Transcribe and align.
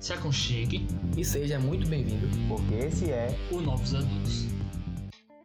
Se 0.00 0.12
aconchegue 0.12 0.86
e 1.16 1.24
seja 1.24 1.58
muito 1.58 1.88
bem-vindo, 1.88 2.28
porque 2.46 2.74
esse 2.74 3.10
é 3.10 3.34
o 3.50 3.60
Novos 3.60 3.94
Adultos. 3.94 4.46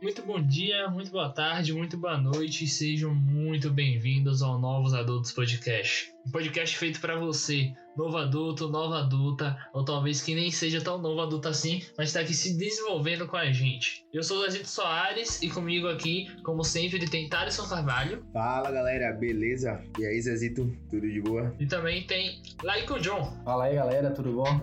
Muito 0.01 0.21
bom 0.21 0.41
dia, 0.41 0.89
muito 0.89 1.11
boa 1.11 1.27
tarde, 1.27 1.73
muito 1.73 1.97
boa 1.97 2.17
noite 2.17 2.63
e 2.63 2.67
sejam 2.67 3.13
muito 3.13 3.69
bem-vindos 3.69 4.41
ao 4.41 4.57
Novos 4.57 4.93
Adultos 4.93 5.33
Podcast. 5.33 6.13
Um 6.25 6.31
podcast 6.31 6.77
feito 6.77 7.01
para 7.01 7.19
você, 7.19 7.73
novo 7.97 8.15
adulto, 8.15 8.69
nova 8.69 8.99
adulta, 8.99 9.57
ou 9.73 9.83
talvez 9.83 10.21
que 10.21 10.33
nem 10.33 10.49
seja 10.51 10.81
tão 10.81 10.97
novo 10.99 11.19
adulto 11.19 11.49
assim, 11.49 11.83
mas 11.97 12.07
está 12.07 12.21
aqui 12.21 12.33
se 12.33 12.57
desenvolvendo 12.57 13.27
com 13.27 13.35
a 13.35 13.51
gente. 13.51 14.05
Eu 14.13 14.23
sou 14.23 14.37
o 14.37 14.43
Zezito 14.43 14.69
Soares 14.69 15.41
e 15.41 15.49
comigo 15.49 15.89
aqui, 15.89 16.27
como 16.43 16.63
sempre, 16.63 17.05
tem 17.05 17.27
Thaleson 17.27 17.67
Carvalho. 17.67 18.25
Fala 18.31 18.71
galera, 18.71 19.11
beleza? 19.11 19.83
E 19.99 20.05
aí, 20.05 20.21
Zezito, 20.21 20.73
tudo 20.89 21.11
de 21.11 21.21
boa? 21.21 21.53
E 21.59 21.65
também 21.65 22.07
tem 22.07 22.41
Laiko 22.63 23.01
John. 23.01 23.37
Fala 23.43 23.65
aí 23.65 23.75
galera, 23.75 24.11
tudo 24.11 24.31
bom? 24.31 24.61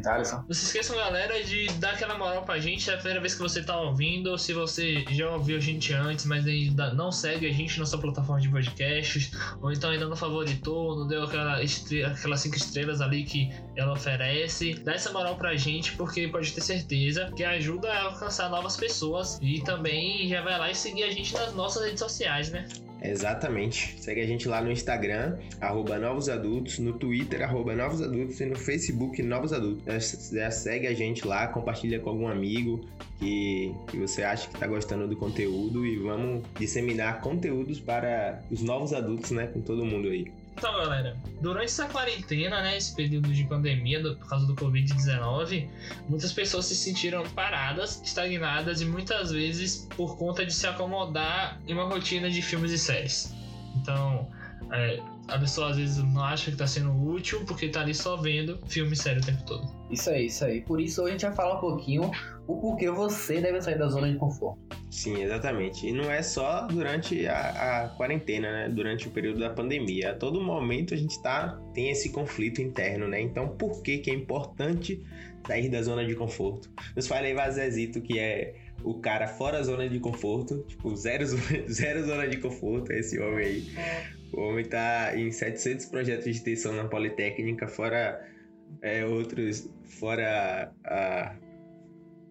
Zezito? 0.00 0.44
Não 0.46 0.54
se 0.54 0.64
esqueçam, 0.64 0.96
galera, 0.96 1.42
de 1.44 1.66
dar 1.74 1.92
aquela 1.92 2.16
moral 2.16 2.42
pra 2.42 2.58
gente. 2.58 2.88
É 2.90 2.94
a 2.94 2.96
primeira 2.96 3.20
vez 3.20 3.34
que 3.34 3.40
você 3.40 3.62
tá 3.62 3.78
ouvindo. 3.78 4.36
Se 4.38 4.52
você 4.52 5.04
já 5.10 5.30
ouviu 5.30 5.56
a 5.56 5.60
gente 5.60 5.92
antes, 5.92 6.24
mas 6.24 6.46
ainda 6.46 6.92
não 6.94 7.12
segue 7.12 7.46
a 7.46 7.52
gente 7.52 7.78
na 7.78 7.86
sua 7.86 8.00
plataforma 8.00 8.40
de 8.40 8.48
podcasts, 8.48 9.32
ou 9.60 9.72
então 9.72 9.90
ainda 9.90 10.06
não 10.06 10.16
favoritou, 10.16 11.00
não 11.00 11.06
deu 11.06 11.24
aquela 11.24 11.60
aquelas 12.12 12.40
cinco 12.40 12.56
estrelas 12.56 13.00
ali 13.00 13.24
que 13.24 13.50
ela 13.76 13.92
oferece, 13.92 14.74
dá 14.74 14.94
essa 14.94 15.12
moral 15.12 15.36
pra 15.36 15.54
gente, 15.56 15.92
porque 15.96 16.28
pode 16.28 16.52
ter 16.52 16.60
certeza 16.60 17.30
que 17.36 17.44
ajuda 17.44 17.92
a 17.92 18.02
alcançar 18.04 18.48
novas 18.48 18.76
pessoas. 18.76 19.38
E 19.42 19.60
também 19.62 20.28
já 20.28 20.42
vai 20.42 20.58
lá 20.58 20.70
e 20.70 20.74
seguir 20.74 21.04
a 21.04 21.10
gente 21.10 21.34
nas 21.34 21.54
nossas 21.54 21.84
redes 21.84 22.00
sociais, 22.00 22.50
né? 22.50 22.66
Exatamente. 23.02 24.00
Segue 24.00 24.20
a 24.20 24.26
gente 24.26 24.48
lá 24.48 24.62
no 24.62 24.70
Instagram, 24.70 25.36
arroba 25.60 25.98
Novos 25.98 26.28
Adultos, 26.28 26.78
no 26.78 26.92
Twitter, 26.92 27.42
arroba 27.42 27.74
Novos 27.74 28.00
Adultos 28.00 28.40
e 28.40 28.46
no 28.46 28.56
Facebook 28.56 29.20
Novos 29.22 29.52
Adultos. 29.52 30.30
Já 30.32 30.50
segue 30.50 30.86
a 30.86 30.94
gente 30.94 31.26
lá, 31.26 31.48
compartilha 31.48 31.98
com 31.98 32.10
algum 32.10 32.28
amigo 32.28 32.80
que, 33.18 33.74
que 33.88 33.96
você 33.96 34.22
acha 34.22 34.46
que 34.48 34.54
está 34.54 34.66
gostando 34.66 35.08
do 35.08 35.16
conteúdo 35.16 35.84
e 35.84 35.96
vamos 35.96 36.44
disseminar 36.58 37.20
conteúdos 37.20 37.80
para 37.80 38.40
os 38.50 38.62
novos 38.62 38.92
adultos, 38.92 39.32
né? 39.32 39.48
Com 39.48 39.60
todo 39.60 39.84
mundo 39.84 40.08
aí. 40.08 40.30
Então, 40.54 40.72
galera, 40.74 41.16
durante 41.40 41.66
essa 41.66 41.86
quarentena, 41.86 42.62
né, 42.62 42.76
esse 42.76 42.94
período 42.94 43.32
de 43.32 43.44
pandemia 43.44 44.02
do, 44.02 44.16
por 44.16 44.28
causa 44.28 44.46
do 44.46 44.54
Covid-19, 44.54 45.68
muitas 46.08 46.32
pessoas 46.32 46.66
se 46.66 46.76
sentiram 46.76 47.24
paradas, 47.30 48.00
estagnadas 48.04 48.80
e 48.80 48.84
muitas 48.84 49.32
vezes 49.32 49.88
por 49.96 50.16
conta 50.16 50.44
de 50.44 50.52
se 50.52 50.66
acomodar 50.66 51.60
em 51.66 51.72
uma 51.72 51.84
rotina 51.84 52.30
de 52.30 52.42
filmes 52.42 52.70
e 52.70 52.78
séries. 52.78 53.34
Então, 53.76 54.30
é, 54.72 55.00
a 55.28 55.38
pessoa 55.38 55.70
às 55.70 55.76
vezes 55.76 55.98
não 55.98 56.22
acha 56.22 56.46
que 56.46 56.52
está 56.52 56.66
sendo 56.66 56.92
útil 56.92 57.44
porque 57.46 57.66
está 57.66 57.80
ali 57.80 57.94
só 57.94 58.16
vendo 58.16 58.58
filme 58.66 58.94
série 58.96 59.20
o 59.20 59.24
tempo 59.24 59.42
todo. 59.44 59.70
Isso 59.90 60.10
aí, 60.10 60.26
isso 60.26 60.44
aí. 60.44 60.60
Por 60.62 60.80
isso 60.80 61.04
a 61.04 61.10
gente 61.10 61.24
vai 61.24 61.34
falar 61.34 61.56
um 61.56 61.60
pouquinho 61.60 62.10
o 62.46 62.56
porquê 62.56 62.90
você 62.90 63.40
deve 63.40 63.60
sair 63.60 63.78
da 63.78 63.88
zona 63.88 64.10
de 64.10 64.18
conforto. 64.18 64.60
Sim, 64.90 65.22
exatamente. 65.22 65.86
E 65.86 65.92
não 65.92 66.10
é 66.10 66.22
só 66.22 66.66
durante 66.66 67.26
a, 67.26 67.84
a 67.84 67.88
quarentena, 67.90 68.52
né? 68.52 68.68
Durante 68.68 69.08
o 69.08 69.10
período 69.10 69.40
da 69.40 69.50
pandemia. 69.50 70.10
A 70.10 70.14
todo 70.14 70.40
momento 70.40 70.92
a 70.92 70.96
gente 70.96 71.20
tá, 71.22 71.58
tem 71.72 71.90
esse 71.90 72.10
conflito 72.10 72.60
interno, 72.60 73.08
né? 73.08 73.20
Então, 73.20 73.48
por 73.48 73.82
que, 73.82 73.98
que 73.98 74.10
é 74.10 74.14
importante 74.14 75.02
sair 75.46 75.68
da 75.68 75.82
zona 75.82 76.04
de 76.04 76.14
conforto? 76.14 76.70
Nos 76.96 77.06
fala 77.06 77.26
aí, 77.26 77.34
Vazezito, 77.34 78.00
que 78.00 78.18
é 78.18 78.54
o 78.84 78.94
cara 78.94 79.28
fora 79.28 79.58
da 79.58 79.62
zona 79.62 79.88
de 79.88 80.00
conforto, 80.00 80.64
tipo, 80.66 80.94
zero, 80.96 81.24
zero 81.70 82.04
zona 82.04 82.26
de 82.26 82.38
conforto, 82.38 82.92
é 82.92 82.98
esse 82.98 83.18
homem 83.20 83.46
aí. 83.46 83.66
O 84.32 84.40
homem 84.40 84.64
tá 84.64 85.16
em 85.16 85.30
700 85.30 85.86
projetos 85.86 86.24
de 86.24 86.30
extensão 86.30 86.72
na 86.72 86.84
Politécnica, 86.88 87.68
fora 87.68 88.26
é, 88.80 89.04
outros, 89.04 89.68
fora 89.84 90.72
a 90.84 91.36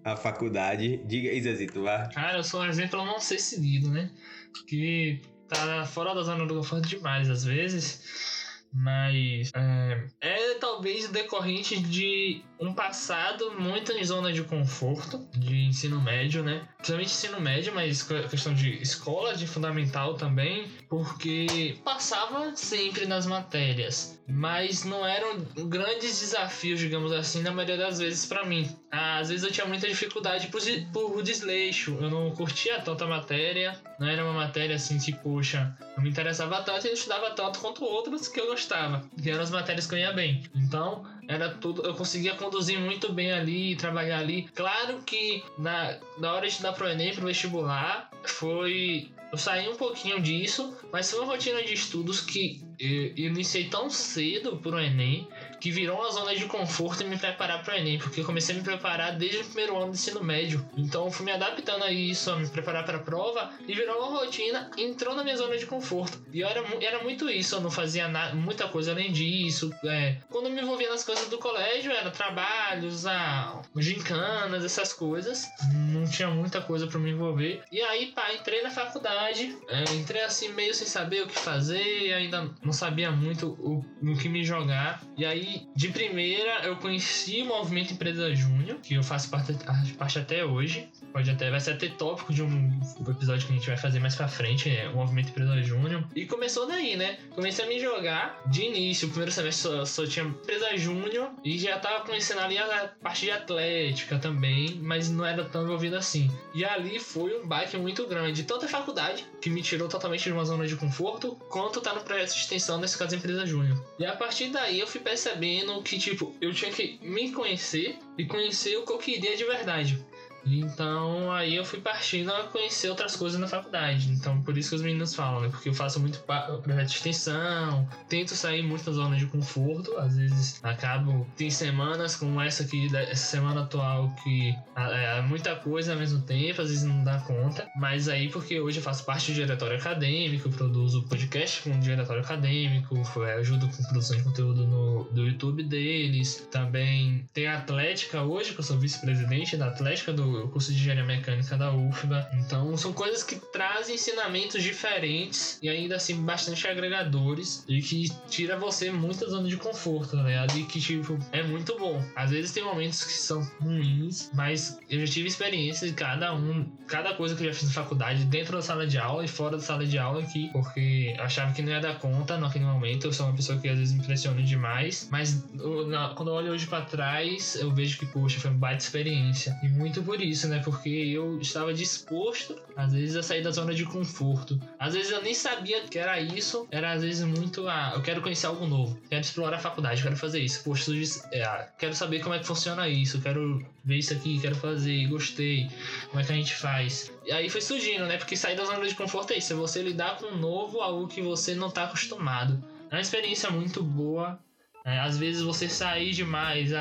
a 0.03 0.15
faculdade. 0.15 0.97
Diga 1.05 1.29
aí, 1.29 1.41
Zezito, 1.41 1.83
vá. 1.83 2.07
Cara, 2.09 2.37
eu 2.37 2.43
sou 2.43 2.61
um 2.61 2.65
exemplo 2.65 3.03
não 3.05 3.19
ser 3.19 3.39
seguido, 3.39 3.89
né? 3.89 4.09
Porque 4.53 5.21
tá 5.47 5.85
fora 5.85 6.13
da 6.13 6.23
zona 6.23 6.45
do 6.45 6.55
conforto 6.55 6.87
demais 6.87 7.29
às 7.29 7.43
vezes. 7.43 8.40
Mas 8.73 9.51
é, 9.53 10.07
é, 10.21 10.53
talvez 10.55 11.09
decorrente 11.09 11.79
de 11.79 12.41
um 12.59 12.73
passado 12.73 13.51
muito 13.59 13.91
em 13.91 14.03
zona 14.03 14.31
de 14.31 14.43
conforto 14.43 15.27
de 15.37 15.65
ensino 15.65 15.99
médio, 16.01 16.43
né? 16.43 16.67
Principalmente 16.77 17.07
ensino 17.11 17.41
médio, 17.41 17.75
mas 17.75 18.03
questão 18.29 18.53
de 18.53 18.81
escola, 18.81 19.35
de 19.35 19.45
fundamental 19.45 20.13
também, 20.13 20.71
porque 20.87 21.77
passava 21.83 22.55
sempre 22.55 23.05
nas 23.05 23.25
matérias, 23.25 24.21
mas 24.27 24.85
não 24.85 25.05
eram 25.05 25.39
grandes 25.67 26.19
desafios, 26.19 26.79
digamos 26.79 27.11
assim, 27.11 27.41
na 27.41 27.51
maioria 27.51 27.77
das 27.77 27.99
vezes 27.99 28.25
para 28.25 28.45
mim. 28.45 28.69
Às 28.91 29.29
vezes 29.29 29.45
eu 29.45 29.51
tinha 29.51 29.65
muita 29.65 29.87
dificuldade 29.87 30.47
por, 30.47 30.61
por 30.91 31.23
desleixo, 31.23 31.97
eu 32.01 32.09
não 32.09 32.31
curtia 32.31 32.81
tanto 32.81 33.05
a 33.05 33.07
matéria, 33.07 33.79
não 33.97 34.07
era 34.07 34.23
uma 34.23 34.33
matéria 34.33 34.75
assim 34.75 34.99
que, 34.99 35.13
poxa, 35.13 35.75
eu 35.95 36.03
me 36.03 36.09
interessava 36.09 36.61
tanto 36.61 36.85
e 36.85 36.89
eu 36.89 36.93
estudava 36.93 37.31
tanto 37.31 37.59
quanto 37.59 37.85
outras 37.85 38.27
que 38.27 38.39
eu 38.39 38.47
gostava, 38.47 39.05
que 39.21 39.29
eram 39.29 39.41
as 39.41 39.49
matérias 39.49 39.87
que 39.87 39.95
eu 39.95 39.99
ia 39.99 40.11
bem. 40.11 40.43
Então, 40.53 41.05
era 41.27 41.49
tudo, 41.49 41.81
eu 41.83 41.93
conseguia 41.93 42.35
conduzir 42.35 42.79
muito 42.79 43.13
bem 43.13 43.31
ali, 43.31 43.75
trabalhar 43.77 44.19
ali. 44.19 44.49
Claro 44.53 45.01
que 45.03 45.41
na, 45.57 45.97
na 46.17 46.33
hora 46.33 46.45
de 46.45 46.51
estudar 46.51 46.73
pro 46.73 46.89
Enem, 46.89 47.13
pro 47.13 47.25
vestibular, 47.25 48.09
foi. 48.23 49.09
Eu 49.31 49.37
saí 49.37 49.69
um 49.69 49.77
pouquinho 49.77 50.21
disso, 50.21 50.75
mas 50.91 51.09
foi 51.09 51.21
uma 51.21 51.31
rotina 51.31 51.63
de 51.63 51.73
estudos 51.73 52.19
que 52.19 52.61
eu 52.77 53.27
iniciei 53.27 53.69
tão 53.69 53.89
cedo 53.89 54.57
pro 54.57 54.77
Enem 54.77 55.25
que 55.61 55.69
virou 55.69 55.99
uma 55.99 56.11
zona 56.11 56.35
de 56.35 56.45
conforto 56.45 57.03
e 57.03 57.05
me 57.05 57.17
preparar 57.17 57.63
para 57.63 57.75
o 57.75 57.77
Enem, 57.77 57.99
porque 57.99 58.23
comecei 58.23 58.55
a 58.55 58.57
me 58.57 58.63
preparar 58.63 59.15
desde 59.15 59.37
o 59.37 59.45
primeiro 59.45 59.77
ano 59.77 59.87
do 59.87 59.91
ensino 59.91 60.23
médio. 60.23 60.65
Então 60.75 61.11
fui 61.11 61.23
me 61.23 61.31
adaptando 61.31 61.83
a 61.83 61.91
isso, 61.91 62.31
a 62.31 62.35
me 62.35 62.47
preparar 62.47 62.83
para 62.83 62.97
a 62.97 63.01
prova 63.01 63.51
e 63.67 63.73
virou 63.73 63.97
uma 63.99 64.19
rotina, 64.19 64.71
entrou 64.75 65.15
na 65.15 65.23
minha 65.23 65.37
zona 65.37 65.55
de 65.57 65.67
conforto. 65.67 66.19
E 66.33 66.41
era, 66.41 66.63
era 66.81 67.03
muito 67.03 67.29
isso, 67.29 67.55
eu 67.55 67.61
não 67.61 67.69
fazia 67.69 68.07
nada, 68.07 68.33
muita 68.33 68.67
coisa 68.67 68.91
além 68.91 69.11
disso. 69.11 69.71
É, 69.85 70.17
quando 70.29 70.49
me 70.49 70.61
envolvia 70.61 70.89
nas 70.89 71.03
coisas 71.03 71.29
do 71.29 71.37
colégio, 71.37 71.91
era 71.91 72.09
trabalhos, 72.09 73.05
ah, 73.05 73.61
gincanas, 73.77 74.65
essas 74.65 74.91
coisas. 74.91 75.47
Não 75.91 76.09
tinha 76.09 76.29
muita 76.29 76.59
coisa 76.59 76.87
para 76.87 76.99
me 76.99 77.11
envolver. 77.11 77.61
E 77.71 77.79
aí, 77.81 78.07
pá, 78.07 78.33
entrei 78.33 78.63
na 78.63 78.71
faculdade, 78.71 79.55
é, 79.67 79.83
entrei 79.93 80.23
assim 80.23 80.51
meio 80.53 80.73
sem 80.73 80.87
saber 80.87 81.21
o 81.21 81.27
que 81.27 81.37
fazer, 81.37 82.13
ainda 82.13 82.49
não 82.63 82.73
sabia 82.73 83.11
muito 83.11 83.49
o, 83.59 83.85
no 84.01 84.17
que 84.17 84.27
me 84.27 84.43
jogar. 84.43 85.01
E 85.15 85.23
aí 85.23 85.50
de 85.75 85.89
primeira 85.89 86.65
eu 86.65 86.75
conheci 86.75 87.41
o 87.41 87.45
Movimento 87.45 87.93
Empresa 87.93 88.33
Júnior, 88.35 88.77
que 88.81 88.95
eu 88.95 89.03
faço 89.03 89.29
parte, 89.29 89.53
parte 89.97 90.19
até 90.19 90.45
hoje. 90.45 90.89
Pode 91.11 91.29
até, 91.29 91.49
vai 91.49 91.59
ser 91.59 91.71
até 91.71 91.89
tópico 91.89 92.33
de 92.33 92.41
um 92.41 92.79
episódio 93.07 93.45
que 93.45 93.53
a 93.53 93.55
gente 93.55 93.67
vai 93.67 93.77
fazer 93.77 93.99
mais 93.99 94.15
pra 94.15 94.27
frente, 94.27 94.69
né? 94.69 94.87
O 94.89 94.95
Movimento 94.95 95.29
Empresa 95.29 95.61
Júnior. 95.61 96.07
E 96.15 96.25
começou 96.25 96.67
daí, 96.67 96.95
né? 96.95 97.17
Comecei 97.31 97.65
a 97.65 97.67
me 97.67 97.79
jogar 97.79 98.41
de 98.47 98.63
início. 98.63 99.07
O 99.07 99.11
primeiro 99.11 99.31
semestre 99.31 99.69
só, 99.69 99.85
só 99.85 100.07
tinha 100.07 100.25
Empresa 100.25 100.77
Júnior 100.77 101.31
e 101.43 101.57
já 101.59 101.77
tava 101.79 102.05
conhecendo 102.05 102.39
ali 102.39 102.57
a 102.57 102.89
parte 103.01 103.25
de 103.25 103.31
atlética 103.31 104.17
também, 104.17 104.79
mas 104.81 105.09
não 105.09 105.25
era 105.25 105.43
tão 105.43 105.63
envolvido 105.63 105.97
assim. 105.97 106.31
E 106.53 106.63
ali 106.63 106.99
foi 106.99 107.39
um 107.39 107.45
baque 107.45 107.77
muito 107.77 108.07
grande. 108.07 108.43
Tanto 108.43 108.65
a 108.65 108.69
faculdade, 108.69 109.25
que 109.41 109.49
me 109.49 109.61
tirou 109.61 109.89
totalmente 109.89 110.23
de 110.23 110.31
uma 110.31 110.45
zona 110.45 110.65
de 110.65 110.75
conforto, 110.75 111.35
quanto 111.49 111.81
tá 111.81 111.93
no 111.93 112.01
projeto 112.01 112.33
de 112.33 112.39
extensão, 112.39 112.79
nesse 112.79 112.97
caso, 112.97 113.15
Empresa 113.15 113.45
Júnior. 113.45 113.83
E 113.99 114.05
a 114.05 114.15
partir 114.15 114.49
daí 114.49 114.79
eu 114.79 114.87
fui 114.87 115.01
percebendo 115.01 115.40
sabendo 115.41 115.81
que, 115.81 115.97
tipo, 115.97 116.35
eu 116.39 116.53
tinha 116.53 116.71
que 116.71 116.99
me 117.01 117.31
conhecer 117.31 117.97
e 118.15 118.25
conhecer 118.25 118.77
o 118.77 118.85
que 118.85 118.91
eu 118.91 118.99
queria 118.99 119.35
de 119.35 119.43
verdade. 119.43 120.05
Então 120.45 121.31
aí 121.31 121.55
eu 121.55 121.65
fui 121.65 121.79
partindo 121.79 122.31
a 122.31 122.43
conhecer 122.43 122.89
outras 122.89 123.15
coisas 123.15 123.39
na 123.39 123.47
faculdade. 123.47 124.09
Então 124.11 124.41
por 124.41 124.57
isso 124.57 124.69
que 124.69 124.75
os 124.75 124.81
meninos 124.81 125.13
falam, 125.13 125.41
né? 125.41 125.49
Porque 125.49 125.69
eu 125.69 125.73
faço 125.73 125.99
muito 125.99 126.19
projeto 126.19 126.87
de 126.87 126.95
extensão, 126.95 127.87
tento 128.09 128.35
sair 128.35 128.63
muito 128.63 128.85
da 128.85 128.91
zona 128.91 129.17
de 129.17 129.25
conforto. 129.25 129.97
Às 129.97 130.15
vezes 130.17 130.59
acabo. 130.63 131.27
Tem 131.35 131.49
semanas 131.49 132.15
como 132.15 132.41
essa 132.41 132.63
aqui, 132.63 132.95
essa 132.95 133.25
semana 133.25 133.61
atual, 133.61 134.13
que 134.23 134.55
é, 134.75 135.19
é 135.19 135.21
muita 135.21 135.55
coisa 135.55 135.93
ao 135.93 135.99
mesmo 135.99 136.21
tempo, 136.21 136.61
às 136.61 136.69
vezes 136.69 136.83
não 136.83 137.03
dá 137.03 137.19
conta. 137.19 137.67
Mas 137.75 138.07
aí 138.07 138.29
porque 138.29 138.59
hoje 138.59 138.77
eu 138.77 138.83
faço 138.83 139.05
parte 139.05 139.31
do 139.31 139.35
diretório 139.35 139.77
acadêmico, 139.77 140.49
produzo 140.49 141.03
podcast 141.03 141.61
com 141.61 141.75
o 141.75 141.79
diretório 141.79 142.21
acadêmico, 142.21 142.95
ajudo 143.37 143.67
com 143.67 143.83
produção 143.83 144.17
de 144.17 144.23
conteúdo 144.23 144.65
no 144.65 144.91
do 145.11 145.27
YouTube 145.27 145.63
deles. 145.63 146.47
Também 146.51 147.27
tem 147.33 147.47
a 147.47 147.57
Atlética 147.57 148.21
hoje, 148.23 148.53
que 148.53 148.59
eu 148.59 148.63
sou 148.63 148.77
vice-presidente 148.77 149.57
da 149.57 149.67
Atlética 149.67 150.11
do 150.13 150.30
o 150.35 150.49
curso 150.49 150.71
de 150.71 150.79
engenharia 150.79 151.03
mecânica 151.03 151.57
da 151.57 151.71
UFBA. 151.71 152.29
Então, 152.33 152.75
são 152.77 152.93
coisas 152.93 153.23
que 153.23 153.35
trazem 153.35 153.95
ensinamentos 153.95 154.61
diferentes 154.63 155.59
e 155.61 155.69
ainda 155.69 155.95
assim 155.95 156.15
bastante 156.23 156.67
agregadores 156.67 157.63
e 157.67 157.81
que 157.81 158.09
tira 158.29 158.57
você 158.57 158.91
muita 158.91 159.29
zona 159.29 159.47
de 159.47 159.57
conforto, 159.57 160.15
ligado? 160.15 160.57
E 160.57 160.63
que, 160.63 160.79
tipo, 160.79 161.17
é 161.31 161.43
muito 161.43 161.77
bom. 161.77 162.03
Às 162.15 162.31
vezes 162.31 162.51
tem 162.51 162.63
momentos 162.63 163.03
que 163.03 163.13
são 163.13 163.41
ruins, 163.61 164.29
mas 164.33 164.79
eu 164.89 165.05
já 165.05 165.11
tive 165.11 165.27
experiência 165.27 165.87
de 165.87 165.93
cada 165.93 166.33
um, 166.33 166.65
cada 166.87 167.13
coisa 167.13 167.35
que 167.35 167.43
eu 167.43 167.47
já 167.47 167.53
fiz 167.53 167.67
na 167.67 167.73
faculdade, 167.73 168.25
dentro 168.25 168.53
da 168.53 168.61
sala 168.61 168.85
de 168.87 168.97
aula 168.97 169.23
e 169.23 169.27
fora 169.27 169.57
da 169.57 169.63
sala 169.63 169.85
de 169.85 169.97
aula 169.97 170.21
aqui, 170.21 170.49
porque 170.51 171.13
eu 171.17 171.23
achava 171.23 171.53
que 171.53 171.61
não 171.61 171.71
ia 171.71 171.79
dar 171.79 171.99
conta 171.99 172.37
naquele 172.37 172.65
momento. 172.65 173.07
Eu 173.07 173.13
sou 173.13 173.25
uma 173.25 173.35
pessoa 173.35 173.59
que 173.59 173.67
às 173.67 173.77
vezes 173.77 173.93
me 173.93 174.01
impressiona 174.01 174.41
demais, 174.41 175.07
mas 175.11 175.43
eu, 175.59 175.87
na, 175.87 176.09
quando 176.09 176.29
eu 176.29 176.35
olho 176.35 176.51
hoje 176.51 176.67
para 176.67 176.85
trás, 176.85 177.55
eu 177.55 177.71
vejo 177.71 177.97
que, 177.97 178.05
poxa, 178.05 178.39
foi 178.39 178.51
uma 178.51 178.59
baita 178.59 178.83
experiência. 178.83 179.57
E 179.63 179.69
muito 179.69 180.03
por 180.03 180.20
isso, 180.23 180.47
né? 180.47 180.61
Porque 180.63 180.89
eu 180.89 181.39
estava 181.39 181.73
disposto, 181.73 182.59
às 182.75 182.93
vezes, 182.93 183.15
a 183.15 183.23
sair 183.23 183.41
da 183.41 183.51
zona 183.51 183.73
de 183.73 183.85
conforto. 183.85 184.59
Às 184.79 184.93
vezes 184.93 185.11
eu 185.11 185.21
nem 185.21 185.33
sabia 185.33 185.81
que 185.81 185.97
era 185.97 186.19
isso, 186.19 186.67
era 186.71 186.91
às 186.91 187.03
vezes 187.03 187.23
muito, 187.25 187.67
ah, 187.67 187.93
eu 187.95 188.01
quero 188.01 188.21
conhecer 188.21 188.47
algo 188.47 188.65
novo, 188.65 188.99
quero 189.09 189.21
explorar 189.21 189.57
a 189.57 189.59
faculdade, 189.59 190.01
quero 190.01 190.17
fazer 190.17 190.39
isso. 190.39 190.63
Poxa, 190.63 190.91
é, 191.31 191.67
quero 191.77 191.93
saber 191.93 192.19
como 192.21 192.35
é 192.35 192.39
que 192.39 192.45
funciona 192.45 192.87
isso, 192.87 193.21
quero 193.21 193.65
ver 193.83 193.97
isso 193.97 194.13
aqui, 194.13 194.39
quero 194.39 194.55
fazer, 194.55 195.07
gostei, 195.07 195.69
como 196.09 196.21
é 196.21 196.25
que 196.25 196.31
a 196.31 196.35
gente 196.35 196.55
faz. 196.55 197.11
E 197.25 197.31
aí 197.31 197.49
foi 197.49 197.61
surgindo, 197.61 198.05
né? 198.05 198.17
Porque 198.17 198.35
sair 198.35 198.55
da 198.55 198.65
zona 198.65 198.87
de 198.87 198.95
conforto 198.95 199.33
é 199.33 199.37
isso, 199.37 199.53
é 199.53 199.55
você 199.55 199.81
lidar 199.81 200.17
com 200.17 200.27
um 200.27 200.37
novo, 200.37 200.81
algo 200.81 201.07
que 201.07 201.21
você 201.21 201.55
não 201.55 201.69
tá 201.69 201.83
acostumado. 201.83 202.63
É 202.89 202.95
uma 202.95 203.01
experiência 203.01 203.49
muito 203.49 203.81
boa. 203.81 204.39
É, 204.83 204.99
às 204.99 205.17
vezes 205.17 205.41
você 205.43 205.69
sair 205.69 206.11
demais, 206.11 206.73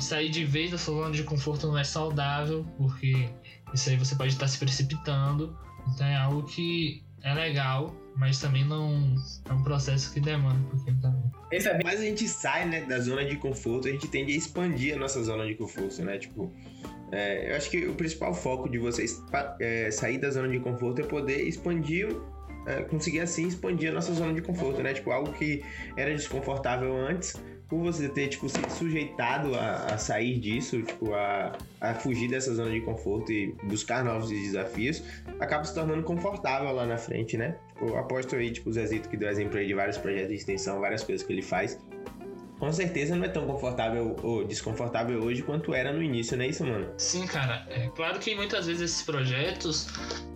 sair 0.00 0.28
de 0.28 0.44
vez 0.44 0.70
da 0.70 0.78
sua 0.78 1.02
zona 1.02 1.14
de 1.14 1.22
conforto 1.22 1.66
não 1.66 1.78
é 1.78 1.84
saudável, 1.84 2.64
porque 2.76 3.28
isso 3.72 3.90
aí 3.90 3.96
você 3.96 4.14
pode 4.14 4.32
estar 4.32 4.48
se 4.48 4.58
precipitando. 4.58 5.56
Então 5.88 6.06
é 6.06 6.16
algo 6.16 6.42
que 6.44 7.02
é 7.22 7.34
legal, 7.34 7.94
mas 8.16 8.40
também 8.40 8.64
não 8.64 9.16
é 9.48 9.52
um 9.52 9.62
processo 9.62 10.12
que 10.12 10.20
demanda 10.20 10.58
um 10.58 10.64
pouquinho 10.64 11.00
também. 11.00 11.22
É 11.52 11.82
mas 11.82 12.00
a 12.00 12.04
gente 12.04 12.28
sai 12.28 12.66
né, 12.66 12.82
da 12.82 12.98
zona 13.00 13.24
de 13.24 13.36
conforto, 13.36 13.88
a 13.88 13.90
gente 13.90 14.06
tende 14.08 14.32
a 14.32 14.36
expandir 14.36 14.94
a 14.94 14.98
nossa 14.98 15.22
zona 15.22 15.46
de 15.46 15.54
conforto, 15.54 16.02
né? 16.02 16.18
Tipo, 16.18 16.52
é, 17.10 17.52
eu 17.52 17.56
acho 17.56 17.70
que 17.70 17.86
o 17.86 17.94
principal 17.94 18.34
foco 18.34 18.68
de 18.68 18.78
vocês 18.78 19.22
é, 19.60 19.90
sair 19.90 20.18
da 20.18 20.30
zona 20.30 20.48
de 20.48 20.60
conforto 20.60 21.00
é 21.00 21.04
poder 21.04 21.42
expandir, 21.46 22.08
é, 22.66 22.82
conseguir 22.82 23.20
assim 23.20 23.48
expandir 23.48 23.90
a 23.90 23.94
nossa 23.94 24.12
zona 24.12 24.34
de 24.34 24.42
conforto, 24.42 24.82
né? 24.82 24.92
Tipo, 24.94 25.10
algo 25.10 25.32
que 25.32 25.64
era 25.96 26.14
desconfortável 26.14 26.94
antes, 26.96 27.34
por 27.68 27.80
você 27.80 28.08
ter, 28.08 28.28
tipo, 28.28 28.48
se 28.48 28.58
sujeitado 28.70 29.54
a, 29.54 29.94
a 29.94 29.98
sair 29.98 30.38
disso, 30.38 30.82
tipo, 30.82 31.12
a, 31.12 31.52
a 31.80 31.94
fugir 31.94 32.28
dessa 32.28 32.54
zona 32.54 32.70
de 32.70 32.80
conforto 32.80 33.30
e 33.30 33.54
buscar 33.64 34.02
novos 34.02 34.30
desafios, 34.30 35.02
acaba 35.38 35.64
se 35.64 35.74
tornando 35.74 36.02
confortável 36.02 36.72
lá 36.72 36.86
na 36.86 36.96
frente, 36.96 37.36
né? 37.36 37.56
Tipo, 37.68 37.94
aposto 37.96 38.36
aí, 38.36 38.50
tipo, 38.50 38.70
o 38.70 38.72
Zezito 38.72 39.08
que 39.08 39.16
deu 39.16 39.28
exemplo 39.28 39.58
aí 39.58 39.66
de 39.66 39.74
vários 39.74 39.98
projetos 39.98 40.28
de 40.28 40.34
extensão, 40.36 40.80
várias 40.80 41.04
coisas 41.04 41.26
que 41.26 41.32
ele 41.32 41.42
faz. 41.42 41.78
Com 42.58 42.72
certeza 42.72 43.14
não 43.14 43.24
é 43.24 43.28
tão 43.28 43.46
confortável 43.46 44.16
ou 44.22 44.44
desconfortável 44.44 45.22
hoje 45.22 45.42
quanto 45.42 45.72
era 45.72 45.92
no 45.92 46.02
início, 46.02 46.36
não 46.36 46.44
é 46.44 46.48
isso, 46.48 46.64
mano? 46.64 46.92
Sim, 46.96 47.24
cara. 47.26 47.64
É 47.68 47.88
claro 47.94 48.18
que 48.18 48.34
muitas 48.34 48.66
vezes 48.66 48.82
esses 48.82 49.02
projetos, 49.02 49.86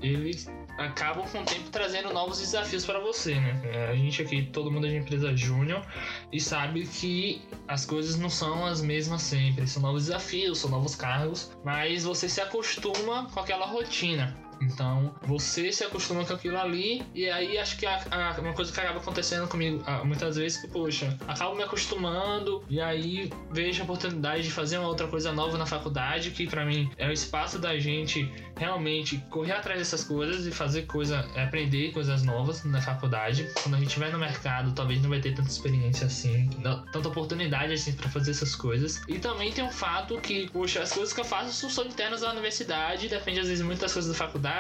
eles 0.01 0.49
acabam 0.79 1.27
com 1.29 1.43
o 1.43 1.45
tempo 1.45 1.71
trazendo 1.71 2.13
novos 2.13 2.39
desafios 2.41 2.85
para 2.85 2.99
você, 2.99 3.35
né? 3.35 3.61
É, 3.65 3.89
a 3.91 3.95
gente 3.95 4.23
aqui, 4.23 4.43
todo 4.43 4.71
mundo 4.71 4.87
é 4.87 4.91
de 4.91 4.97
empresa 4.97 5.37
júnior 5.37 5.87
e 6.33 6.41
sabe 6.41 6.87
que 6.87 7.43
as 7.69 7.85
coisas 7.85 8.19
não 8.19 8.31
são 8.31 8.65
as 8.65 8.81
mesmas 8.81 9.23
sempre. 9.23 9.67
São 9.67 9.83
novos 9.83 10.07
desafios, 10.07 10.59
são 10.59 10.71
novos 10.71 10.95
cargos, 10.95 11.53
mas 11.65 12.05
você 12.05 12.29
se 12.29 12.41
acostuma 12.41 13.27
com 13.33 13.41
aquela 13.41 13.67
rotina. 13.67 14.42
Então, 14.63 15.15
você 15.23 15.73
se 15.73 15.85
acostuma 15.85 16.25
com 16.25 16.35
aquilo 16.35 16.57
ali, 16.57 17.03
e 17.15 17.29
aí 17.29 17.59
acho 17.59 17.77
que 17.77 17.85
a, 17.85 18.01
a, 18.11 18.41
uma 18.41 18.53
coisa 18.53 18.73
que 18.73 18.81
acaba 18.81 18.99
acontecendo 18.99 19.49
comigo 19.49 19.83
a, 19.87 20.05
muitas 20.05 20.37
vezes 20.37 20.61
que, 20.61 20.69
poxa, 20.69 21.17
acabo 21.27 21.57
me 21.57 21.63
acostumando, 21.63 22.63
e 22.69 22.81
aí 22.81 23.31
vejo 23.51 23.83
a 23.83 23.85
oportunidade 23.85 24.45
de 24.45 24.51
fazer 24.51 24.79
uma 24.79 24.89
outra 24.89 25.09
coisa 25.09 25.33
nova 25.33 25.59
na 25.59 25.67
faculdade, 25.67 26.31
que 26.31 26.47
para 26.47 26.65
mim 26.65 26.91
é 26.97 27.09
o 27.09 27.13
espaço 27.13 27.59
da 27.59 27.79
gente 27.79 28.31
realmente 28.57 29.19
correr 29.31 29.53
atrás 29.53 29.79
dessas 29.79 30.05
coisas 30.05 30.47
e 30.47 30.51
fazer 30.51 30.83
coisa, 30.83 31.21
aprender 31.37 31.93
coisas 31.93 32.23
novas 32.23 32.65
na 32.65 32.81
faculdade. 32.81 33.51
Quando 33.63 33.75
a 33.75 33.79
gente 33.79 33.99
vai 33.99 34.13
no 34.13 34.19
mercado, 34.19 34.73
talvez 34.73 35.03
não 35.03 35.11
vai 35.11 35.21
ter 35.21 35.35
tanta 35.35 35.49
experiência 35.49 36.07
assim, 36.07 36.49
tanta 36.93 37.09
oportunidade 37.09 37.73
assim 37.73 37.93
para 37.93 38.09
fazer 38.09 38.31
essas 38.31 38.55
coisas. 38.55 39.03
E 39.09 39.19
também 39.19 39.51
tem 39.51 39.65
um 39.65 39.71
fato 39.71 40.21
que, 40.21 40.49
poxa, 40.51 40.83
as 40.83 40.93
coisas 40.93 41.13
que 41.13 41.21
eu 41.21 41.25
faço 41.25 41.69
são 41.71 41.85
internas 41.85 42.21
da 42.21 42.31
universidade, 42.31 43.09
depende 43.09 43.41
às 43.41 43.49
vezes 43.49 43.65
muito 43.65 43.81
das 43.81 43.93
coisas 43.93 44.13
da 44.13 44.17
faculdade 44.17 44.52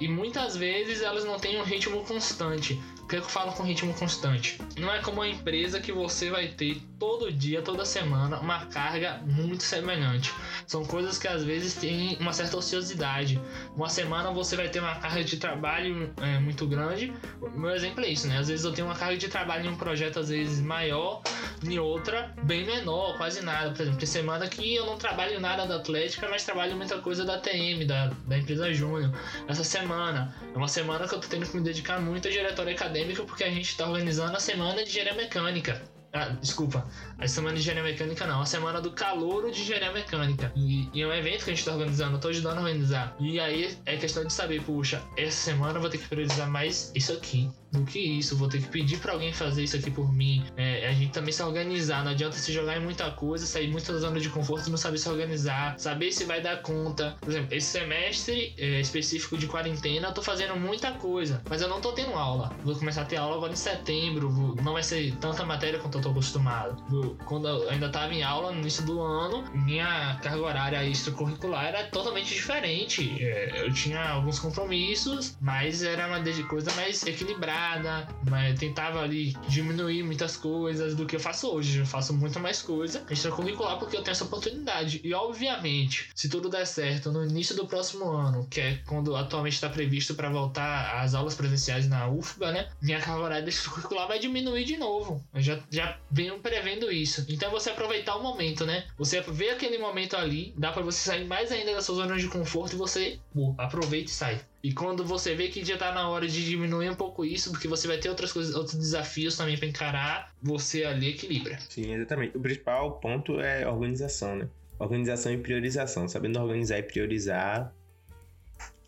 e 0.00 0.08
muitas 0.08 0.56
vezes 0.56 1.02
elas 1.02 1.24
não 1.24 1.38
têm 1.38 1.60
um 1.60 1.64
ritmo 1.64 2.04
constante. 2.04 2.80
O 3.02 3.06
que 3.08 3.16
eu 3.16 3.22
falo 3.22 3.52
com 3.52 3.62
ritmo 3.62 3.94
constante? 3.94 4.60
Não 4.76 4.92
é 4.92 5.00
como 5.00 5.22
uma 5.22 5.28
empresa 5.28 5.80
que 5.80 5.90
você 5.90 6.28
vai 6.28 6.48
ter 6.48 6.82
todo 6.98 7.32
dia, 7.32 7.62
toda 7.62 7.84
semana, 7.84 8.38
uma 8.38 8.66
carga 8.66 9.22
muito 9.24 9.62
semelhante. 9.62 10.30
São 10.66 10.84
coisas 10.84 11.16
que 11.16 11.26
às 11.26 11.42
vezes 11.42 11.74
têm 11.74 12.18
uma 12.20 12.32
certa 12.34 12.56
ociosidade. 12.56 13.40
Uma 13.74 13.88
semana 13.88 14.30
você 14.30 14.56
vai 14.56 14.68
ter 14.68 14.80
uma 14.80 14.96
carga 14.96 15.24
de 15.24 15.38
trabalho 15.38 16.12
é, 16.20 16.38
muito 16.38 16.66
grande. 16.66 17.12
O 17.40 17.48
meu 17.58 17.70
exemplo 17.70 18.04
é 18.04 18.08
isso, 18.08 18.26
né? 18.26 18.38
Às 18.38 18.48
vezes 18.48 18.64
eu 18.64 18.72
tenho 18.72 18.86
uma 18.86 18.96
carga 18.96 19.16
de 19.16 19.28
trabalho 19.28 19.66
em 19.66 19.68
um 19.70 19.76
projeto, 19.76 20.18
às 20.18 20.28
vezes 20.28 20.60
maior, 20.60 21.22
em 21.64 21.78
outra, 21.78 22.34
bem 22.42 22.66
menor, 22.66 23.16
quase 23.16 23.40
nada. 23.40 23.70
Por 23.70 23.82
exemplo, 23.82 23.98
tem 23.98 24.06
semana 24.06 24.46
que 24.48 24.74
eu 24.74 24.84
não 24.84 24.98
trabalho 24.98 25.40
nada 25.40 25.66
da 25.66 25.76
Atlética, 25.76 26.28
mas 26.28 26.44
trabalho 26.44 26.76
muita 26.76 26.98
coisa 26.98 27.24
da 27.24 27.38
TM, 27.38 27.86
da, 27.86 28.10
da 28.26 28.38
empresa 28.38 28.72
Júnior. 28.72 29.12
Essa 29.46 29.64
semana 29.64 30.34
é 30.54 30.56
uma 30.56 30.68
semana 30.68 31.06
que 31.06 31.14
eu 31.14 31.20
tô 31.20 31.28
tendo 31.28 31.46
que 31.46 31.56
me 31.56 31.62
dedicar 31.62 32.00
muito 32.00 32.28
à 32.28 32.30
diretoria 32.30 32.74
acadêmica 32.74 33.22
porque 33.24 33.44
a 33.44 33.50
gente 33.50 33.68
está 33.68 33.86
organizando 33.86 34.36
a 34.36 34.40
semana 34.40 34.82
de 34.82 34.90
engenharia 34.90 35.14
mecânica. 35.14 35.97
Ah, 36.12 36.30
desculpa, 36.40 36.86
a 37.18 37.28
semana 37.28 37.54
de 37.54 37.60
engenharia 37.60 37.82
mecânica 37.82 38.26
não, 38.26 38.40
a 38.40 38.46
semana 38.46 38.80
do 38.80 38.92
calouro 38.92 39.50
de 39.50 39.60
engenharia 39.60 39.92
mecânica. 39.92 40.50
E, 40.56 40.88
e 40.92 41.02
é 41.02 41.06
um 41.06 41.12
evento 41.12 41.44
que 41.44 41.50
a 41.50 41.54
gente 41.54 41.58
está 41.58 41.72
organizando, 41.72 42.16
eu 42.16 42.20
tô 42.20 42.28
ajudando 42.28 42.58
a 42.58 42.60
organizar. 42.62 43.14
E 43.20 43.38
aí 43.38 43.76
é 43.84 43.96
questão 43.96 44.24
de 44.24 44.32
saber, 44.32 44.62
puxa, 44.62 45.02
essa 45.16 45.36
semana 45.36 45.76
eu 45.76 45.80
vou 45.80 45.90
ter 45.90 45.98
que 45.98 46.08
priorizar 46.08 46.48
mais 46.48 46.90
isso 46.94 47.12
aqui 47.12 47.50
do 47.70 47.84
que 47.84 47.98
isso, 47.98 48.36
vou 48.36 48.48
ter 48.48 48.62
que 48.62 48.68
pedir 48.68 48.98
para 48.98 49.12
alguém 49.12 49.32
fazer 49.32 49.62
isso 49.62 49.76
aqui 49.76 49.90
por 49.90 50.12
mim. 50.12 50.44
É, 50.56 50.88
a 50.88 50.92
gente 50.92 51.12
também 51.12 51.32
se 51.32 51.42
organizar, 51.42 52.02
não 52.02 52.12
adianta 52.12 52.36
se 52.36 52.52
jogar 52.52 52.76
em 52.76 52.80
muita 52.80 53.10
coisa, 53.10 53.44
sair 53.44 53.68
muito 53.68 53.92
da 53.92 53.98
zona 53.98 54.18
de 54.18 54.28
conforto 54.30 54.68
e 54.68 54.70
não 54.70 54.78
saber 54.78 54.98
se 54.98 55.08
organizar, 55.08 55.78
saber 55.78 56.10
se 56.12 56.24
vai 56.24 56.40
dar 56.40 56.62
conta. 56.62 57.16
Por 57.20 57.28
exemplo, 57.28 57.54
esse 57.54 57.66
semestre 57.66 58.54
é, 58.56 58.80
específico 58.80 59.36
de 59.36 59.46
quarentena, 59.46 60.08
eu 60.08 60.14
tô 60.14 60.22
fazendo 60.22 60.56
muita 60.56 60.92
coisa, 60.92 61.42
mas 61.48 61.60
eu 61.60 61.68
não 61.68 61.80
tô 61.80 61.92
tendo 61.92 62.14
aula. 62.14 62.50
Vou 62.64 62.74
começar 62.74 63.02
a 63.02 63.04
ter 63.04 63.16
aula 63.16 63.36
agora 63.36 63.52
em 63.52 63.56
setembro, 63.56 64.30
vou, 64.30 64.56
não 64.56 64.72
vai 64.72 64.82
ser 64.82 65.14
tanta 65.16 65.44
matéria 65.44 65.78
quanto 65.78 65.97
eu 65.98 66.02
tô 66.02 66.10
acostumado. 66.10 66.82
Vou, 66.88 67.16
quando 67.26 67.48
eu 67.48 67.68
ainda 67.70 67.88
tava 67.88 68.14
em 68.14 68.22
aula 68.22 68.52
no 68.52 68.60
início 68.60 68.84
do 68.84 69.00
ano, 69.00 69.44
minha 69.52 70.18
carga 70.22 70.40
horária 70.40 70.84
extracurricular 70.84 71.66
era 71.66 71.84
totalmente 71.84 72.34
diferente. 72.34 73.22
É, 73.22 73.64
eu 73.64 73.72
tinha 73.72 74.10
alguns 74.10 74.38
compromissos, 74.38 75.36
mas 75.40 75.82
era 75.82 76.06
uma 76.06 76.18
coisa 76.48 76.72
mais 76.74 77.04
equilibrada 77.06 78.08
mas 78.28 78.58
tentava 78.58 79.00
ali 79.00 79.34
diminuir 79.48 80.02
muitas 80.02 80.36
coisas 80.36 80.94
do 80.94 81.06
que 81.06 81.16
eu 81.16 81.20
faço 81.20 81.48
hoje. 81.48 81.78
Eu 81.78 81.86
faço 81.86 82.14
muito 82.14 82.38
mais 82.38 82.62
coisa 82.62 83.04
extracurricular 83.10 83.78
porque 83.78 83.96
eu 83.96 84.02
tenho 84.02 84.12
essa 84.12 84.24
oportunidade. 84.24 85.00
E 85.02 85.14
obviamente, 85.14 86.10
se 86.14 86.28
tudo 86.28 86.48
der 86.48 86.66
certo 86.66 87.10
no 87.10 87.24
início 87.24 87.56
do 87.56 87.66
próximo 87.66 88.10
ano, 88.10 88.46
que 88.48 88.60
é 88.60 88.80
quando 88.86 89.16
atualmente 89.16 89.54
está 89.54 89.68
previsto 89.68 90.14
para 90.14 90.30
voltar 90.30 91.00
às 91.02 91.14
aulas 91.14 91.34
presenciais 91.34 91.88
na 91.88 92.08
UFBA, 92.08 92.52
né? 92.52 92.68
Minha 92.80 93.00
carga 93.00 93.22
horária 93.22 93.48
extracurricular 93.48 94.08
vai 94.08 94.18
diminuir 94.18 94.64
de 94.64 94.76
novo. 94.76 95.24
Eu 95.34 95.40
já, 95.40 95.58
já 95.70 95.87
venho 96.10 96.38
prevendo 96.40 96.90
isso. 96.90 97.24
Então 97.28 97.48
é 97.48 97.52
você 97.52 97.70
aproveitar 97.70 98.16
o 98.16 98.22
momento, 98.22 98.64
né? 98.66 98.86
Você 98.96 99.20
vê 99.20 99.50
aquele 99.50 99.78
momento 99.78 100.16
ali, 100.16 100.54
dá 100.56 100.72
para 100.72 100.82
você 100.82 100.98
sair 100.98 101.24
mais 101.26 101.52
ainda 101.52 101.74
da 101.74 101.82
sua 101.82 101.96
zona 101.96 102.16
de 102.16 102.28
conforto 102.28 102.74
e 102.74 102.76
você 102.76 103.18
pô, 103.32 103.54
aproveita 103.58 104.10
e 104.10 104.14
sai. 104.14 104.40
E 104.62 104.72
quando 104.72 105.04
você 105.04 105.34
vê 105.34 105.48
que 105.48 105.64
já 105.64 105.78
tá 105.78 105.92
na 105.92 106.08
hora 106.08 106.26
de 106.26 106.44
diminuir 106.44 106.90
um 106.90 106.94
pouco 106.94 107.24
isso, 107.24 107.50
porque 107.50 107.68
você 107.68 107.86
vai 107.86 107.98
ter 107.98 108.08
outras 108.08 108.32
coisas, 108.32 108.54
outros 108.54 108.76
desafios 108.76 109.36
também 109.36 109.56
para 109.56 109.68
encarar, 109.68 110.34
você 110.42 110.84
ali 110.84 111.10
equilibra. 111.10 111.58
Sim, 111.68 111.94
exatamente. 111.94 112.36
O 112.36 112.40
principal 112.40 112.98
ponto 112.98 113.40
é 113.40 113.66
organização, 113.66 114.36
né? 114.36 114.48
Organização 114.78 115.32
e 115.32 115.38
priorização. 115.38 116.08
Sabendo 116.08 116.40
organizar 116.40 116.78
e 116.78 116.82
priorizar, 116.82 117.72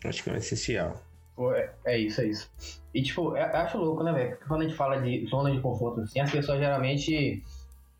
acho 0.03 0.23
que 0.23 0.29
é 0.29 0.33
um 0.33 0.35
essencial. 0.35 1.01
Pô, 1.35 1.53
é, 1.53 1.73
é 1.85 1.97
isso, 1.97 2.21
é 2.21 2.27
isso. 2.27 2.51
E 2.93 3.01
tipo, 3.01 3.35
eu 3.37 3.43
acho 3.43 3.77
louco, 3.77 4.03
né, 4.03 4.11
velho? 4.11 4.29
Porque 4.31 4.45
quando 4.45 4.61
a 4.61 4.63
gente 4.65 4.75
fala 4.75 5.01
de 5.01 5.25
zona 5.27 5.51
de 5.51 5.61
conforto 5.61 6.01
assim, 6.01 6.19
as 6.19 6.31
pessoas 6.31 6.59
geralmente. 6.59 7.41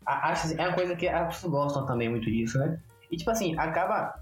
Acham, 0.04 0.52
é 0.58 0.66
uma 0.68 0.74
coisa 0.74 0.96
que 0.96 1.06
as 1.08 1.34
pessoas 1.34 1.52
gostam 1.52 1.86
também 1.86 2.08
muito 2.08 2.30
disso, 2.30 2.58
né? 2.58 2.78
E 3.10 3.16
tipo 3.16 3.30
assim, 3.30 3.56
acaba 3.56 4.14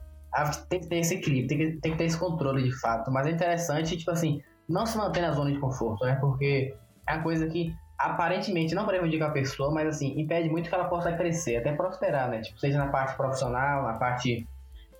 tem 0.68 0.80
que 0.80 0.86
ter 0.86 0.98
esse 0.98 1.14
equilíbrio, 1.14 1.48
tem 1.48 1.58
que, 1.58 1.80
tem 1.80 1.92
que 1.92 1.98
ter 1.98 2.04
esse 2.04 2.18
controle 2.18 2.62
de 2.62 2.72
fato. 2.80 3.10
Mas 3.10 3.26
é 3.26 3.30
interessante, 3.30 3.96
tipo 3.96 4.10
assim, 4.10 4.42
não 4.68 4.86
se 4.86 4.96
manter 4.96 5.22
na 5.22 5.32
zona 5.32 5.50
de 5.50 5.58
conforto, 5.58 6.04
né? 6.04 6.16
Porque 6.20 6.74
é 7.06 7.14
uma 7.14 7.22
coisa 7.22 7.48
que 7.48 7.74
aparentemente 7.98 8.74
não 8.74 8.86
prejudica 8.86 9.26
a 9.26 9.30
pessoa, 9.30 9.70
mas 9.72 9.88
assim, 9.88 10.18
impede 10.18 10.48
muito 10.48 10.68
que 10.68 10.74
ela 10.74 10.88
possa 10.88 11.12
crescer, 11.12 11.56
até 11.56 11.72
prosperar, 11.72 12.30
né? 12.30 12.40
Tipo, 12.40 12.58
seja 12.58 12.78
na 12.78 12.88
parte 12.88 13.16
profissional, 13.16 13.82
na 13.82 13.94
parte 13.94 14.46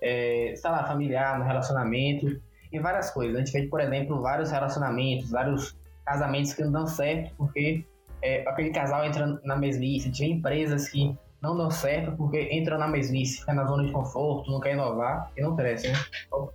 é, 0.01 0.53
sei 0.55 0.69
lá, 0.69 0.83
familiar, 0.83 1.39
no 1.39 1.45
relacionamento, 1.45 2.41
em 2.71 2.79
várias 2.79 3.09
coisas. 3.11 3.35
A 3.35 3.39
gente 3.39 3.51
vê, 3.51 3.67
por 3.67 3.79
exemplo, 3.79 4.21
vários 4.21 4.51
relacionamentos, 4.51 5.31
vários 5.31 5.75
casamentos 6.05 6.53
que 6.53 6.63
não 6.63 6.71
dão 6.71 6.87
certo 6.87 7.33
porque 7.37 7.85
é, 8.21 8.47
aquele 8.47 8.71
casal 8.71 9.05
entra 9.05 9.39
na 9.43 9.55
mesmice. 9.55 10.07
A 10.07 10.11
gente 10.11 10.19
vê 10.19 10.33
empresas 10.33 10.89
que 10.89 11.15
não 11.41 11.57
dão 11.57 11.71
certo 11.71 12.15
porque 12.15 12.49
entram 12.51 12.77
na 12.77 12.87
mesmice, 12.87 13.39
fica 13.39 13.53
na 13.53 13.65
zona 13.65 13.85
de 13.85 13.91
conforto, 13.91 14.51
não 14.51 14.59
quer 14.59 14.73
inovar 14.73 15.31
e 15.35 15.41
não 15.41 15.55
cresce, 15.55 15.87
né? 15.87 15.95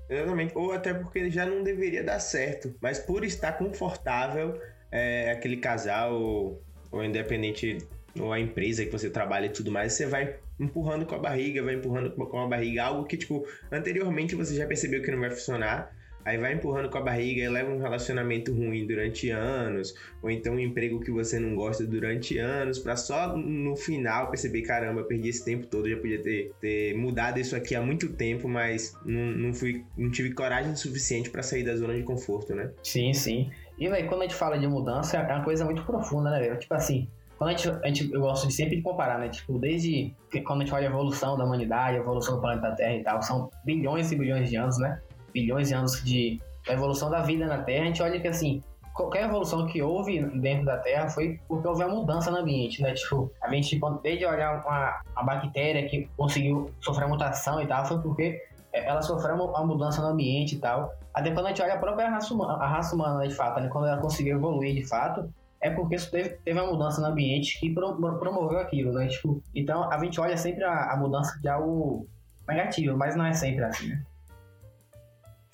Exatamente. 0.08 0.56
Ou 0.56 0.73
até 0.73 0.94
porque 0.94 1.28
já 1.30 1.44
não 1.44 1.62
deveria 1.64 2.04
dar 2.04 2.20
certo, 2.20 2.75
mas 2.80 2.99
por 2.99 3.25
estar 3.25 3.52
confortável, 3.52 4.61
é, 4.92 5.32
aquele 5.32 5.56
casal 5.56 6.14
ou, 6.14 6.62
ou 6.92 7.04
independente 7.04 7.78
ou 8.20 8.32
a 8.32 8.40
empresa 8.40 8.85
que 8.85 8.90
você 8.90 9.11
trabalha 9.11 9.46
e 9.46 9.50
tudo 9.50 9.70
mais, 9.70 9.92
você 9.92 10.06
vai 10.06 10.37
empurrando 10.58 11.04
com 11.04 11.14
a 11.14 11.18
barriga, 11.18 11.62
vai 11.62 11.75
empurrando 11.75 12.11
com 12.12 12.38
a 12.38 12.46
barriga, 12.46 12.85
algo 12.85 13.04
que, 13.04 13.16
tipo, 13.16 13.46
anteriormente 13.70 14.35
você 14.35 14.54
já 14.54 14.66
percebeu 14.66 15.02
que 15.02 15.11
não 15.11 15.20
vai 15.20 15.30
funcionar, 15.30 15.92
aí 16.26 16.37
vai 16.37 16.54
empurrando 16.54 16.90
com 16.90 16.99
a 16.99 17.00
barriga 17.00 17.40
e 17.40 17.49
leva 17.49 17.71
um 17.71 17.78
relacionamento 17.78 18.52
ruim 18.52 18.85
durante 18.85 19.30
anos, 19.30 19.95
ou 20.21 20.28
então 20.28 20.54
um 20.54 20.59
emprego 20.59 20.99
que 20.99 21.12
você 21.12 21.38
não 21.38 21.54
gosta 21.54 21.87
durante 21.87 22.37
anos, 22.37 22.80
para 22.80 22.97
só 22.97 23.37
no 23.37 23.76
final 23.76 24.28
perceber, 24.28 24.62
caramba, 24.62 25.04
perdi 25.04 25.28
esse 25.28 25.45
tempo 25.45 25.68
todo, 25.68 25.88
já 25.88 25.97
podia 25.97 26.21
ter, 26.21 26.52
ter 26.61 26.97
mudado 26.97 27.38
isso 27.38 27.54
aqui 27.54 27.76
há 27.76 27.80
muito 27.80 28.12
tempo, 28.12 28.49
mas 28.49 28.99
não, 29.04 29.23
não, 29.23 29.54
fui, 29.54 29.85
não 29.97 30.11
tive 30.11 30.35
coragem 30.35 30.75
suficiente 30.75 31.30
para 31.30 31.45
sair 31.45 31.62
da 31.62 31.76
zona 31.76 31.95
de 31.95 32.02
conforto, 32.02 32.56
né? 32.56 32.73
Sim, 32.83 33.12
sim. 33.12 33.49
E, 33.78 33.88
velho, 33.88 34.09
quando 34.09 34.23
a 34.23 34.25
gente 34.25 34.35
fala 34.35 34.59
de 34.59 34.66
mudança, 34.66 35.18
é 35.18 35.33
uma 35.33 35.45
coisa 35.45 35.64
muito 35.64 35.85
profunda, 35.85 36.30
né, 36.30 36.40
velho? 36.40 36.59
Tipo 36.59 36.75
assim, 36.75 37.06
quando 37.38 37.50
a 37.50 37.52
gente, 37.52 37.68
a 37.68 37.87
gente, 37.87 38.12
eu 38.12 38.21
gosto 38.21 38.49
de 38.49 38.52
sempre 38.54 38.76
de 38.76 38.83
comparar, 38.83 39.18
né? 39.18 39.28
Tipo, 39.28 39.59
desde 39.59 40.12
quando 40.45 40.62
a 40.62 40.64
gente 40.64 40.75
olha 40.75 40.88
a 40.88 40.90
evolução 40.90 41.37
da 41.37 41.45
humanidade, 41.45 41.99
a 41.99 42.00
evolução 42.00 42.37
do 42.37 42.40
planeta 42.40 42.75
Terra 42.75 42.97
e 42.97 43.02
tal, 43.04 43.23
são 43.23 43.50
bilhões 43.64 44.11
e 44.11 44.16
bilhões 44.16 44.49
de 44.49 44.56
anos, 44.56 44.78
né? 44.78 45.00
Bilhões 45.37 45.69
de 45.69 45.75
anos 45.75 46.02
de 46.02 46.40
evolução 46.66 47.11
da 47.11 47.21
vida 47.21 47.47
na 47.47 47.59
Terra, 47.59 47.85
a 47.85 47.87
gente 47.87 48.02
olha 48.02 48.19
que 48.19 48.26
assim, 48.26 48.62
qualquer 48.95 49.25
evolução 49.25 49.66
que 49.66 49.83
houve 49.83 50.25
dentro 50.40 50.64
da 50.64 50.78
Terra 50.78 51.11
foi 51.11 51.38
porque 51.47 51.69
houve 51.69 51.85
uma 51.85 51.95
mudança 51.95 52.31
no 52.31 52.38
ambiente, 52.38 52.81
né? 52.81 52.95
Tipo, 52.95 53.31
a 53.43 53.50
gente, 53.52 53.78
desde 54.02 54.25
olhar 54.25 54.64
uma, 54.64 55.02
uma 55.12 55.23
bactéria 55.23 55.87
que 55.87 56.09
conseguiu 56.16 56.71
sofrer 56.81 57.07
mutação 57.07 57.61
e 57.61 57.66
tal, 57.66 57.85
foi 57.85 58.00
porque 58.00 58.43
ela 58.73 59.02
sofreu 59.02 59.35
uma 59.37 59.64
mudança 59.64 60.00
no 60.00 60.09
ambiente 60.09 60.55
e 60.55 60.59
tal. 60.59 60.95
Até 61.12 61.31
quando 61.31 61.47
a 61.47 61.49
gente 61.50 61.62
olha 61.62 61.75
a 61.75 61.78
própria 61.78 62.09
raça 62.09 62.33
humana, 62.33 62.55
a 62.55 62.66
raça 62.66 62.95
humana 62.95 63.28
de 63.28 63.35
fato, 63.35 63.61
né? 63.61 63.69
quando 63.69 63.87
ela 63.87 64.00
conseguiu 64.00 64.37
evoluir 64.37 64.75
de 64.75 64.87
fato, 64.87 65.31
é 65.61 65.71
porque 65.71 65.95
isso 65.97 66.11
teve, 66.11 66.31
teve 66.45 66.59
uma 66.59 66.71
mudança 66.71 67.00
no 67.00 67.09
ambiente 67.09 67.61
que 67.61 67.73
promoveu 67.73 68.59
aquilo, 68.59 68.93
né? 68.93 69.07
Tipo, 69.09 69.43
então 69.55 69.90
a 69.90 69.99
gente 70.02 70.19
olha 70.21 70.37
sempre 70.37 70.64
a, 70.64 70.93
a 70.93 70.97
mudança 70.97 71.38
de 71.40 71.49
algo 71.49 72.07
negativo, 72.49 72.97
mas 72.97 73.14
não 73.16 73.26
é 73.26 73.33
sempre 73.33 73.64
assim, 73.64 73.88
né? 73.88 74.02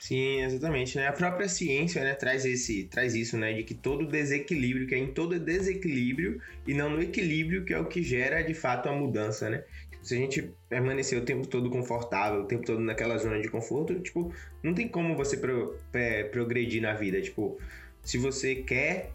Sim, 0.02 0.42
exatamente. 0.42 0.96
Né? 0.98 1.06
A 1.06 1.12
própria 1.12 1.48
ciência 1.48 2.02
né, 2.02 2.14
traz, 2.14 2.44
esse, 2.44 2.88
traz 2.88 3.14
isso, 3.14 3.36
né? 3.36 3.52
De 3.52 3.62
que 3.62 3.72
todo 3.72 4.04
desequilíbrio, 4.04 4.84
que 4.88 4.96
é 4.96 4.98
em 4.98 5.12
todo 5.12 5.38
desequilíbrio 5.38 6.42
e 6.66 6.74
não 6.74 6.90
no 6.90 7.00
equilíbrio, 7.00 7.64
que 7.64 7.72
é 7.72 7.78
o 7.78 7.86
que 7.86 8.02
gera 8.02 8.42
de 8.42 8.52
fato 8.52 8.88
a 8.88 8.92
mudança, 8.92 9.48
né? 9.48 9.62
Se 10.02 10.16
a 10.16 10.18
gente 10.18 10.52
permanecer 10.68 11.16
o 11.16 11.24
tempo 11.24 11.46
todo 11.46 11.70
confortável, 11.70 12.40
o 12.40 12.46
tempo 12.46 12.66
todo 12.66 12.80
naquela 12.80 13.16
zona 13.16 13.40
de 13.40 13.48
conforto, 13.48 14.00
tipo, 14.00 14.34
não 14.60 14.74
tem 14.74 14.88
como 14.88 15.16
você 15.16 15.36
pro, 15.36 15.78
é, 15.92 16.24
progredir 16.24 16.82
na 16.82 16.94
vida. 16.94 17.22
Tipo, 17.22 17.60
se 18.02 18.18
você 18.18 18.56
quer 18.56 19.12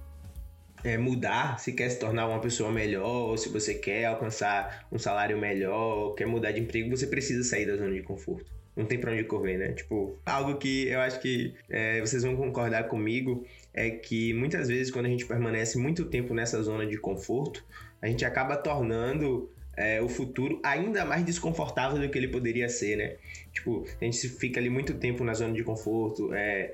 é, 0.86 0.98
mudar, 0.98 1.60
se 1.60 1.74
quer 1.74 1.90
se 1.90 2.00
tornar 2.00 2.28
uma 2.30 2.40
pessoa 2.40 2.72
melhor, 2.72 3.32
ou 3.32 3.38
se 3.38 3.50
você 3.50 3.74
quer 3.74 4.06
alcançar 4.06 4.88
um 4.90 4.98
salário 4.98 5.38
melhor, 5.38 6.16
quer 6.16 6.28
mudar 6.28 6.54
de 6.54 6.62
emprego, 6.62 6.96
você 6.96 7.08
precisa 7.08 7.44
sair 7.44 7.66
da 7.66 7.76
zona 7.76 7.94
de 7.94 8.04
conforto 8.04 8.57
não 8.78 8.86
tem 8.86 9.00
pra 9.00 9.12
onde 9.12 9.24
correr, 9.24 9.58
né? 9.58 9.74
Tipo, 9.74 10.16
algo 10.26 10.58
que 10.58 10.88
eu 10.88 11.00
acho 11.02 11.20
que 11.20 11.56
é, 11.68 12.00
vocês 12.00 12.24
vão 12.24 12.36
concordar 12.36 12.88
comigo 12.88 13.44
é 13.74 13.90
que 13.90 14.34
muitas 14.34 14.68
vezes 14.68 14.92
quando 14.92 15.08
a 15.08 15.10
gente 15.10 15.26
permanece 15.26 15.78
muito 15.80 16.06
tempo 16.06 16.34
nessa 16.34 16.62
zona 16.62 16.86
de 16.86 16.98
conforto, 16.98 17.66
a 18.00 18.08
gente 18.08 18.24
acaba 18.24 18.56
tornando 18.56 19.50
é, 19.76 20.02
o 20.02 20.08
futuro 20.08 20.60
ainda 20.64 21.04
mais 21.04 21.24
desconfortável 21.24 22.00
do 22.00 22.10
que 22.10 22.18
ele 22.18 22.28
poderia 22.28 22.70
ser, 22.70 22.98
né? 22.98 23.16
Tipo, 23.52 23.86
a 24.00 24.06
gente 24.06 24.30
fica 24.30 24.60
ali 24.60 24.70
muito 24.70 24.94
tempo 24.94 25.24
na 25.24 25.34
zona 25.34 25.54
de 25.54 25.64
conforto, 25.64 26.34
é, 26.34 26.74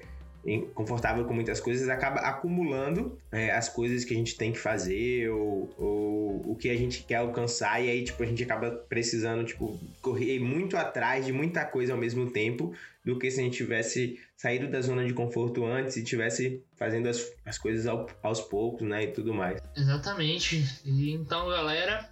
confortável 0.73 1.23
com 1.23 1.33
muitas 1.33 1.59
coisas, 1.59 1.87
acaba 1.87 2.19
acumulando 2.19 3.17
é, 3.31 3.51
as 3.51 3.69
coisas 3.69 4.03
que 4.03 4.13
a 4.13 4.17
gente 4.17 4.35
tem 4.35 4.51
que 4.51 4.59
fazer 4.59 5.29
ou, 5.29 5.73
ou, 5.77 6.51
o 6.51 6.55
que 6.59 6.69
a 6.69 6.75
gente 6.75 7.03
quer 7.03 7.15
alcançar 7.15 7.81
e 7.81 7.89
aí, 7.89 8.03
tipo, 8.03 8.21
a 8.21 8.25
gente 8.25 8.43
acaba 8.43 8.71
precisando, 8.71 9.45
tipo, 9.45 9.79
correr 10.01 10.39
muito 10.39 10.75
atrás 10.75 11.25
de 11.25 11.31
muita 11.31 11.63
coisa 11.63 11.93
ao 11.93 11.99
mesmo 11.99 12.29
tempo 12.29 12.75
do 13.05 13.17
que 13.17 13.31
se 13.31 13.39
a 13.39 13.43
gente 13.43 13.55
tivesse 13.55 14.19
saído 14.35 14.69
da 14.69 14.81
zona 14.81 15.05
de 15.05 15.13
conforto 15.13 15.65
antes 15.65 15.95
e 15.95 16.03
tivesse 16.03 16.61
fazendo 16.75 17.07
as, 17.07 17.31
as 17.45 17.57
coisas 17.57 17.87
ao, 17.87 18.09
aos 18.21 18.41
poucos, 18.41 18.85
né, 18.85 19.05
e 19.05 19.07
tudo 19.07 19.33
mais. 19.33 19.61
Exatamente. 19.75 20.63
E 20.83 21.13
então, 21.13 21.47
galera, 21.47 22.09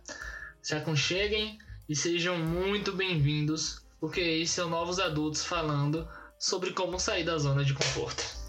se 0.61 0.73
aconcheguem 0.73 1.57
e 1.89 1.95
sejam 1.95 2.37
muito 2.37 2.93
bem-vindos, 2.93 3.81
porque 3.99 4.21
esse 4.21 4.59
é 4.61 4.63
o 4.63 4.69
Novos 4.69 4.99
Adultos 4.99 5.43
falando 5.43 6.07
sobre 6.41 6.71
como 6.71 6.99
sair 6.99 7.23
da 7.23 7.37
zona 7.37 7.63
de 7.63 7.75
conforto. 7.75 8.41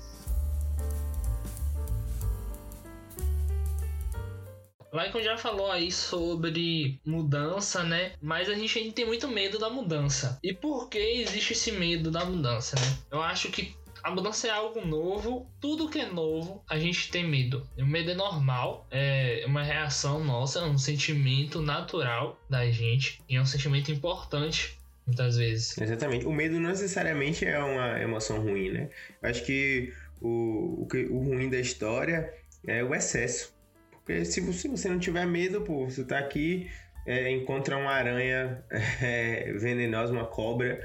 Michael 4.91 5.25
já 5.25 5.39
falou 5.39 5.71
aí 5.71 5.91
sobre 5.93 7.01
mudança, 7.05 7.83
né? 7.83 8.13
Mas 8.21 8.49
a 8.49 8.55
gente 8.55 8.79
ainda 8.79 8.93
tem 8.93 9.07
muito 9.07 9.29
medo 9.29 9.59
da 9.59 9.71
mudança. 9.71 10.39
E 10.43 10.53
por 10.53 10.89
que 10.89 10.99
existe 10.99 11.53
esse 11.53 11.73
medo 11.73 12.11
da 12.11 12.25
mudança, 12.25 12.77
né? 12.79 12.99
Eu 13.11 13.23
acho 13.23 13.51
que 13.51 13.75
a 14.03 14.11
mudança 14.11 14.49
é 14.49 14.51
algo 14.51 14.85
novo, 14.85 15.47
tudo 15.61 15.89
que 15.89 15.99
é 15.99 16.11
novo 16.11 16.63
a 16.69 16.79
gente 16.79 17.11
tem 17.11 17.27
medo. 17.27 17.67
O 17.79 17.87
medo 17.87 18.11
é 18.11 18.15
normal, 18.15 18.87
é 18.91 19.45
uma 19.47 19.63
reação 19.63 20.25
nossa, 20.25 20.61
é 20.61 20.65
um 20.65 20.77
sentimento 20.77 21.63
natural 21.63 22.39
da 22.49 22.71
gente 22.71 23.23
e 23.29 23.37
é 23.37 23.41
um 23.41 23.47
sentimento 23.47 23.91
importante 23.93 24.79
muitas 25.07 25.37
vezes. 25.37 25.77
Exatamente. 25.79 26.27
O 26.27 26.33
medo 26.33 26.59
não 26.61 26.71
necessariamente 26.71 27.45
é 27.45 27.59
uma 27.59 28.01
emoção 28.01 28.41
ruim, 28.41 28.71
né? 28.71 28.91
Acho 29.23 29.45
que 29.45 29.93
o, 30.21 30.87
o, 30.87 30.89
o 31.11 31.19
ruim 31.19 31.51
da 31.51 31.59
história 31.59 32.33
é 32.67 32.83
o 32.83 32.95
excesso. 32.95 33.55
Porque 33.91 34.25
se 34.25 34.41
você, 34.41 34.59
se 34.61 34.69
você 34.69 34.89
não 34.89 34.99
tiver 34.99 35.27
medo, 35.27 35.61
pô, 35.63 35.89
você 35.89 36.05
tá 36.05 36.19
aqui, 36.19 36.71
é, 37.07 37.31
encontra 37.31 37.77
uma 37.77 37.93
aranha 37.93 38.65
é, 39.01 39.53
venenosa, 39.55 40.13
uma 40.13 40.27
cobra, 40.27 40.81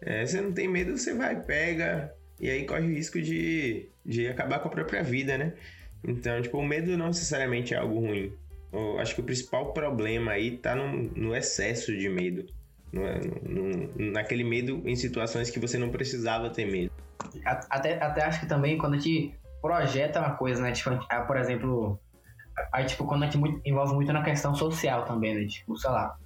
é, 0.00 0.24
você 0.24 0.40
não 0.40 0.52
tem 0.52 0.68
medo, 0.68 0.96
você 0.96 1.14
vai, 1.14 1.40
pega, 1.40 2.14
e 2.40 2.50
aí 2.50 2.64
corre 2.64 2.86
o 2.86 2.90
risco 2.90 3.20
de, 3.20 3.88
de 4.04 4.26
acabar 4.26 4.58
com 4.60 4.68
a 4.68 4.70
própria 4.70 5.02
vida, 5.02 5.38
né? 5.38 5.54
Então, 6.04 6.40
tipo, 6.42 6.58
o 6.58 6.66
medo 6.66 6.96
não 6.96 7.06
necessariamente 7.08 7.74
é 7.74 7.76
algo 7.76 8.00
ruim. 8.00 8.32
Eu 8.72 8.98
acho 8.98 9.14
que 9.14 9.20
o 9.20 9.24
principal 9.24 9.72
problema 9.72 10.32
aí 10.32 10.56
tá 10.56 10.74
no, 10.74 10.90
no 11.14 11.36
excesso 11.36 11.96
de 11.96 12.08
medo. 12.08 12.46
É? 12.94 13.20
No, 13.48 13.68
no, 13.70 14.12
naquele 14.12 14.44
medo 14.44 14.82
em 14.84 14.94
situações 14.94 15.50
que 15.50 15.58
você 15.58 15.78
não 15.78 15.90
precisava 15.90 16.50
ter 16.50 16.70
medo. 16.70 16.92
Até, 17.70 18.02
até 18.02 18.24
acho 18.24 18.40
que 18.40 18.46
também 18.46 18.76
quando 18.76 18.94
a 18.94 18.96
gente 18.98 19.34
projeta 19.62 20.20
uma 20.20 20.32
coisa, 20.32 20.60
né? 20.60 20.72
Tipo, 20.72 20.90
por 21.26 21.36
exemplo, 21.36 21.98
tipo, 22.86 23.06
quando 23.06 23.22
a 23.22 23.26
gente 23.26 23.38
muito, 23.38 23.60
envolve 23.64 23.94
muito 23.94 24.12
na 24.12 24.22
questão 24.22 24.54
social 24.54 25.04
também, 25.04 25.34
né? 25.34 25.46
Tipo, 25.46 25.76
sei 25.76 25.90
lá, 25.90 26.16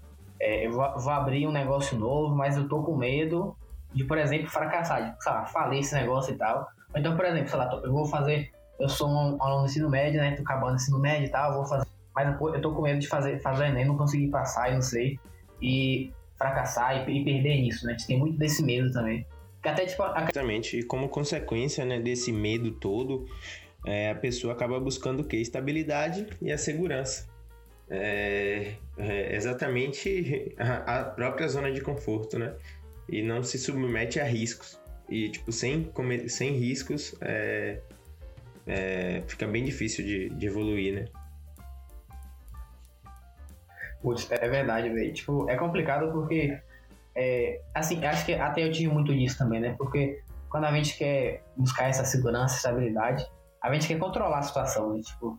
é, 0.40 0.66
eu 0.66 0.72
vou, 0.72 0.98
vou, 0.98 1.12
abrir 1.12 1.46
um 1.46 1.52
negócio 1.52 1.98
novo, 1.98 2.34
mas 2.34 2.56
eu 2.56 2.68
tô 2.68 2.82
com 2.82 2.96
medo 2.96 3.56
de, 3.92 4.04
por 4.04 4.18
exemplo, 4.18 4.48
fracassar, 4.48 5.14
de, 5.14 5.22
sei 5.22 5.32
lá, 5.32 5.44
falir 5.44 5.80
esse 5.80 5.94
negócio 5.94 6.34
e 6.34 6.36
tal. 6.36 6.66
Então, 6.94 7.14
por 7.14 7.24
exemplo, 7.24 7.48
sei 7.48 7.58
lá, 7.58 7.80
eu 7.84 7.92
vou 7.92 8.06
fazer, 8.06 8.50
eu 8.80 8.88
sou 8.88 9.08
um 9.08 9.42
aluno 9.42 9.60
do 9.60 9.66
ensino 9.66 9.88
médio, 9.88 10.20
né? 10.20 10.34
Tô 10.34 10.42
acabando 10.42 10.72
o 10.72 10.76
ensino 10.76 10.98
médio 10.98 11.26
e 11.26 11.30
tal, 11.30 11.54
vou 11.54 11.66
fazer, 11.66 11.86
mas 12.14 12.40
eu 12.40 12.60
tô 12.60 12.72
com 12.72 12.82
medo 12.82 12.98
de 12.98 13.06
fazer, 13.06 13.38
fazer 13.40 13.66
Enem, 13.66 13.84
não 13.84 13.96
conseguir 13.96 14.28
passar 14.28 14.70
e 14.70 14.74
não 14.74 14.82
sei. 14.82 15.20
E 15.60 16.12
fracassar 16.36 17.08
e, 17.08 17.20
e 17.20 17.24
perder 17.24 17.60
nisso, 17.60 17.86
né? 17.86 17.92
A 17.92 17.96
gente 17.96 18.06
tem 18.06 18.18
muito 18.18 18.38
desse 18.38 18.62
medo 18.62 18.92
também. 18.92 19.26
Até, 19.62 19.86
tipo, 19.86 20.02
a... 20.02 20.22
Exatamente, 20.22 20.78
e 20.78 20.82
como 20.82 21.08
consequência 21.08 21.84
né, 21.84 21.98
desse 22.00 22.32
medo 22.32 22.70
todo, 22.72 23.26
é, 23.84 24.10
a 24.10 24.14
pessoa 24.14 24.52
acaba 24.52 24.78
buscando 24.78 25.20
o 25.20 25.24
quê? 25.24 25.38
Estabilidade 25.38 26.26
e 26.40 26.52
a 26.52 26.58
segurança. 26.58 27.28
É, 27.88 28.74
é 28.98 29.36
exatamente 29.36 30.54
a, 30.58 31.00
a, 31.00 31.04
própria 31.04 31.48
zona 31.48 31.70
de 31.70 31.80
conforto, 31.80 32.38
né? 32.38 32.54
E 33.08 33.22
não 33.22 33.42
se 33.42 33.58
submete 33.58 34.18
a 34.18 34.24
riscos. 34.24 34.78
E, 35.08 35.28
tipo, 35.30 35.52
sem, 35.52 35.88
sem 36.28 36.52
riscos, 36.56 37.14
é, 37.20 37.80
é, 38.66 39.22
fica 39.28 39.46
bem 39.46 39.64
difícil 39.64 40.04
de, 40.04 40.28
de 40.30 40.46
evoluir, 40.46 40.94
né? 40.94 41.04
Putz, 44.02 44.30
é 44.30 44.48
verdade, 44.48 44.88
velho. 44.90 45.12
Tipo, 45.12 45.48
é 45.48 45.56
complicado 45.56 46.12
porque. 46.12 46.58
É, 47.14 47.60
assim, 47.74 48.04
acho 48.04 48.26
que 48.26 48.34
até 48.34 48.62
eu 48.62 48.70
tive 48.70 48.92
muito 48.92 49.14
disso 49.14 49.38
também, 49.38 49.60
né? 49.60 49.74
Porque 49.78 50.22
quando 50.50 50.64
a 50.64 50.72
gente 50.72 50.96
quer 50.96 51.42
buscar 51.56 51.88
essa 51.88 52.04
segurança, 52.04 52.56
estabilidade, 52.56 53.26
a 53.62 53.72
gente 53.72 53.88
quer 53.88 53.98
controlar 53.98 54.38
a 54.38 54.42
situação, 54.42 54.94
né? 54.94 55.00
Tipo, 55.00 55.38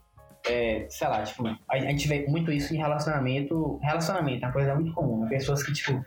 é, 0.49 0.87
sei 0.89 1.07
lá, 1.07 1.23
tipo, 1.23 1.43
a, 1.69 1.77
gente 1.79 2.07
vê 2.07 2.25
muito 2.27 2.51
isso 2.51 2.73
em 2.73 2.77
relacionamento. 2.77 3.79
Relacionamento 3.81 4.43
é 4.43 4.47
uma 4.47 4.53
coisa 4.53 4.75
muito 4.75 4.93
comum, 4.93 5.21
né? 5.21 5.29
Pessoas 5.29 5.63
que, 5.63 5.73
tipo, 5.73 6.03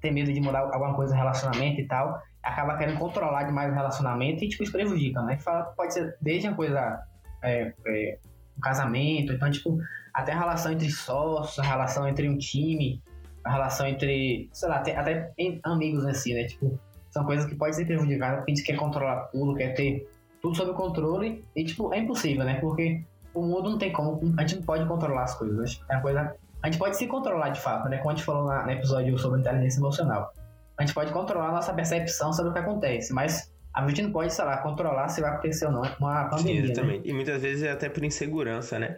ter 0.00 0.10
medo 0.10 0.32
de 0.32 0.40
mudar 0.40 0.60
alguma 0.60 0.94
coisa 0.94 1.12
no 1.12 1.18
relacionamento 1.18 1.80
e 1.80 1.86
tal, 1.86 2.20
acaba 2.42 2.76
querendo 2.76 2.98
controlar 2.98 3.44
demais 3.44 3.72
o 3.72 3.74
relacionamento 3.74 4.44
e, 4.44 4.48
tipo, 4.48 4.62
isso 4.62 4.72
prejudica, 4.72 5.22
né? 5.22 5.38
Fala, 5.38 5.64
pode 5.76 5.94
ser 5.94 6.16
desde 6.20 6.48
a 6.48 6.54
coisa, 6.54 7.00
é, 7.42 7.72
é, 7.86 8.18
um 8.56 8.60
casamento, 8.60 9.32
então, 9.32 9.50
tipo, 9.50 9.78
até 10.12 10.32
a 10.32 10.38
relação 10.38 10.72
entre 10.72 10.90
sócios, 10.90 11.58
a 11.58 11.62
relação 11.62 12.06
entre 12.06 12.28
um 12.28 12.38
time, 12.38 13.02
a 13.44 13.52
relação 13.52 13.86
entre, 13.86 14.48
sei 14.52 14.68
lá, 14.68 14.76
até, 14.76 14.96
até 14.96 15.32
amigos 15.64 16.04
assim, 16.06 16.34
né? 16.34 16.44
Tipo, 16.44 16.78
são 17.10 17.24
coisas 17.24 17.46
que 17.46 17.54
podem 17.54 17.74
ser 17.74 17.86
prejudicadas 17.86 18.38
porque 18.38 18.52
a 18.52 18.54
gente 18.54 18.66
quer 18.66 18.76
controlar 18.76 19.28
tudo, 19.32 19.54
quer 19.54 19.74
ter 19.74 20.08
tudo 20.40 20.56
sob 20.56 20.72
controle 20.72 21.44
e, 21.54 21.64
tipo, 21.64 21.92
é 21.92 21.98
impossível, 21.98 22.44
né? 22.44 22.60
Porque 22.60 23.02
o 23.34 23.42
mundo 23.42 23.70
não 23.70 23.78
tem 23.78 23.92
como, 23.92 24.20
a 24.38 24.42
gente 24.42 24.56
não 24.56 24.62
pode 24.62 24.86
controlar 24.86 25.24
as 25.24 25.34
coisas. 25.34 25.80
É 25.88 25.94
uma 25.94 26.02
coisa, 26.02 26.36
a 26.62 26.66
gente 26.66 26.78
pode 26.78 26.96
se 26.96 27.06
controlar 27.06 27.50
de 27.50 27.60
fato, 27.60 27.88
né? 27.88 27.98
Como 27.98 28.10
a 28.10 28.14
gente 28.14 28.24
falou 28.24 28.46
na, 28.46 28.64
no 28.64 28.70
episódio 28.70 29.18
sobre 29.18 29.40
inteligência 29.40 29.78
emocional. 29.78 30.32
A 30.76 30.82
gente 30.82 30.94
pode 30.94 31.12
controlar 31.12 31.48
a 31.48 31.52
nossa 31.52 31.72
percepção 31.72 32.32
sobre 32.32 32.50
o 32.50 32.52
que 32.52 32.58
acontece, 32.58 33.12
mas 33.12 33.52
a 33.74 33.88
gente 33.88 34.02
não 34.02 34.12
pode, 34.12 34.32
sei 34.32 34.44
lá, 34.44 34.56
controlar 34.58 35.08
se 35.08 35.20
vai 35.20 35.30
acontecer 35.30 35.66
ou 35.66 35.72
não 35.72 35.82
uma 35.98 36.24
pandemia. 36.28 36.62
Sim, 36.62 36.70
exatamente. 36.70 37.04
Né? 37.04 37.10
E 37.10 37.12
muitas 37.12 37.42
vezes 37.42 37.64
é 37.64 37.72
até 37.72 37.88
por 37.88 38.04
insegurança, 38.04 38.78
né? 38.78 38.96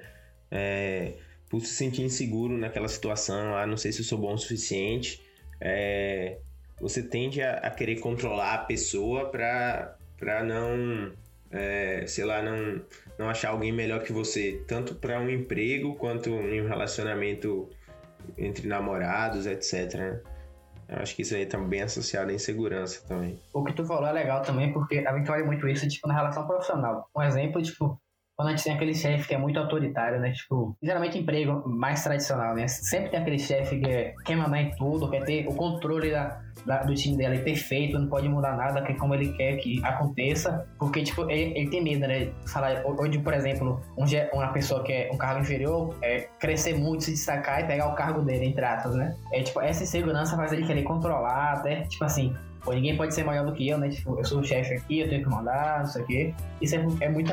É, 0.50 1.14
por 1.48 1.60
se 1.62 1.74
sentir 1.74 2.02
inseguro 2.02 2.56
naquela 2.58 2.88
situação, 2.88 3.56
ah, 3.56 3.66
não 3.66 3.78
sei 3.78 3.90
se 3.90 4.00
eu 4.00 4.04
sou 4.04 4.18
bom 4.18 4.34
o 4.34 4.38
suficiente. 4.38 5.22
É, 5.58 6.36
você 6.78 7.02
tende 7.02 7.40
a, 7.40 7.54
a, 7.54 7.70
querer 7.70 7.96
controlar 8.00 8.52
a 8.52 8.58
pessoa 8.58 9.30
para 9.30 9.96
não, 10.44 11.10
é, 11.50 12.04
sei 12.06 12.26
lá, 12.26 12.42
não, 12.42 12.82
não 13.18 13.30
achar 13.30 13.50
alguém 13.50 13.72
melhor 13.72 14.02
que 14.02 14.12
você, 14.12 14.62
tanto 14.68 14.94
para 14.94 15.18
um 15.18 15.30
emprego 15.30 15.94
quanto 15.94 16.28
em 16.28 16.60
um 16.60 16.68
relacionamento 16.68 17.70
entre 18.36 18.68
namorados, 18.68 19.46
etc. 19.46 19.94
Né? 19.94 20.20
Eu 20.88 20.98
acho 20.98 21.16
que 21.16 21.22
isso 21.22 21.34
aí 21.34 21.44
tá 21.44 21.58
bem 21.58 21.82
associado 21.82 22.30
à 22.30 22.34
insegurança 22.34 23.06
também. 23.06 23.40
O 23.52 23.64
que 23.64 23.72
tu 23.72 23.84
falou 23.84 24.06
é 24.06 24.12
legal 24.12 24.42
também, 24.42 24.72
porque 24.72 24.98
a 24.98 25.16
gente 25.16 25.30
olha 25.30 25.44
muito 25.44 25.66
isso, 25.68 25.88
tipo, 25.88 26.06
na 26.06 26.14
relação 26.14 26.46
profissional. 26.46 27.08
Um 27.14 27.22
exemplo, 27.22 27.60
tipo, 27.60 28.00
quando 28.36 28.48
a 28.48 28.50
gente 28.50 28.64
tem 28.64 28.74
aquele 28.74 28.94
chefe 28.94 29.28
que 29.28 29.34
é 29.34 29.38
muito 29.38 29.58
autoritário, 29.58 30.20
né? 30.20 30.30
Tipo, 30.30 30.76
geralmente 30.82 31.18
emprego 31.18 31.66
mais 31.66 32.04
tradicional, 32.04 32.54
né? 32.54 32.68
Sempre 32.68 33.10
tem 33.10 33.20
aquele 33.20 33.38
chefe 33.38 33.80
que 33.80 34.14
quer 34.24 34.36
mandar 34.36 34.60
em 34.60 34.70
tudo, 34.76 35.10
quer 35.10 35.24
ter 35.24 35.48
o 35.48 35.54
controle 35.54 36.10
da, 36.10 36.38
da, 36.66 36.82
do 36.82 36.94
time 36.94 37.16
dela 37.16 37.34
é 37.34 37.38
perfeito, 37.38 37.98
não 37.98 38.08
pode 38.08 38.28
mudar 38.28 38.54
nada, 38.54 38.82
que 38.82 38.92
como 38.94 39.14
ele 39.14 39.32
quer 39.32 39.56
que 39.56 39.82
aconteça, 39.82 40.66
porque, 40.78 41.02
tipo, 41.02 41.22
ele, 41.30 41.58
ele 41.58 41.70
tem 41.70 41.82
medo, 41.82 42.06
né? 42.06 42.30
Falar, 42.46 42.82
hoje, 42.84 43.18
por 43.20 43.32
exemplo, 43.32 43.80
um, 43.96 44.04
uma 44.34 44.52
pessoa 44.52 44.82
que 44.84 44.92
é 44.92 45.10
um 45.10 45.16
cargo 45.16 45.40
inferior, 45.40 45.96
é 46.02 46.28
crescer 46.38 46.74
muito, 46.74 47.04
se 47.04 47.12
destacar 47.12 47.62
e 47.62 47.66
pegar 47.66 47.88
o 47.88 47.94
cargo 47.94 48.20
dele, 48.20 48.46
entre 48.46 48.64
aspas, 48.64 48.94
né? 48.94 49.16
É, 49.32 49.42
tipo, 49.42 49.62
essa 49.62 49.82
insegurança 49.82 50.36
faz 50.36 50.52
ele 50.52 50.66
querer 50.66 50.82
controlar, 50.82 51.54
até, 51.54 51.82
tipo 51.84 52.04
assim, 52.04 52.36
Pô, 52.66 52.72
ninguém 52.72 52.96
pode 52.96 53.14
ser 53.14 53.22
maior 53.22 53.46
do 53.46 53.52
que 53.52 53.68
eu, 53.68 53.78
né? 53.78 53.88
Tipo, 53.88 54.18
eu 54.18 54.24
sou 54.24 54.40
o 54.40 54.44
chefe 54.44 54.74
aqui, 54.74 54.98
eu 54.98 55.08
tenho 55.08 55.22
que 55.22 55.30
mandar, 55.30 55.78
não 55.78 55.86
sei 55.86 56.02
o 56.02 56.06
quê. 56.06 56.34
Isso 56.60 56.74
é, 56.74 56.84
é 57.00 57.08
muito, 57.08 57.32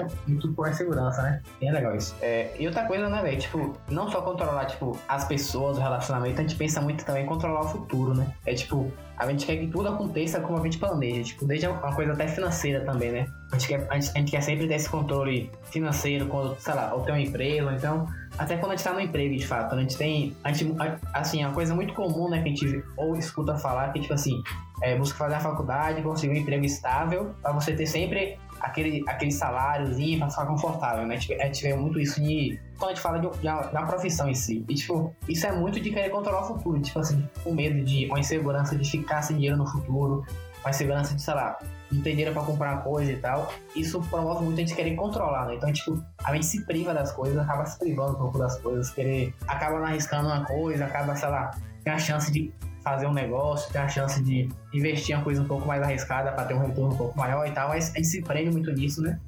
por 0.56 0.72
segurança, 0.76 1.24
né? 1.24 1.42
Bem 1.60 1.72
legal 1.72 1.96
isso. 1.96 2.16
É, 2.22 2.52
e 2.60 2.68
outra 2.68 2.86
coisa, 2.86 3.10
né, 3.10 3.20
velho? 3.24 3.40
Tipo, 3.40 3.76
não 3.90 4.08
só 4.12 4.22
controlar, 4.22 4.66
tipo, 4.66 4.96
as 5.08 5.26
pessoas, 5.26 5.78
o 5.78 5.82
relacionamento, 5.82 6.40
a 6.40 6.44
gente 6.44 6.56
pensa 6.56 6.80
muito 6.82 7.04
também 7.04 7.24
em 7.24 7.26
controlar 7.26 7.62
o 7.62 7.68
futuro, 7.68 8.14
né? 8.14 8.32
É 8.46 8.54
tipo, 8.54 8.92
a 9.30 9.32
gente 9.32 9.46
quer 9.46 9.58
que 9.58 9.68
tudo 9.68 9.90
aconteça 9.90 10.40
como 10.40 10.60
a 10.60 10.64
gente 10.64 10.78
planeja, 10.78 11.24
tipo, 11.24 11.46
desde 11.46 11.68
uma 11.68 11.96
coisa 11.96 12.14
até 12.14 12.28
financeira 12.28 12.84
também, 12.86 13.12
né? 13.12 13.28
A 13.52 13.58
gente 13.58 13.68
quer, 13.68 13.88
a 13.90 14.00
gente, 14.00 14.32
quer 14.32 14.42
sempre 14.42 14.68
ter 14.68 14.76
esse 14.76 14.90
controle 14.90 15.50
financeiro 15.72 16.26
quando, 16.28 16.56
sei 16.60 16.74
lá, 16.74 16.94
ou 16.94 17.02
tem 17.02 17.14
uma 17.14 17.22
empresa, 17.22 17.66
ou 17.66 17.72
então 17.72 18.08
até 18.38 18.58
quando 18.58 18.72
a 18.72 18.76
gente 18.76 18.84
tá 18.84 18.94
no 18.94 19.00
emprego, 19.00 19.36
de 19.36 19.46
fato, 19.46 19.76
a 19.76 19.80
gente 19.80 19.96
tem, 19.96 20.36
a 20.44 20.52
gente, 20.52 20.76
assim, 21.14 21.44
é 21.44 21.48
uma 21.48 21.54
coisa 21.54 21.76
muito 21.76 21.94
comum, 21.94 22.30
né, 22.30 22.42
que 22.42 22.50
a 22.50 22.52
gente 22.52 22.84
ou 22.98 23.16
escuta 23.16 23.56
falar, 23.58 23.94
que 23.94 24.00
tipo 24.00 24.14
assim, 24.14 24.42
é, 24.82 24.98
busca 24.98 25.18
fazer 25.18 25.36
a 25.36 25.40
faculdade, 25.40 26.02
conseguir 26.02 26.34
um 26.34 26.42
emprego 26.42 26.66
estável, 26.66 27.34
para 27.42 27.52
você 27.52 27.76
ter 27.76 27.86
sempre 27.86 28.38
aquele, 28.64 29.04
aquele 29.08 29.32
saláriozinho 29.32 30.20
pra 30.20 30.30
ficar 30.30 30.46
confortável, 30.46 31.06
né? 31.06 31.16
A 31.16 31.46
gente 31.46 31.62
vê 31.62 31.76
muito 31.76 32.00
isso 32.00 32.22
de. 32.22 32.58
Quando 32.78 32.92
a 32.92 32.94
gente 32.94 33.04
fala 33.04 33.20
de, 33.20 33.30
de, 33.30 33.48
uma, 33.48 33.62
de, 33.64 33.76
uma, 33.76 33.86
profissão 33.86 34.30
em 34.30 34.34
si. 34.34 34.66
E, 34.68 34.74
tipo, 34.74 35.14
isso 35.28 35.46
é 35.46 35.52
muito 35.52 35.80
de 35.80 35.92
querer 35.92 36.10
controlar 36.10 36.44
o 36.44 36.48
futuro. 36.48 36.80
Tipo 36.82 37.00
assim, 37.00 37.28
o 37.46 37.54
medo 37.54 37.84
de. 37.84 38.06
uma 38.08 38.20
insegurança 38.20 38.76
de 38.76 38.90
ficar 38.90 39.22
sem 39.22 39.36
dinheiro 39.36 39.58
no 39.58 39.68
futuro. 39.68 40.26
Uma 40.64 40.70
insegurança 40.70 41.14
de, 41.14 41.22
sei 41.22 41.34
lá, 41.34 41.60
não 41.92 42.02
ter 42.02 42.12
dinheiro 42.12 42.32
pra 42.32 42.42
comprar 42.42 42.72
uma 42.74 42.82
coisa 42.82 43.12
e 43.12 43.18
tal. 43.18 43.54
Isso 43.76 44.00
promove 44.10 44.46
muito 44.46 44.56
a 44.56 44.62
gente 44.62 44.74
querer 44.74 44.96
controlar, 44.96 45.46
né? 45.46 45.56
Então, 45.56 45.72
tipo, 45.74 46.02
a 46.24 46.34
gente 46.34 46.46
se 46.46 46.66
priva 46.66 46.94
das 46.94 47.12
coisas, 47.12 47.38
acaba 47.38 47.66
se 47.66 47.78
privando 47.78 48.14
um 48.14 48.16
pouco 48.16 48.40
das 48.40 48.58
coisas, 48.60 48.90
querer. 48.90 49.34
acaba 49.46 49.78
não 49.78 49.86
arriscando 49.86 50.28
uma 50.30 50.46
coisa, 50.46 50.86
acaba, 50.86 51.16
sei 51.18 51.28
lá, 51.28 51.52
tem 51.84 51.92
a 51.92 52.00
chance 52.00 52.32
de 52.32 52.54
fazer 52.84 53.08
um 53.08 53.14
negócio, 53.14 53.72
ter 53.72 53.80
a 53.80 53.88
chance 53.88 54.22
de 54.22 54.50
investir 54.74 55.16
em 55.16 55.18
uma 55.18 55.24
coisa 55.24 55.42
um 55.42 55.46
pouco 55.46 55.66
mais 55.66 55.82
arriscada 55.82 56.32
para 56.32 56.46
ter 56.46 56.54
um 56.54 56.60
retorno 56.60 56.94
um 56.94 56.98
pouco 56.98 57.18
maior 57.18 57.48
e 57.48 57.52
tal, 57.52 57.70
mas 57.70 57.92
a 57.92 57.98
gente 57.98 58.08
se 58.08 58.22
prende 58.22 58.52
muito 58.52 58.72
nisso, 58.72 59.02
né? 59.02 59.20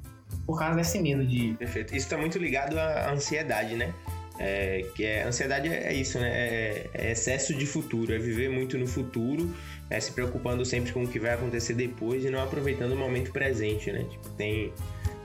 Por 0.44 0.58
causa 0.58 0.76
desse 0.76 0.98
medo 1.00 1.24
de. 1.24 1.54
Perfeito. 1.54 1.96
Isso 1.96 2.06
está 2.06 2.16
muito 2.16 2.38
ligado 2.38 2.78
à 2.78 3.10
ansiedade, 3.10 3.74
né? 3.74 3.92
É, 4.38 4.84
que 4.94 5.02
é 5.02 5.22
ansiedade 5.22 5.68
é 5.68 5.94
isso, 5.94 6.18
né? 6.18 6.28
É, 6.28 6.90
é, 6.92 7.12
excesso 7.12 7.54
de 7.54 7.64
futuro, 7.64 8.12
é 8.12 8.18
viver 8.18 8.50
muito 8.50 8.76
no 8.76 8.86
futuro, 8.86 9.50
é 9.88 9.98
se 9.98 10.12
preocupando 10.12 10.64
sempre 10.64 10.92
com 10.92 11.04
o 11.04 11.08
que 11.08 11.18
vai 11.18 11.32
acontecer 11.32 11.72
depois 11.72 12.24
e 12.24 12.30
não 12.30 12.42
aproveitando 12.42 12.92
o 12.92 12.96
momento 12.96 13.32
presente, 13.32 13.90
né? 13.90 14.04
Tipo, 14.04 14.28
tem, 14.30 14.72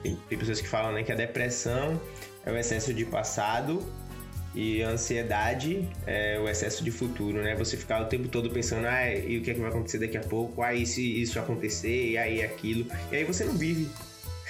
tem, 0.01 0.17
tem 0.29 0.37
pessoas 0.37 0.61
que 0.61 0.67
falam 0.67 0.93
né, 0.93 1.03
que 1.03 1.11
a 1.11 1.15
depressão 1.15 1.99
é 2.45 2.51
o 2.51 2.57
excesso 2.57 2.93
de 2.93 3.03
passado 3.03 3.85
e 4.53 4.83
a 4.83 4.89
ansiedade 4.89 5.87
é 6.05 6.39
o 6.39 6.47
excesso 6.47 6.83
de 6.83 6.91
futuro, 6.91 7.41
né? 7.41 7.55
Você 7.55 7.77
ficar 7.77 8.01
o 8.01 8.05
tempo 8.05 8.27
todo 8.27 8.49
pensando, 8.49 8.85
ah, 8.85 9.09
e 9.09 9.37
o 9.37 9.41
que 9.41 9.51
é 9.51 9.53
que 9.53 9.59
vai 9.59 9.69
acontecer 9.69 9.99
daqui 9.99 10.17
a 10.17 10.21
pouco? 10.21 10.61
Ah, 10.61 10.73
se 10.85 11.21
isso 11.21 11.39
acontecer? 11.39 12.11
E 12.11 12.17
aí 12.17 12.43
aquilo? 12.43 12.85
E 13.11 13.15
aí 13.15 13.23
você 13.23 13.45
não 13.45 13.53
vive. 13.53 13.89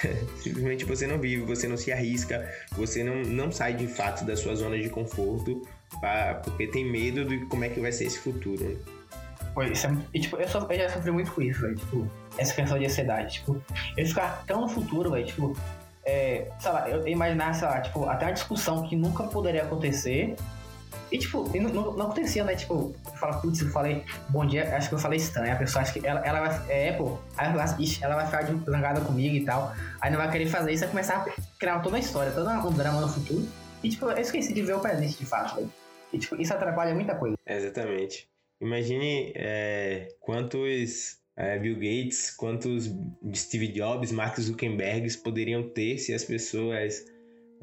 Simplesmente 0.42 0.86
você 0.86 1.06
não 1.06 1.20
vive, 1.20 1.44
você 1.44 1.68
não 1.68 1.78
se 1.78 1.92
arrisca, 1.92 2.50
você 2.72 3.04
não, 3.04 3.22
não 3.22 3.52
sai 3.52 3.76
de 3.76 3.88
fato 3.88 4.26
da 4.26 4.36
sua 4.36 4.56
zona 4.56 4.80
de 4.80 4.90
conforto, 4.90 5.62
pra, 6.00 6.36
porque 6.44 6.66
tem 6.66 6.84
medo 6.84 7.24
de 7.24 7.46
como 7.46 7.64
é 7.64 7.70
que 7.70 7.80
vai 7.80 7.92
ser 7.92 8.06
esse 8.06 8.18
futuro. 8.18 8.64
Né? 8.64 8.76
Pois, 9.54 9.84
é, 9.84 9.96
e, 10.14 10.20
tipo, 10.20 10.38
eu, 10.38 10.48
eu 10.48 10.78
já 10.78 10.90
sofri 10.90 11.12
muito 11.12 11.32
com 11.32 11.42
isso. 11.42 11.76
Tipo, 11.76 12.10
essa 12.38 12.54
questão 12.54 12.80
de 12.80 12.86
ansiedade. 12.86 13.34
Tipo, 13.36 13.62
eu 13.98 14.06
ficar 14.06 14.44
tão 14.48 14.62
no 14.62 14.70
futuro, 14.70 15.12
velho. 15.12 15.26
Tipo, 15.26 15.56
é, 16.06 16.48
sei 16.60 16.72
lá, 16.72 16.90
eu 16.90 17.08
imaginar, 17.08 17.54
sei 17.54 17.68
lá, 17.68 17.82
tipo, 17.82 18.06
até 18.06 18.26
uma 18.26 18.34
discussão 18.34 18.88
que 18.88 18.96
nunca 18.96 19.24
poderia 19.24 19.64
acontecer. 19.64 20.36
E, 21.12 21.18
tipo, 21.18 21.50
não, 21.58 21.70
não, 21.70 21.92
não 21.98 22.06
acontecia, 22.06 22.44
né? 22.44 22.56
Tipo, 22.56 22.96
fala, 23.20 23.38
putz, 23.40 23.62
eu 23.62 23.70
falei 23.70 24.04
bom 24.30 24.46
dia, 24.46 24.76
acho 24.76 24.88
que 24.88 24.96
eu 24.96 25.00
falei 25.00 25.18
estranho. 25.18 25.54
A 25.54 25.58
pessoa 25.58 25.82
acha 25.82 25.92
que 25.92 26.06
ela, 26.06 26.26
ela 26.26 26.40
vai. 26.40 26.70
É, 26.70 26.90
Apple, 26.90 27.18
aí 27.38 27.48
ela, 27.48 27.66
ela 28.02 28.16
vai 28.16 28.26
ficar 28.26 28.46
zangada 28.72 29.02
comigo 29.02 29.36
e 29.36 29.44
tal. 29.44 29.74
Aí 30.00 30.10
não 30.10 30.18
vai 30.18 30.32
querer 30.32 30.48
fazer 30.48 30.72
isso, 30.72 30.82
vai 30.84 30.90
começar 30.90 31.18
a 31.18 31.58
criar 31.60 31.80
toda 31.80 31.90
uma 31.90 32.00
história, 32.00 32.32
todo 32.32 32.50
um 32.50 32.74
drama 32.74 33.02
no 33.02 33.10
futuro. 33.10 33.46
E, 33.84 33.90
tipo, 33.90 34.06
eu 34.06 34.18
esqueci 34.18 34.54
de 34.54 34.62
ver 34.62 34.76
o 34.76 34.80
presente 34.80 35.18
de 35.18 35.26
fato, 35.26 35.60
né? 35.60 35.68
E, 36.14 36.18
tipo, 36.18 36.36
isso 36.42 36.54
atrapalha 36.54 36.94
muita 36.94 37.16
coisa. 37.16 37.36
exatamente. 37.46 38.30
Imagine 38.62 39.34
é, 39.36 40.08
quantos 40.20 41.18
é, 41.38 41.58
Bill 41.58 41.76
Gates, 41.76 42.36
quantos 42.36 42.94
Steve 43.34 43.70
Jobs, 43.70 44.12
Mark 44.12 44.40
Zuckerberg 44.40 45.08
poderiam 45.18 45.70
ter 45.70 45.98
se 45.98 46.14
as 46.14 46.24
pessoas 46.24 47.06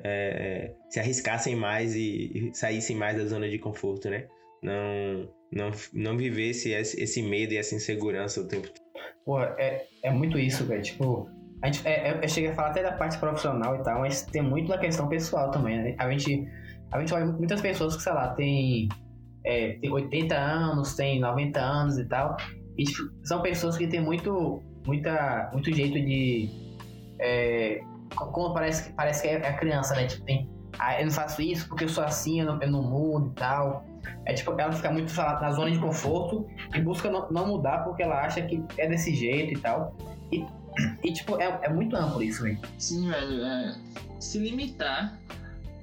é, 0.04 0.72
se 0.88 1.00
arriscassem 1.00 1.57
mais 1.57 1.94
e, 1.94 2.50
saíssem 2.54 2.96
mais 2.96 3.16
da 3.16 3.26
zona 3.26 3.48
de 3.48 3.59
conforto, 3.59 4.09
né? 4.09 4.26
Não, 4.62 5.28
não, 5.52 5.70
não 5.92 6.16
vivesse 6.16 6.70
esse, 6.70 7.00
esse 7.00 7.22
medo 7.22 7.52
e 7.52 7.57
essa 7.57 7.74
insegurança 7.74 8.40
o 8.40 8.48
tempo 8.48 8.68
todo. 8.68 8.88
Pô, 9.24 9.40
é, 9.40 9.87
é 10.02 10.11
muito 10.11 10.38
isso, 10.38 10.64
velho. 10.64 10.83
Tipo, 10.83 11.28
a 11.62 11.66
gente, 11.66 11.87
é, 11.87 12.11
é, 12.11 12.24
eu 12.24 12.28
cheguei 12.28 12.50
a 12.50 12.54
falar 12.54 12.68
até 12.68 12.83
da 12.83 12.92
parte 12.92 13.18
profissional 13.18 13.76
e 13.76 13.83
tal, 13.83 14.00
mas 14.00 14.22
tem 14.22 14.42
muito 14.42 14.68
da 14.68 14.78
questão 14.78 15.09
pessoal 15.09 15.50
também, 15.50 15.76
né? 15.76 15.94
A 15.98 16.11
gente, 16.11 16.48
a 16.90 17.00
gente 17.00 17.12
olha 17.12 17.26
muitas 17.26 17.61
pessoas 17.61 17.96
que, 17.96 18.02
sei 18.02 18.12
lá, 18.12 18.28
tem, 18.35 18.88
é, 19.44 19.72
tem 19.74 19.90
80 19.90 20.35
anos, 20.35 20.94
tem 20.94 21.20
90 21.20 21.61
anos 21.61 21.98
e 21.98 22.04
tal, 22.07 22.37
tipo, 22.84 23.10
são 23.24 23.42
pessoas 23.42 23.76
que 23.76 23.86
têm 23.86 24.00
muito, 24.00 24.62
muita, 24.86 25.50
muito 25.52 25.72
jeito 25.72 25.94
de. 25.94 26.48
É, 27.20 27.80
como 28.14 28.54
parece, 28.54 28.92
parece 28.92 29.22
que 29.22 29.28
é 29.28 29.36
a 29.36 29.52
criança, 29.54 29.94
né? 29.94 30.06
Tipo, 30.06 30.24
tem. 30.24 30.48
Ah, 30.78 31.00
eu 31.00 31.06
não 31.06 31.12
faço 31.12 31.42
isso 31.42 31.66
porque 31.68 31.84
eu 31.84 31.88
sou 31.88 32.04
assim, 32.04 32.40
eu 32.40 32.46
não, 32.46 32.62
eu 32.62 32.70
não 32.70 32.82
mudo 32.82 33.30
e 33.30 33.34
tal. 33.34 33.84
É 34.24 34.32
tipo, 34.32 34.52
ela 34.58 34.72
fica 34.72 34.90
muito 34.90 35.14
lá, 35.16 35.40
na 35.40 35.50
zona 35.50 35.70
de 35.70 35.78
conforto 35.78 36.46
e 36.74 36.80
busca 36.80 37.10
não, 37.10 37.28
não, 37.30 37.46
mudar 37.46 37.78
porque 37.78 38.02
ela 38.02 38.20
acha 38.20 38.42
que 38.42 38.62
é 38.76 38.86
desse 38.86 39.14
jeito 39.14 39.54
e 39.54 39.58
tal. 39.60 39.96
E, 40.30 40.46
e 41.02 41.12
tipo, 41.12 41.40
é, 41.40 41.58
é 41.62 41.68
muito 41.68 41.96
amplo 41.96 42.22
isso, 42.22 42.42
velho. 42.42 42.60
Sim, 42.78 43.08
velho. 43.08 43.44
É, 43.44 43.74
se 44.20 44.38
limitar 44.38 45.18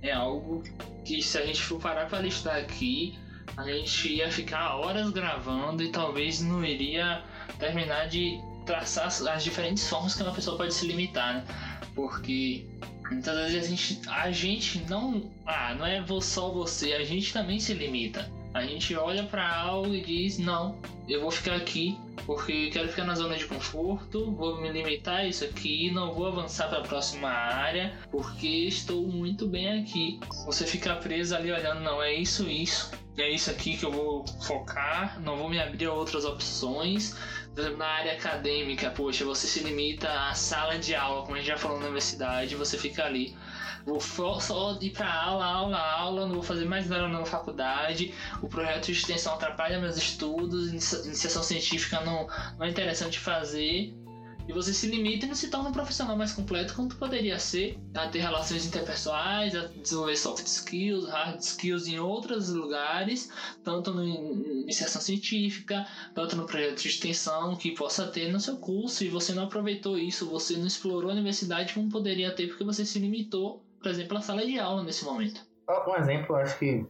é 0.02 0.12
algo 0.12 0.64
que 1.04 1.22
se 1.22 1.38
a 1.38 1.46
gente 1.46 1.62
for 1.62 1.80
parar 1.80 2.08
pra 2.08 2.20
listar 2.20 2.58
aqui, 2.58 3.18
a 3.58 3.64
gente 3.64 4.14
ia 4.14 4.32
ficar 4.32 4.76
horas 4.76 5.10
gravando 5.12 5.84
e 5.84 5.90
talvez 5.90 6.42
não 6.42 6.64
iria 6.64 7.24
terminar 7.58 8.08
de 8.08 8.40
traçar 8.66 9.08
as 9.08 9.44
diferentes 9.44 9.88
formas 9.88 10.16
que 10.16 10.24
uma 10.24 10.34
pessoa 10.34 10.58
pode 10.58 10.74
se 10.74 10.86
limitar, 10.88 11.36
né? 11.36 11.46
Porque 11.94 12.66
muitas 13.10 13.52
vezes 13.52 13.64
a 13.64 13.70
gente, 13.70 14.10
a 14.10 14.32
gente 14.32 14.80
não. 14.90 15.32
Ah, 15.46 15.74
não 15.76 15.86
é 15.86 16.04
só 16.22 16.52
você, 16.52 16.94
a 16.94 17.04
gente 17.04 17.32
também 17.32 17.60
se 17.60 17.74
limita. 17.74 18.30
A 18.56 18.62
gente 18.62 18.96
olha 18.96 19.24
para 19.24 19.46
algo 19.54 19.94
e 19.94 20.00
diz: 20.00 20.38
não, 20.38 20.80
eu 21.10 21.20
vou 21.20 21.30
ficar 21.30 21.56
aqui 21.58 22.00
porque 22.26 22.70
quero 22.70 22.88
ficar 22.88 23.04
na 23.04 23.14
zona 23.14 23.36
de 23.36 23.46
conforto, 23.46 24.32
vou 24.32 24.62
me 24.62 24.72
limitar 24.72 25.18
a 25.18 25.26
isso 25.26 25.44
aqui, 25.44 25.92
não 25.92 26.14
vou 26.14 26.26
avançar 26.26 26.70
para 26.70 26.80
a 26.80 26.82
próxima 26.82 27.28
área 27.28 27.94
porque 28.10 28.48
estou 28.48 29.06
muito 29.06 29.46
bem 29.46 29.82
aqui. 29.82 30.22
Você 30.46 30.66
ficar 30.66 30.96
preso 31.02 31.36
ali 31.36 31.52
olhando, 31.52 31.82
não, 31.82 32.02
é 32.02 32.14
isso, 32.14 32.50
isso, 32.50 32.92
é 33.18 33.30
isso 33.30 33.52
aqui 33.52 33.76
que 33.76 33.86
eu 33.86 33.92
vou 33.92 34.26
focar, 34.48 35.20
não 35.20 35.36
vou 35.36 35.50
me 35.50 35.60
abrir 35.60 35.88
a 35.88 35.94
outras 35.94 36.24
opções. 36.24 37.14
Na 37.78 37.86
área 37.86 38.14
acadêmica, 38.14 38.90
poxa, 38.90 39.26
você 39.26 39.48
se 39.48 39.60
limita 39.60 40.10
à 40.10 40.34
sala 40.34 40.80
de 40.80 40.96
aula, 40.96 41.24
como 41.24 41.36
a 41.36 41.40
gente 41.40 41.48
já 41.48 41.58
falou 41.58 41.78
na 41.78 41.86
universidade, 41.86 42.56
você 42.56 42.78
fica 42.78 43.04
ali 43.04 43.36
Vou 43.86 44.02
só 44.42 44.78
ir 44.82 44.92
pra 44.92 45.14
aula, 45.14 45.46
aula, 45.46 45.78
aula, 45.78 46.26
não 46.26 46.36
vou 46.36 46.44
fazer 46.44 46.66
mais 46.66 46.90
nada 46.90 47.08
na 47.08 47.26
faculdade. 47.26 48.14
O 48.42 48.48
projeto 48.48 48.86
de 48.86 48.94
extensão 48.94 49.36
atrapalha 49.36 49.80
meus 49.80 49.98
estudos, 49.98 50.70
iniciação 51.06 51.44
científica 51.44 52.02
não, 52.02 52.28
não 52.58 52.66
é 52.66 52.70
interessante 52.70 53.20
fazer 53.20 53.94
e 54.48 54.54
você 54.54 54.74
se 54.74 54.88
limita 54.88 55.26
e 55.26 55.30
não 55.30 55.36
se 55.36 55.50
torna 55.50 55.70
um 55.70 55.74
profissional 55.74 56.16
mais 56.16 56.32
completo 56.32 56.76
quanto 56.76 56.96
poderia 56.98 57.40
ser, 57.40 57.80
a 57.96 58.08
ter 58.08 58.20
relações 58.20 58.66
interpessoais, 58.66 59.56
a 59.56 59.68
desenvolver 59.68 60.16
soft 60.16 60.46
skills, 60.46 61.10
hard 61.10 61.40
skills 61.40 61.88
em 61.88 61.98
outros 62.00 62.50
lugares, 62.50 63.30
tanto 63.64 63.92
na 63.94 64.06
iniciação 64.06 65.02
científica, 65.02 65.88
tanto 66.14 66.36
no 66.36 66.46
projeto 66.46 66.82
de 66.82 66.88
extensão 66.88 67.56
que 67.56 67.72
possa 67.72 68.08
ter 68.08 68.32
no 68.32 68.40
seu 68.40 68.58
curso, 68.58 69.04
e 69.04 69.10
você 69.10 69.34
não 69.34 69.44
aproveitou 69.44 69.98
isso, 69.98 70.30
você 70.30 70.56
não 70.58 70.68
explorou 70.68 71.10
a 71.10 71.14
universidade 71.14 71.74
como 71.74 71.90
poderia 71.90 72.32
ter, 72.32 72.48
porque 72.48 72.64
você 72.64 72.86
se 72.86 73.00
limitou, 73.00 73.64
por 73.86 73.92
exemplo, 73.92 74.18
à 74.18 74.22
sala 74.22 74.44
de 74.44 74.58
aula 74.58 74.84
nesse 74.84 75.06
momento. 75.06 75.46
Um 75.88 75.96
exemplo, 75.96 76.36
eu 76.36 76.42
acho 76.42 76.58
que 76.58 76.84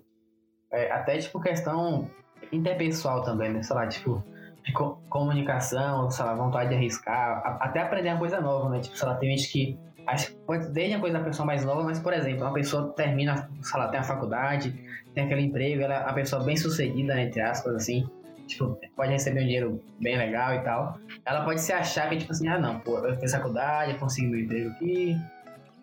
é, 0.72 0.90
até 0.94 1.18
tipo 1.18 1.42
questão 1.42 2.10
interpessoal 2.54 3.22
também, 3.22 3.52
né? 3.52 3.62
Sei 3.64 3.76
lá, 3.76 3.86
tipo, 3.86 4.24
de 4.66 4.72
co 4.72 4.98
comunicação, 5.10 6.10
sei 6.10 6.24
lá, 6.24 6.34
vontade 6.36 6.70
de 6.70 6.76
arriscar, 6.76 7.42
a, 7.46 7.66
até 7.66 7.82
aprender 7.82 8.12
uma 8.12 8.20
coisa 8.20 8.40
nova, 8.40 8.70
né? 8.70 8.80
Tipo, 8.80 8.96
sei 8.96 9.08
lá, 9.10 9.16
tem 9.16 9.36
gente 9.36 9.52
que 9.52 9.78
acho 10.08 10.28
que 10.28 10.38
pode 10.46 10.70
desde 10.70 10.94
a 10.94 11.00
coisa 11.02 11.18
da 11.18 11.26
pessoa 11.26 11.46
mais 11.46 11.66
nova, 11.66 11.84
mas 11.84 12.00
por 12.00 12.14
exemplo, 12.14 12.44
uma 12.44 12.54
pessoa 12.54 12.94
termina, 12.94 13.50
sei 13.62 13.78
lá, 13.78 13.90
tem 13.90 14.00
a 14.00 14.04
faculdade, 14.04 14.74
tem 15.14 15.26
aquele 15.26 15.42
emprego, 15.42 15.82
ela 15.82 15.96
é 15.96 16.04
uma 16.06 16.14
pessoa 16.14 16.46
bem 16.46 16.56
sucedida, 16.56 17.20
entre 17.20 17.42
aspas, 17.42 17.76
assim, 17.76 18.10
tipo, 18.48 18.80
pode 18.96 19.12
receber 19.12 19.42
um 19.42 19.46
dinheiro 19.46 19.84
bem 20.00 20.18
legal 20.18 20.56
e 20.56 20.60
tal. 20.62 20.98
Ela 21.26 21.44
pode 21.44 21.60
se 21.60 21.74
achar 21.74 22.08
que, 22.08 22.20
tipo 22.20 22.32
assim, 22.32 22.48
ah 22.48 22.58
não, 22.58 22.80
pô, 22.80 23.00
eu 23.00 23.18
fiz 23.18 23.34
faculdade, 23.34 24.00
consegui 24.00 24.28
meu 24.28 24.40
emprego 24.40 24.70
aqui, 24.70 25.18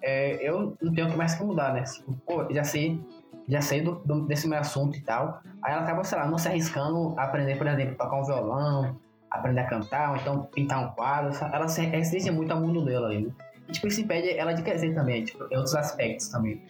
é, 0.03 0.37
eu 0.43 0.77
não 0.83 0.93
tenho 0.93 1.17
mais 1.17 1.35
que 1.35 1.45
mudar, 1.45 1.73
né? 1.73 1.83
Tipo, 1.83 2.13
pô, 2.27 2.53
já 2.53 2.65
sei 2.65 3.01
já 3.49 3.61
sei 3.61 3.83
do, 3.83 3.97
do, 4.05 4.27
desse 4.27 4.49
meu 4.49 4.59
assunto 4.59 4.97
e 4.97 5.01
tal. 5.01 5.43
Aí 5.63 5.73
ela 5.73 5.83
acaba, 5.83 6.05
sei 6.05 6.19
lá, 6.19 6.29
não 6.29 6.39
se 6.39 6.49
arriscando 6.49 7.19
a 7.19 7.25
aprender, 7.25 7.57
por 7.57 7.67
exemplo, 7.67 7.97
tocar 7.97 8.21
um 8.21 8.25
violão, 8.25 8.97
aprender 9.31 9.61
a 9.61 9.67
cantar, 9.67 10.11
ou 10.11 10.17
então 10.17 10.43
pintar 10.55 10.85
um 10.85 10.89
quadro. 10.95 11.33
Ela 11.53 11.69
se 11.69 11.83
restringe 11.83 12.31
muito 12.31 12.53
ao 12.53 12.61
mundo 12.61 12.85
dela 12.85 13.09
ali, 13.09 13.27
né? 13.27 13.33
E, 13.69 13.73
tipo, 13.73 13.87
isso 13.87 14.01
impede 14.01 14.31
ela 14.31 14.53
de 14.53 14.63
crescer 14.63 14.95
também, 14.95 15.25
tipo, 15.25 15.45
em 15.45 15.57
outros 15.57 15.75
aspectos 15.75 16.29
também. 16.29 16.63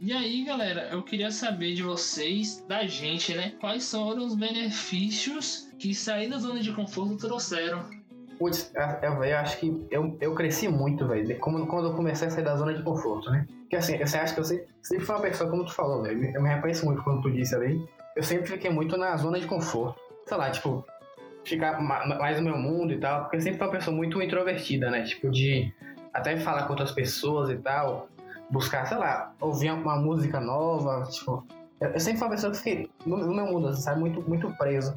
E 0.00 0.12
aí, 0.12 0.44
galera, 0.44 0.88
eu 0.90 1.02
queria 1.02 1.30
saber 1.30 1.74
de 1.74 1.82
vocês, 1.82 2.64
da 2.66 2.86
gente, 2.86 3.34
né? 3.34 3.52
Quais 3.60 3.88
foram 3.90 4.26
os 4.26 4.34
benefícios 4.34 5.69
que 5.80 5.94
sair 5.94 6.28
da 6.28 6.38
zona 6.38 6.60
de 6.60 6.72
conforto 6.72 7.16
trouxeram 7.16 7.82
Putz, 8.40 8.72
eu, 9.02 9.22
eu, 9.22 9.36
acho 9.36 9.58
que 9.58 9.86
eu, 9.90 10.16
eu 10.18 10.34
cresci 10.34 10.66
muito, 10.66 11.06
velho, 11.06 11.38
quando 11.38 11.86
eu 11.86 11.94
comecei 11.94 12.26
a 12.26 12.30
sair 12.30 12.42
da 12.42 12.56
zona 12.56 12.72
de 12.72 12.82
conforto, 12.82 13.30
né? 13.30 13.46
Porque 13.60 13.76
assim, 13.76 13.98
você 13.98 14.16
acha 14.16 14.32
que 14.32 14.40
eu 14.40 14.44
sempre, 14.44 14.66
sempre 14.82 15.04
fui 15.04 15.14
uma 15.14 15.20
pessoa, 15.20 15.50
como 15.50 15.62
tu 15.62 15.74
falou, 15.74 16.02
velho, 16.02 16.24
eu 16.34 16.42
me 16.42 16.48
reconheço 16.48 16.86
muito 16.86 17.02
quando 17.02 17.20
tu 17.20 17.30
disse 17.30 17.54
ali, 17.54 17.86
eu 18.16 18.22
sempre 18.22 18.46
fiquei 18.46 18.70
muito 18.70 18.96
na 18.96 19.14
zona 19.18 19.38
de 19.38 19.46
conforto. 19.46 20.00
Sei 20.26 20.38
lá, 20.38 20.50
tipo, 20.50 20.82
ficar 21.44 21.82
mais 21.82 22.38
no 22.38 22.44
meu 22.44 22.56
mundo 22.56 22.94
e 22.94 22.98
tal, 22.98 23.24
porque 23.24 23.36
eu 23.36 23.40
sempre 23.42 23.58
fui 23.58 23.66
uma 23.66 23.72
pessoa 23.74 23.94
muito 23.94 24.22
introvertida, 24.22 24.90
né? 24.90 25.02
Tipo, 25.02 25.30
de 25.30 25.70
até 26.10 26.34
falar 26.38 26.62
com 26.62 26.70
outras 26.70 26.92
pessoas 26.92 27.50
e 27.50 27.56
tal, 27.56 28.08
buscar, 28.50 28.86
sei 28.86 28.96
lá, 28.96 29.34
ouvir 29.38 29.70
uma 29.70 29.96
música 29.96 30.40
nova, 30.40 31.06
tipo, 31.10 31.46
eu 31.78 32.00
sempre 32.00 32.18
fui 32.18 32.26
uma 32.26 32.34
pessoa 32.34 32.52
que 32.52 32.56
fiquei 32.56 32.90
no, 33.04 33.18
no 33.18 33.34
meu 33.34 33.44
mundo, 33.44 33.68
assim, 33.68 33.82
sabe, 33.82 34.00
muito, 34.00 34.26
muito 34.26 34.50
preso 34.56 34.94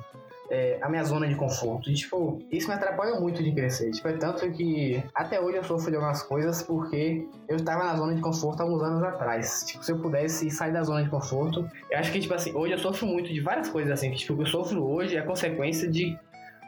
é, 0.53 0.77
a 0.81 0.87
minha 0.87 1.03
zona 1.03 1.27
de 1.27 1.33
conforto. 1.33 1.89
E, 1.89 1.95
tipo, 1.95 2.39
isso 2.51 2.67
me 2.67 2.75
atrapalha 2.75 3.19
muito 3.19 3.41
de 3.41 3.51
crescer. 3.51 3.89
Tipo, 3.89 4.07
é 4.09 4.13
tanto 4.13 4.49
que 4.51 5.03
até 5.15 5.41
hoje 5.41 5.57
eu 5.57 5.63
sofro 5.63 5.89
de 5.89 5.95
algumas 5.95 6.21
coisas 6.21 6.61
porque 6.61 7.27
eu 7.47 7.55
estava 7.55 7.83
na 7.83 7.95
zona 7.95 8.13
de 8.13 8.21
conforto 8.21 8.61
alguns 8.61 8.83
anos 8.83 9.03
atrás. 9.03 9.63
Tipo, 9.65 9.83
se 9.83 9.91
eu 9.91 9.97
pudesse 9.97 10.51
sair 10.51 10.71
da 10.71 10.83
zona 10.83 11.03
de 11.03 11.09
conforto, 11.09 11.67
eu 11.89 11.97
acho 11.97 12.11
que, 12.11 12.19
tipo 12.19 12.33
assim, 12.35 12.53
hoje 12.53 12.73
eu 12.73 12.77
sofro 12.77 13.07
muito 13.07 13.33
de 13.33 13.41
várias 13.41 13.67
coisas 13.67 13.91
assim. 13.91 14.11
Que, 14.11 14.17
tipo, 14.17 14.33
o 14.33 14.35
que 14.37 14.43
eu 14.43 14.47
sofro 14.47 14.85
hoje 14.85 15.17
é 15.17 15.21
consequência 15.23 15.89
de 15.89 16.15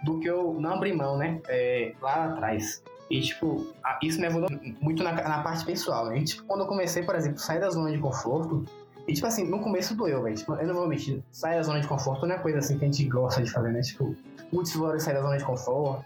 do 0.03 0.19
que 0.19 0.27
eu 0.27 0.55
não 0.59 0.73
abri 0.73 0.91
mão, 0.91 1.17
né? 1.17 1.39
É, 1.47 1.93
lá 2.01 2.25
atrás. 2.25 2.83
E, 3.09 3.21
tipo, 3.21 3.67
isso 4.01 4.19
me 4.19 4.25
ajudou 4.27 4.49
muito 4.81 5.03
na, 5.03 5.11
na 5.11 5.43
parte 5.43 5.63
pessoal, 5.63 6.07
né? 6.07 6.19
E, 6.19 6.23
tipo, 6.23 6.43
quando 6.43 6.61
eu 6.61 6.67
comecei, 6.67 7.03
por 7.03 7.15
exemplo, 7.15 7.37
sair 7.37 7.59
da 7.59 7.69
zona 7.69 7.91
de 7.91 7.99
conforto, 7.99 8.65
e, 9.07 9.13
tipo 9.13 9.27
assim, 9.27 9.47
no 9.47 9.59
começo 9.59 9.95
doeu, 9.95 10.23
velho. 10.23 10.35
Tipo, 10.35 10.53
eu 10.55 10.67
não 10.67 10.73
vou 10.73 10.87
mentir, 10.87 11.21
sair 11.31 11.55
da 11.55 11.63
zona 11.63 11.79
de 11.79 11.87
conforto 11.87 12.25
não 12.25 12.35
é 12.35 12.39
coisa 12.39 12.59
assim 12.59 12.77
que 12.77 12.85
a 12.85 12.87
gente 12.87 13.05
gosta 13.05 13.41
de 13.41 13.51
fazer, 13.51 13.71
né? 13.71 13.81
Tipo, 13.81 14.15
putz, 14.49 14.75
vou 14.75 14.99
sair 14.99 15.13
da 15.13 15.21
zona 15.21 15.37
de 15.37 15.45
conforto. 15.45 16.03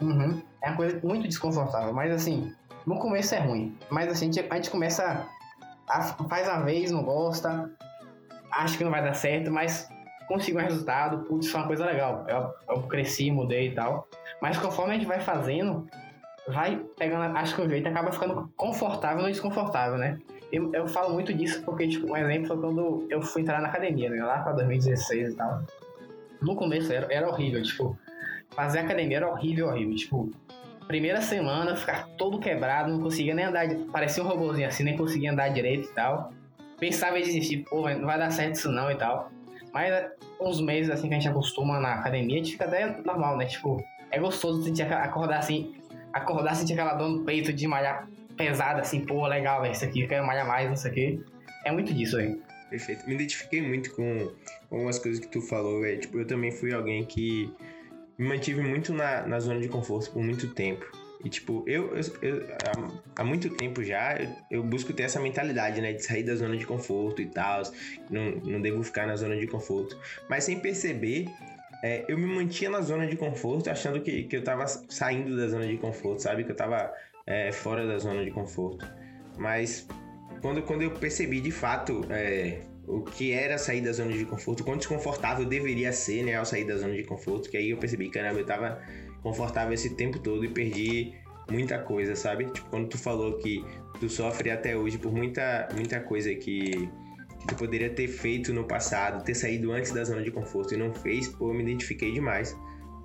Uhum. 0.00 0.40
É 0.62 0.68
uma 0.68 0.76
coisa 0.76 1.00
muito 1.02 1.26
desconfortável, 1.26 1.92
mas 1.92 2.12
assim, 2.12 2.54
no 2.86 2.98
começo 2.98 3.34
é 3.34 3.40
ruim. 3.40 3.76
Mas 3.90 4.10
assim, 4.10 4.28
a 4.28 4.32
gente, 4.32 4.46
a 4.48 4.54
gente 4.56 4.70
começa. 4.70 5.26
A, 5.88 6.02
faz 6.02 6.46
uma 6.46 6.62
vez, 6.62 6.90
não 6.92 7.02
gosta, 7.02 7.68
acha 8.52 8.78
que 8.78 8.84
não 8.84 8.92
vai 8.92 9.02
dar 9.02 9.14
certo, 9.14 9.50
mas 9.50 9.88
consigo 10.28 10.58
um 10.58 10.62
resultado, 10.62 11.24
putz, 11.24 11.48
foi 11.48 11.60
uma 11.60 11.66
coisa 11.66 11.84
legal. 11.84 12.24
Eu, 12.28 12.54
eu 12.68 12.82
cresci, 12.84 13.30
mudei 13.32 13.68
e 13.68 13.74
tal. 13.74 14.06
Mas 14.40 14.56
conforme 14.56 14.92
a 14.92 14.94
gente 14.94 15.06
vai 15.06 15.20
fazendo, 15.20 15.86
vai 16.48 16.80
pegando, 16.96 17.36
acho 17.36 17.56
que 17.56 17.62
o 17.62 17.68
jeito 17.68 17.88
acaba 17.88 18.12
ficando 18.12 18.52
confortável 18.56 19.22
no 19.22 19.28
desconfortável, 19.28 19.98
né? 19.98 20.18
Eu, 20.52 20.72
eu 20.74 20.86
falo 20.88 21.14
muito 21.14 21.32
disso 21.32 21.62
porque, 21.62 21.86
tipo, 21.86 22.10
um 22.10 22.16
exemplo 22.16 22.48
foi 22.48 22.58
quando 22.58 23.06
eu 23.08 23.22
fui 23.22 23.42
entrar 23.42 23.60
na 23.60 23.68
academia, 23.68 24.10
né? 24.10 24.22
Lá 24.22 24.40
pra 24.40 24.52
2016 24.52 25.32
e 25.32 25.36
tal. 25.36 25.62
No 26.42 26.56
começo 26.56 26.92
era, 26.92 27.12
era 27.12 27.28
horrível, 27.28 27.62
tipo, 27.62 27.96
fazer 28.50 28.80
academia 28.80 29.18
era 29.18 29.30
horrível, 29.30 29.68
horrível. 29.68 29.94
Tipo, 29.94 30.30
primeira 30.88 31.20
semana, 31.20 31.76
ficar 31.76 32.08
todo 32.18 32.40
quebrado, 32.40 32.90
não 32.90 33.00
conseguia 33.00 33.34
nem 33.34 33.44
andar, 33.44 33.68
parecia 33.92 34.22
um 34.22 34.26
robôzinho 34.26 34.66
assim, 34.66 34.82
nem 34.82 34.96
conseguia 34.96 35.30
andar 35.30 35.48
direito 35.50 35.88
e 35.88 35.94
tal. 35.94 36.32
Pensava 36.78 37.18
em 37.18 37.22
desistir, 37.22 37.58
pô, 37.70 37.88
não 37.88 38.06
vai 38.06 38.18
dar 38.18 38.30
certo 38.30 38.54
isso 38.54 38.72
não 38.72 38.90
e 38.90 38.96
tal. 38.96 39.30
Mas 39.72 40.10
uns 40.40 40.60
meses 40.60 40.90
assim 40.90 41.08
que 41.08 41.14
a 41.14 41.18
gente 41.18 41.28
acostuma 41.28 41.78
na 41.78 41.94
academia, 41.94 42.36
a 42.36 42.38
gente 42.38 42.52
fica 42.52 42.64
até 42.64 42.86
normal, 43.02 43.36
né? 43.36 43.44
Tipo, 43.44 43.80
é 44.10 44.18
gostoso 44.18 44.64
sentir 44.64 44.82
acordar 44.82 45.38
assim, 45.38 45.74
acordar 46.12 46.54
sentir 46.54 46.72
aquela 46.72 46.94
dor 46.94 47.08
no 47.08 47.24
peito 47.24 47.52
de 47.52 47.68
malhar 47.68 48.08
pesada, 48.46 48.80
assim, 48.80 49.04
pô, 49.04 49.26
legal, 49.26 49.62
velho, 49.62 49.72
isso 49.72 49.84
aqui, 49.84 50.06
quero 50.06 50.26
malhar 50.26 50.46
mais, 50.46 50.70
isso 50.70 50.86
aqui. 50.86 51.22
É 51.64 51.70
muito 51.70 51.92
disso, 51.92 52.16
velho. 52.16 52.40
Perfeito. 52.70 53.06
Me 53.06 53.14
identifiquei 53.14 53.60
muito 53.60 53.94
com 53.94 54.32
algumas 54.70 54.98
coisas 54.98 55.20
que 55.20 55.28
tu 55.28 55.42
falou, 55.42 55.80
velho. 55.80 56.00
Tipo, 56.00 56.20
eu 56.20 56.26
também 56.26 56.52
fui 56.52 56.72
alguém 56.72 57.04
que 57.04 57.52
me 58.16 58.28
mantive 58.28 58.62
muito 58.62 58.92
na, 58.94 59.26
na 59.26 59.40
zona 59.40 59.60
de 59.60 59.68
conforto 59.68 60.12
por 60.12 60.22
muito 60.22 60.54
tempo. 60.54 60.86
E, 61.24 61.28
tipo, 61.28 61.64
eu, 61.66 61.94
eu, 61.94 62.02
eu 62.22 62.46
há, 62.64 63.20
há, 63.20 63.24
muito 63.24 63.50
tempo 63.50 63.82
já, 63.84 64.16
eu, 64.16 64.30
eu, 64.50 64.62
busco 64.62 64.92
ter 64.92 65.02
essa 65.02 65.20
mentalidade, 65.20 65.80
né? 65.80 65.92
De 65.92 66.02
sair 66.02 66.22
da 66.22 66.34
zona 66.34 66.56
de 66.56 66.64
conforto 66.64 67.20
e 67.20 67.26
tal. 67.26 67.62
Não, 68.08 68.30
não 68.36 68.60
devo 68.60 68.82
ficar 68.82 69.06
na 69.06 69.16
zona 69.16 69.36
de 69.36 69.46
conforto. 69.46 69.98
Mas 70.28 70.44
sem 70.44 70.58
perceber, 70.60 71.28
é, 71.82 72.04
eu 72.08 72.16
me 72.16 72.26
mantinha 72.26 72.70
na 72.70 72.80
zona 72.80 73.06
de 73.06 73.16
conforto, 73.16 73.68
achando 73.68 74.00
que, 74.00 74.24
que 74.24 74.36
eu 74.36 74.44
tava 74.44 74.66
saindo 74.66 75.36
da 75.36 75.48
zona 75.48 75.66
de 75.66 75.76
conforto, 75.76 76.22
sabe? 76.22 76.44
Que 76.44 76.52
eu 76.52 76.56
tava 76.56 76.92
é, 77.30 77.52
fora 77.52 77.86
da 77.86 77.96
zona 77.96 78.24
de 78.24 78.32
conforto. 78.32 78.84
Mas 79.38 79.86
quando, 80.42 80.62
quando 80.62 80.82
eu 80.82 80.90
percebi 80.90 81.40
de 81.40 81.52
fato 81.52 82.04
é, 82.10 82.62
o 82.88 83.02
que 83.02 83.32
era 83.32 83.56
sair 83.56 83.80
da 83.80 83.92
zona 83.92 84.12
de 84.12 84.24
conforto, 84.24 84.64
quão 84.64 84.76
desconfortável 84.76 85.46
deveria 85.46 85.92
ser 85.92 86.24
né, 86.24 86.34
ao 86.34 86.44
sair 86.44 86.64
da 86.64 86.76
zona 86.76 86.94
de 86.94 87.04
conforto, 87.04 87.48
que 87.48 87.56
aí 87.56 87.70
eu 87.70 87.78
percebi, 87.78 88.10
caramba, 88.10 88.40
eu 88.40 88.44
tava 88.44 88.82
confortável 89.22 89.72
esse 89.72 89.94
tempo 89.94 90.18
todo 90.18 90.44
e 90.44 90.48
perdi 90.48 91.14
muita 91.48 91.78
coisa, 91.78 92.16
sabe? 92.16 92.46
Tipo, 92.46 92.68
quando 92.68 92.88
tu 92.88 92.98
falou 92.98 93.38
que 93.38 93.64
tu 94.00 94.08
sofre 94.08 94.50
até 94.50 94.76
hoje 94.76 94.98
por 94.98 95.12
muita, 95.12 95.68
muita 95.72 96.00
coisa 96.00 96.34
que, 96.34 96.88
que 97.38 97.46
tu 97.46 97.54
poderia 97.54 97.90
ter 97.90 98.08
feito 98.08 98.52
no 98.52 98.64
passado, 98.64 99.24
ter 99.24 99.34
saído 99.36 99.70
antes 99.70 99.92
da 99.92 100.02
zona 100.02 100.22
de 100.22 100.32
conforto 100.32 100.74
e 100.74 100.76
não 100.76 100.92
fez, 100.92 101.28
pô, 101.28 101.50
eu 101.50 101.54
me 101.54 101.62
identifiquei 101.62 102.12
demais. 102.12 102.56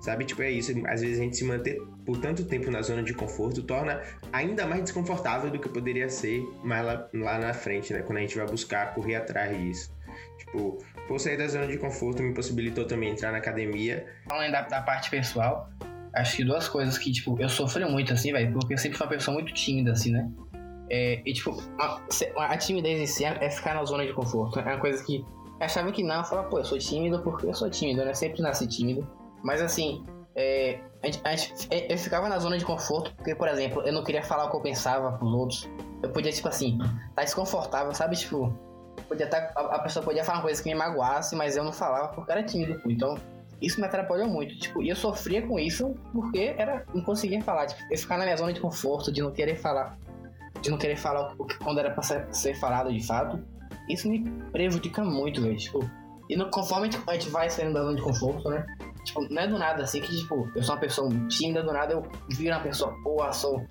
Sabe? 0.06 0.24
Tipo, 0.24 0.42
é 0.42 0.52
isso. 0.52 0.70
Às 0.86 1.00
vezes 1.00 1.18
a 1.18 1.22
gente 1.24 1.36
se 1.36 1.42
manter 1.42 1.82
por 2.04 2.16
tanto 2.18 2.44
tempo 2.44 2.70
na 2.70 2.80
zona 2.80 3.02
de 3.02 3.12
conforto 3.12 3.60
torna 3.64 4.00
ainda 4.32 4.64
mais 4.64 4.82
desconfortável 4.82 5.50
do 5.50 5.58
que 5.58 5.68
poderia 5.68 6.08
ser 6.08 6.44
mais 6.62 6.86
lá, 6.86 7.08
lá 7.12 7.38
na 7.40 7.52
frente, 7.52 7.92
né? 7.92 8.02
Quando 8.02 8.18
a 8.18 8.20
gente 8.20 8.36
vai 8.36 8.46
buscar 8.46 8.94
correr 8.94 9.16
atrás 9.16 9.58
disso. 9.58 9.92
Tipo, 10.38 10.78
por 11.08 11.18
sair 11.18 11.36
da 11.36 11.48
zona 11.48 11.66
de 11.66 11.76
conforto 11.76 12.22
me 12.22 12.32
possibilitou 12.32 12.84
também 12.84 13.10
entrar 13.10 13.32
na 13.32 13.38
academia. 13.38 14.06
Falando 14.28 14.52
da, 14.52 14.62
da 14.62 14.80
parte 14.80 15.10
pessoal, 15.10 15.68
acho 16.14 16.36
que 16.36 16.44
duas 16.44 16.68
coisas 16.68 16.96
que, 16.96 17.10
tipo, 17.10 17.36
eu 17.40 17.48
sofri 17.48 17.84
muito, 17.84 18.12
assim, 18.12 18.30
velho, 18.30 18.52
porque 18.52 18.74
eu 18.74 18.78
sempre 18.78 18.96
fui 18.96 19.06
uma 19.08 19.12
pessoa 19.12 19.34
muito 19.34 19.52
tímida, 19.52 19.90
assim, 19.90 20.12
né? 20.12 20.30
É, 20.88 21.20
e 21.26 21.32
tipo, 21.32 21.60
a, 21.80 22.00
a, 22.44 22.56
timidez 22.56 23.00
em 23.00 23.06
si 23.06 23.24
é, 23.24 23.36
é 23.40 23.50
ficar 23.50 23.74
na 23.74 23.84
zona 23.84 24.06
de 24.06 24.12
conforto. 24.12 24.60
É 24.60 24.62
uma 24.62 24.78
coisa 24.78 25.02
que 25.02 25.24
achava 25.58 25.90
que 25.90 26.04
não, 26.04 26.18
eu 26.18 26.24
falava, 26.24 26.48
pô, 26.48 26.60
eu 26.60 26.64
sou 26.64 26.78
tímido 26.78 27.18
porque 27.24 27.44
eu 27.44 27.54
sou 27.54 27.68
tímido, 27.68 28.04
né? 28.04 28.14
Sempre 28.14 28.40
nasci 28.40 28.68
tímido. 28.68 29.04
Mas 29.46 29.62
assim, 29.62 30.04
é, 30.34 30.80
a 31.00 31.06
gente, 31.06 31.20
a 31.22 31.36
gente, 31.36 31.68
é, 31.70 31.92
eu 31.92 31.96
ficava 31.96 32.28
na 32.28 32.36
zona 32.40 32.58
de 32.58 32.64
conforto 32.64 33.14
porque, 33.14 33.32
por 33.32 33.46
exemplo, 33.46 33.80
eu 33.82 33.92
não 33.92 34.02
queria 34.02 34.20
falar 34.20 34.46
o 34.46 34.50
que 34.50 34.56
eu 34.56 34.60
pensava 34.60 35.12
pros 35.12 35.32
outros. 35.32 35.70
Eu 36.02 36.10
podia, 36.10 36.32
tipo 36.32 36.48
assim, 36.48 36.76
tá 37.14 37.22
desconfortável, 37.22 37.94
sabe? 37.94 38.16
Tipo, 38.16 38.52
podia 39.08 39.28
tá, 39.28 39.52
a, 39.54 39.76
a 39.76 39.78
pessoa 39.78 40.04
podia 40.04 40.24
falar 40.24 40.38
uma 40.38 40.42
coisa 40.42 40.60
que 40.60 40.68
me 40.68 40.74
magoasse, 40.74 41.36
mas 41.36 41.56
eu 41.56 41.62
não 41.62 41.72
falava 41.72 42.08
porque 42.08 42.32
era 42.32 42.42
tímido. 42.42 42.82
Então, 42.90 43.16
isso 43.62 43.80
me 43.80 43.86
atrapalhou 43.86 44.26
muito. 44.26 44.58
Tipo, 44.58 44.82
e 44.82 44.88
eu 44.88 44.96
sofria 44.96 45.40
com 45.46 45.60
isso 45.60 45.94
porque 46.12 46.56
era, 46.58 46.84
não 46.92 47.04
conseguia 47.04 47.40
falar. 47.40 47.66
Tipo, 47.66 47.80
eu 47.88 47.96
ficar 47.96 48.18
na 48.18 48.24
minha 48.24 48.36
zona 48.36 48.52
de 48.52 48.60
conforto, 48.60 49.12
de 49.12 49.22
não 49.22 49.30
querer 49.30 49.54
falar. 49.54 49.96
De 50.60 50.72
não 50.72 50.76
querer 50.76 50.96
falar 50.96 51.32
o 51.38 51.44
que 51.44 51.56
quando 51.58 51.78
era 51.78 51.92
pra 51.92 52.02
ser, 52.02 52.26
ser 52.34 52.54
falado 52.56 52.92
de 52.92 53.06
fato. 53.06 53.38
Isso 53.88 54.08
me 54.08 54.28
prejudica 54.50 55.04
muito, 55.04 55.40
velho. 55.40 55.56
Tipo, 55.56 55.88
e 56.28 56.36
no, 56.36 56.50
conforme 56.50 56.88
a 56.88 56.90
gente, 56.90 57.04
a 57.08 57.12
gente 57.12 57.30
vai 57.30 57.48
saindo 57.48 57.74
da 57.74 57.84
zona 57.84 57.94
de 57.94 58.02
conforto, 58.02 58.50
né? 58.50 58.66
Tipo, 59.06 59.22
não 59.32 59.40
é 59.40 59.46
do 59.46 59.56
nada 59.56 59.84
assim 59.84 60.00
que, 60.00 60.14
tipo, 60.16 60.50
eu 60.54 60.62
sou 60.62 60.74
uma 60.74 60.80
pessoa 60.80 61.08
tímida, 61.28 61.62
do 61.62 61.72
nada 61.72 61.92
eu 61.92 62.02
viro 62.28 62.54
uma 62.54 62.62
pessoa, 62.62 62.92
boa, 63.02 63.32
sou. 63.32 63.64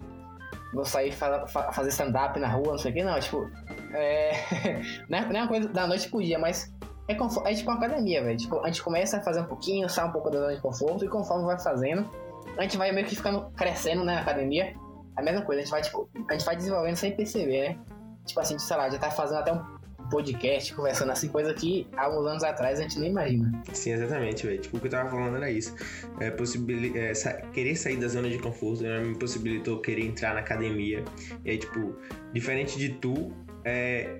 Vou 0.74 0.86
sair 0.86 1.12
fa 1.12 1.45
fazer 1.48 1.89
stand-up 1.89 2.39
na 2.39 2.48
rua, 2.48 2.71
não 2.71 2.78
sei 2.78 2.91
o 2.91 2.93
que, 2.93 3.04
não. 3.04 3.19
Tipo, 3.19 3.50
é. 3.93 4.32
é, 4.71 4.82
não 5.10 5.19
é 5.19 5.41
uma 5.41 5.48
coisa 5.48 5.67
da 5.67 5.86
noite 5.86 6.10
pro 6.10 6.24
dia, 6.24 6.39
mas 6.39 6.74
é, 7.08 7.13
é 7.13 7.54
tipo 7.54 7.69
uma 7.69 7.78
academia, 7.78 8.24
velho. 8.24 8.38
Tipo, 8.38 8.60
a 8.62 8.67
gente 8.67 8.82
começa 8.82 9.17
a 9.17 9.21
fazer 9.21 9.41
um 9.41 9.45
pouquinho, 9.45 9.89
sai 9.89 10.08
um 10.08 10.12
pouco 10.12 10.30
da 10.30 10.39
zona 10.39 10.56
de 10.56 10.62
conforto, 10.62 11.04
e 11.04 11.10
conforme 11.10 11.45
vai 11.45 11.60
fazendo, 11.60 12.10
a 12.58 12.62
gente 12.63 12.78
vai 12.78 12.93
meio 12.93 13.06
que 13.06 13.15
ficando 13.15 13.50
crescendo 13.52 14.06
né, 14.06 14.15
na 14.15 14.21
academia. 14.21 14.74
A 15.17 15.21
mesma 15.21 15.41
coisa, 15.41 15.62
a 15.62 15.63
gente 15.65 15.71
vai, 15.71 15.82
tipo, 15.82 16.10
a 16.30 16.34
gente 16.34 16.45
vai 16.45 16.56
desenvolvendo 16.56 16.95
sem 16.95 17.15
perceber, 17.15 17.69
né? 17.69 17.80
Tipo 18.26 18.39
assim, 18.39 18.58
sei 18.58 18.78
lá, 18.78 18.89
já 18.89 18.98
tá 18.98 19.12
fazendo 19.12 19.39
até 19.39 19.54
um 19.54 19.75
podcast, 20.10 20.74
conversando 20.74 21.12
assim, 21.12 21.28
coisa 21.28 21.54
que 21.54 21.88
há 21.98 22.10
uns 22.10 22.26
anos 22.26 22.44
atrás 22.44 22.80
a 22.80 22.84
gente 22.84 23.00
nem 23.00 23.12
imagina. 23.12 23.63
Sim, 23.74 23.91
exatamente, 23.91 24.46
velho. 24.46 24.60
Tipo, 24.60 24.78
o 24.78 24.80
que 24.80 24.88
eu 24.88 24.91
tava 24.91 25.10
falando 25.10 25.38
era 25.38 25.50
isso. 25.50 25.76
É, 26.20 26.32
possibil... 26.32 26.96
É, 26.96 27.13
sa... 27.13 27.34
querer 27.34 27.76
sair 27.76 27.98
da 27.98 28.08
zona 28.08 28.30
de 28.30 28.38
conforto 28.38 28.84
né, 28.84 29.00
me 29.02 29.15
possibilitou 29.15 29.80
querer 29.80 30.06
entrar 30.06 30.34
na 30.34 30.39
academia. 30.39 31.04
E 31.44 31.52
aí, 31.52 31.58
tipo, 31.58 31.96
diferente 32.34 32.78
de 32.78 32.89
tu, 32.89 33.32
é, 33.63 34.18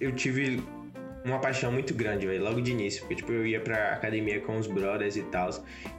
eu 0.00 0.12
tive 0.12 0.62
uma 1.24 1.40
paixão 1.40 1.72
muito 1.72 1.92
grande, 1.92 2.26
velho, 2.26 2.42
logo 2.42 2.60
de 2.60 2.70
início. 2.70 3.00
Porque, 3.00 3.16
tipo, 3.16 3.32
eu 3.32 3.46
ia 3.46 3.60
pra 3.60 3.92
academia 3.92 4.40
com 4.40 4.56
os 4.56 4.66
brothers 4.66 5.16
e 5.16 5.22
tal. 5.22 5.50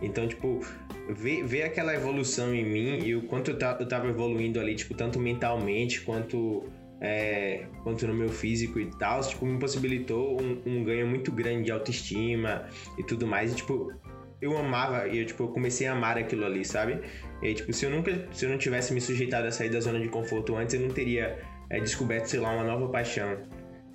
Então, 0.02 0.28
tipo, 0.28 0.66
ver, 1.10 1.44
ver 1.44 1.64
aquela 1.64 1.94
evolução 1.94 2.54
em 2.54 2.66
mim 2.66 3.00
e 3.06 3.16
o 3.16 3.24
quanto 3.24 3.52
eu, 3.52 3.58
eu 3.80 3.88
tava 3.88 4.08
evoluindo 4.08 4.60
ali, 4.60 4.76
tipo, 4.76 4.94
tanto 4.94 5.20
mentalmente 5.20 6.02
quanto. 6.02 6.66
É, 7.00 7.66
quanto 7.84 8.08
no 8.08 8.14
meu 8.14 8.30
físico 8.30 8.80
e 8.80 8.88
tal, 8.88 9.22
tipo, 9.22 9.46
me 9.46 9.60
possibilitou 9.60 10.42
um, 10.42 10.62
um 10.66 10.84
ganho 10.84 11.06
muito 11.06 11.32
grande 11.32 11.66
de 11.66 11.72
autoestima 11.72 12.66
e 12.98 13.04
tudo 13.04 13.28
mais. 13.28 13.52
E, 13.52 13.56
tipo, 13.56 13.94
eu 14.42 14.58
amava 14.58 15.08
e 15.08 15.20
eu, 15.20 15.26
tipo, 15.26 15.44
eu 15.44 15.48
comecei 15.50 15.88
a 15.88 15.94
amar 15.94 16.18
aquilo 16.18 16.46
ali, 16.46 16.66
sabe? 16.66 17.00
E, 17.44 17.54
tipo, 17.54 17.72
se 17.72 17.86
eu 17.86 17.92
nunca, 17.92 18.28
se 18.32 18.46
eu 18.46 18.50
não 18.50 18.58
tivesse 18.58 18.94
me 18.94 19.02
sujeitado 19.02 19.48
a 19.48 19.52
sair 19.52 19.70
da 19.70 19.80
zona 19.80 20.00
de 20.00 20.10
conforto 20.10 20.56
antes, 20.56 20.74
eu 20.74 20.82
não 20.82 20.90
teria 20.90 21.38
é, 21.70 21.80
descoberto, 21.80 22.26
sei 22.26 22.40
lá, 22.40 22.52
uma 22.52 22.64
nova 22.64 22.90
paixão 22.90 23.38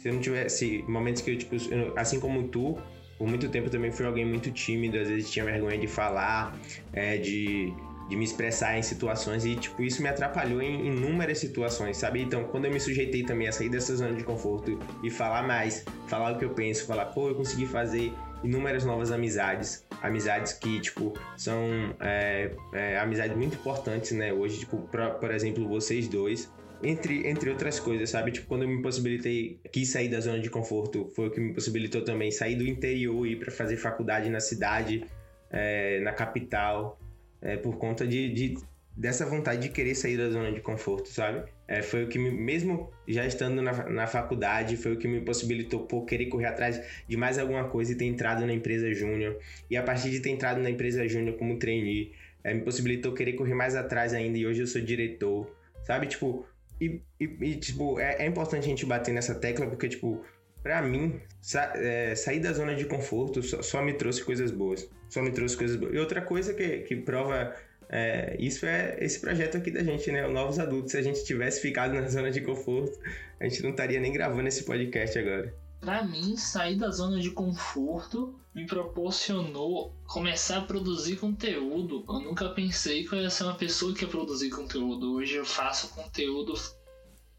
se 0.02 0.08
eu 0.08 0.14
não 0.14 0.20
tivesse 0.20 0.84
momentos 0.88 1.22
que 1.22 1.30
eu, 1.30 1.38
tipo, 1.38 1.54
eu, 1.72 1.96
assim 1.96 2.18
como 2.18 2.48
tu, 2.48 2.76
por 3.16 3.28
muito 3.28 3.48
tempo 3.48 3.70
também 3.70 3.92
fui 3.92 4.04
alguém 4.04 4.26
muito 4.26 4.50
tímido, 4.50 4.98
às 4.98 5.08
vezes 5.08 5.30
tinha 5.30 5.44
vergonha 5.44 5.78
de 5.78 5.86
falar, 5.86 6.58
é, 6.92 7.16
de, 7.18 7.72
de 8.08 8.16
me 8.16 8.24
expressar 8.24 8.78
em 8.78 8.82
situações 8.82 9.44
e, 9.44 9.56
tipo, 9.56 9.82
isso 9.82 10.02
me 10.02 10.08
atrapalhou 10.08 10.60
em 10.60 10.86
inúmeras 10.86 11.38
situações, 11.38 11.96
sabe? 11.96 12.22
Então, 12.22 12.44
quando 12.44 12.66
eu 12.66 12.72
me 12.72 12.80
sujeitei 12.80 13.22
também 13.22 13.48
a 13.48 13.52
sair 13.52 13.68
dessa 13.68 13.94
zona 13.96 14.14
de 14.14 14.24
conforto 14.24 14.78
e 15.02 15.10
falar 15.10 15.42
mais, 15.42 15.84
falar 16.06 16.32
o 16.32 16.38
que 16.38 16.44
eu 16.44 16.50
penso, 16.50 16.86
falar, 16.86 17.06
pô, 17.06 17.28
eu 17.28 17.34
consegui 17.34 17.66
fazer 17.66 18.12
inúmeras 18.42 18.84
novas 18.84 19.12
amizades, 19.12 19.86
amizades 20.02 20.52
que, 20.52 20.80
tipo, 20.80 21.14
são 21.36 21.94
é, 22.00 22.50
é, 22.72 22.98
amizades 22.98 23.36
muito 23.36 23.54
importantes, 23.54 24.12
né? 24.12 24.32
Hoje, 24.32 24.60
tipo, 24.60 24.78
pra, 24.88 25.10
por 25.10 25.30
exemplo, 25.30 25.66
vocês 25.68 26.08
dois, 26.08 26.50
entre, 26.82 27.26
entre 27.28 27.50
outras 27.50 27.78
coisas, 27.78 28.10
sabe? 28.10 28.32
Tipo, 28.32 28.48
quando 28.48 28.62
eu 28.62 28.68
me 28.68 28.82
possibilitei, 28.82 29.60
quis 29.70 29.88
sair 29.88 30.08
da 30.08 30.20
zona 30.20 30.40
de 30.40 30.50
conforto, 30.50 31.08
foi 31.14 31.28
o 31.28 31.30
que 31.30 31.40
me 31.40 31.54
possibilitou 31.54 32.02
também 32.02 32.30
sair 32.30 32.56
do 32.56 32.66
interior 32.66 33.26
e 33.26 33.32
ir 33.32 33.36
para 33.36 33.52
fazer 33.52 33.76
faculdade 33.76 34.28
na 34.28 34.40
cidade, 34.40 35.04
é, 35.50 36.00
na 36.00 36.12
capital, 36.12 36.98
é, 37.42 37.56
por 37.56 37.76
conta 37.76 38.06
de, 38.06 38.32
de, 38.32 38.54
dessa 38.96 39.26
vontade 39.26 39.62
de 39.62 39.68
querer 39.70 39.94
sair 39.94 40.16
da 40.16 40.30
zona 40.30 40.52
de 40.52 40.60
conforto, 40.60 41.08
sabe? 41.08 41.50
É, 41.66 41.82
foi 41.82 42.04
o 42.04 42.08
que, 42.08 42.18
me, 42.18 42.30
mesmo 42.30 42.90
já 43.06 43.26
estando 43.26 43.60
na, 43.60 43.90
na 43.90 44.06
faculdade, 44.06 44.76
foi 44.76 44.92
o 44.92 44.96
que 44.96 45.08
me 45.08 45.20
possibilitou 45.20 45.80
por 45.86 46.04
querer 46.04 46.26
correr 46.26 46.46
atrás 46.46 46.80
de 47.08 47.16
mais 47.16 47.38
alguma 47.38 47.68
coisa 47.68 47.92
e 47.92 47.94
ter 47.96 48.04
entrado 48.04 48.46
na 48.46 48.52
empresa 48.52 48.92
júnior. 48.94 49.38
E 49.68 49.76
a 49.76 49.82
partir 49.82 50.10
de 50.10 50.20
ter 50.20 50.30
entrado 50.30 50.60
na 50.60 50.70
empresa 50.70 51.06
júnior 51.08 51.36
como 51.36 51.58
trainee, 51.58 52.12
é, 52.44 52.54
me 52.54 52.62
possibilitou 52.62 53.12
querer 53.12 53.34
correr 53.34 53.54
mais 53.54 53.74
atrás 53.74 54.12
ainda 54.14 54.38
e 54.38 54.46
hoje 54.46 54.60
eu 54.60 54.66
sou 54.66 54.80
diretor, 54.80 55.50
sabe? 55.84 56.06
Tipo, 56.06 56.46
e, 56.80 57.00
e, 57.20 57.24
e 57.40 57.56
tipo, 57.56 57.98
é, 58.00 58.24
é, 58.24 58.26
importante 58.26 58.64
a 58.64 58.68
gente 58.68 58.84
bater 58.84 59.12
nessa 59.12 59.34
tecla 59.34 59.66
porque, 59.66 59.88
tipo, 59.88 60.24
pra 60.62 60.80
mim, 60.82 61.20
sa 61.40 61.72
é, 61.74 62.14
sair 62.14 62.40
da 62.40 62.52
zona 62.52 62.74
de 62.74 62.84
conforto 62.84 63.42
só, 63.42 63.62
só, 63.62 63.82
me 63.82 63.94
trouxe 63.94 64.22
coisas 64.22 64.50
boas. 64.50 64.88
Só 65.08 65.22
me 65.22 65.30
trouxe 65.30 65.56
coisas 65.56 65.76
boas. 65.76 65.94
E 65.94 65.98
outra 65.98 66.22
coisa 66.22 66.54
que, 66.54 66.78
que 66.80 66.96
prova 66.96 67.54
é, 67.88 68.36
isso 68.38 68.64
é 68.64 68.96
esse 69.00 69.20
projeto 69.20 69.58
aqui 69.58 69.70
da 69.70 69.84
gente, 69.84 70.10
né? 70.10 70.26
O 70.26 70.32
Novos 70.32 70.58
Adultos. 70.58 70.92
Se 70.92 70.98
a 70.98 71.02
gente 71.02 71.24
tivesse 71.24 71.60
ficado 71.60 71.92
na 71.92 72.08
zona 72.08 72.30
de 72.30 72.40
conforto, 72.40 72.98
a 73.38 73.44
gente 73.44 73.62
não 73.62 73.70
estaria 73.70 74.00
nem 74.00 74.12
gravando 74.12 74.48
esse 74.48 74.64
podcast 74.64 75.18
agora. 75.18 75.54
Pra 75.78 76.02
mim, 76.02 76.36
sair 76.36 76.76
da 76.76 76.90
zona 76.90 77.20
de 77.20 77.30
conforto 77.32 78.34
me 78.54 78.66
proporcionou 78.66 79.94
começar 80.06 80.58
a 80.58 80.62
produzir 80.62 81.16
conteúdo. 81.16 82.04
Eu 82.08 82.20
nunca 82.20 82.48
pensei 82.50 83.04
que 83.04 83.14
eu 83.14 83.20
ia 83.20 83.28
ser 83.28 83.44
uma 83.44 83.56
pessoa 83.56 83.92
que 83.94 84.04
ia 84.04 84.08
produzir 84.08 84.48
conteúdo. 84.48 85.16
Hoje 85.16 85.34
eu 85.34 85.44
faço 85.44 85.88
conteúdo 85.88 86.54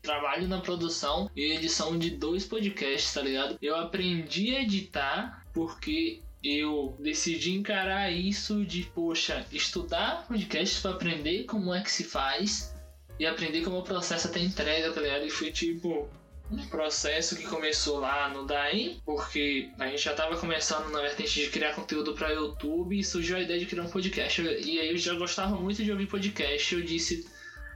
trabalho 0.03 0.47
na 0.47 0.59
produção 0.59 1.31
e 1.35 1.53
edição 1.53 1.97
de 1.97 2.11
dois 2.11 2.45
podcasts, 2.45 3.13
tá 3.13 3.21
ligado? 3.21 3.57
Eu 3.61 3.75
aprendi 3.75 4.55
a 4.55 4.61
editar 4.61 5.43
porque 5.53 6.21
eu 6.43 6.95
decidi 6.99 7.53
encarar 7.53 8.11
isso 8.11 8.65
de, 8.65 8.83
poxa, 8.83 9.45
estudar 9.51 10.27
podcasts 10.27 10.81
para 10.81 10.91
aprender 10.91 11.45
como 11.45 11.73
é 11.73 11.81
que 11.81 11.89
se 11.89 12.03
faz 12.03 12.75
e 13.17 13.25
aprender 13.25 13.61
como 13.61 13.79
o 13.79 13.83
processo 13.83 14.27
até 14.27 14.39
entrega, 14.39 14.91
tá 14.91 14.99
ligado? 14.99 15.25
E 15.25 15.29
foi 15.29 15.51
tipo, 15.51 16.09
um 16.51 16.67
processo 16.67 17.37
que 17.37 17.47
começou 17.47 17.99
lá 17.99 18.29
no 18.29 18.45
Daim, 18.45 19.01
porque 19.05 19.69
a 19.79 19.87
gente 19.87 20.03
já 20.03 20.11
estava 20.11 20.35
começando 20.35 20.91
na 20.91 20.99
vertente 20.99 21.39
de 21.39 21.49
criar 21.49 21.73
conteúdo 21.73 22.13
para 22.13 22.33
YouTube 22.33 22.99
e 22.99 23.03
surgiu 23.03 23.37
a 23.37 23.41
ideia 23.41 23.59
de 23.59 23.65
criar 23.65 23.83
um 23.83 23.89
podcast. 23.89 24.41
E 24.41 24.79
aí 24.79 24.89
eu 24.89 24.97
já 24.97 25.13
gostava 25.13 25.55
muito 25.55 25.81
de 25.81 25.91
ouvir 25.91 26.07
podcast. 26.07 26.75
Eu 26.75 26.81
disse, 26.81 27.25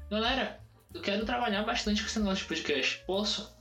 galera, 0.09 0.59
eu 0.93 1.01
quero 1.01 1.25
trabalhar 1.25 1.63
bastante 1.63 2.01
com 2.01 2.07
esse 2.07 2.19
negócio 2.19 2.43
de 2.43 2.47
podcast. 2.47 3.03
Posso? 3.05 3.55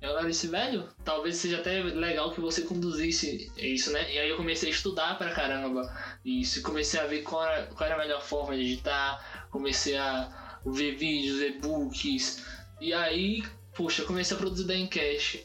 Ela 0.00 0.24
disse, 0.24 0.48
velho, 0.48 0.88
talvez 1.04 1.36
seja 1.36 1.58
até 1.58 1.80
legal 1.80 2.32
que 2.32 2.40
você 2.40 2.62
conduzisse 2.62 3.52
isso, 3.56 3.92
né? 3.92 4.12
E 4.12 4.18
aí 4.18 4.28
eu 4.28 4.36
comecei 4.36 4.68
a 4.68 4.72
estudar 4.72 5.16
pra 5.16 5.30
caramba 5.30 5.82
isso. 6.24 6.60
Comecei 6.62 6.98
a 6.98 7.06
ver 7.06 7.22
qual 7.22 7.44
era, 7.44 7.66
qual 7.66 7.86
era 7.86 7.94
a 7.94 7.98
melhor 7.98 8.20
forma 8.20 8.56
de 8.56 8.62
editar. 8.62 9.46
Comecei 9.50 9.96
a 9.96 10.58
ver 10.66 10.96
vídeos, 10.96 11.40
e-books. 11.40 12.44
E 12.80 12.92
aí 12.92 13.44
puxa, 13.74 14.02
eu 14.02 14.06
comecei 14.06 14.36
a 14.36 14.40
produzir 14.40 14.66
da 14.66 14.76
Encash. 14.76 15.38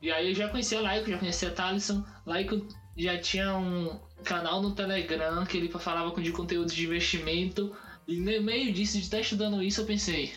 E 0.00 0.10
aí 0.10 0.30
eu 0.30 0.34
já 0.34 0.48
conhecia 0.48 0.80
Laico, 0.80 1.10
já 1.10 1.18
conhecia 1.18 1.50
Talisson. 1.50 2.04
Laico 2.24 2.66
já 2.96 3.18
tinha 3.18 3.56
um 3.56 3.98
canal 4.24 4.62
no 4.62 4.74
Telegram 4.74 5.44
que 5.44 5.56
ele 5.56 5.68
falava 5.68 6.20
de 6.20 6.32
conteúdo 6.32 6.72
de 6.72 6.84
investimento. 6.84 7.74
E 8.06 8.16
no 8.16 8.42
meio 8.42 8.72
disso, 8.72 8.98
de 8.98 9.04
estar 9.04 9.20
estudando 9.20 9.62
isso, 9.62 9.80
eu 9.80 9.86
pensei, 9.86 10.32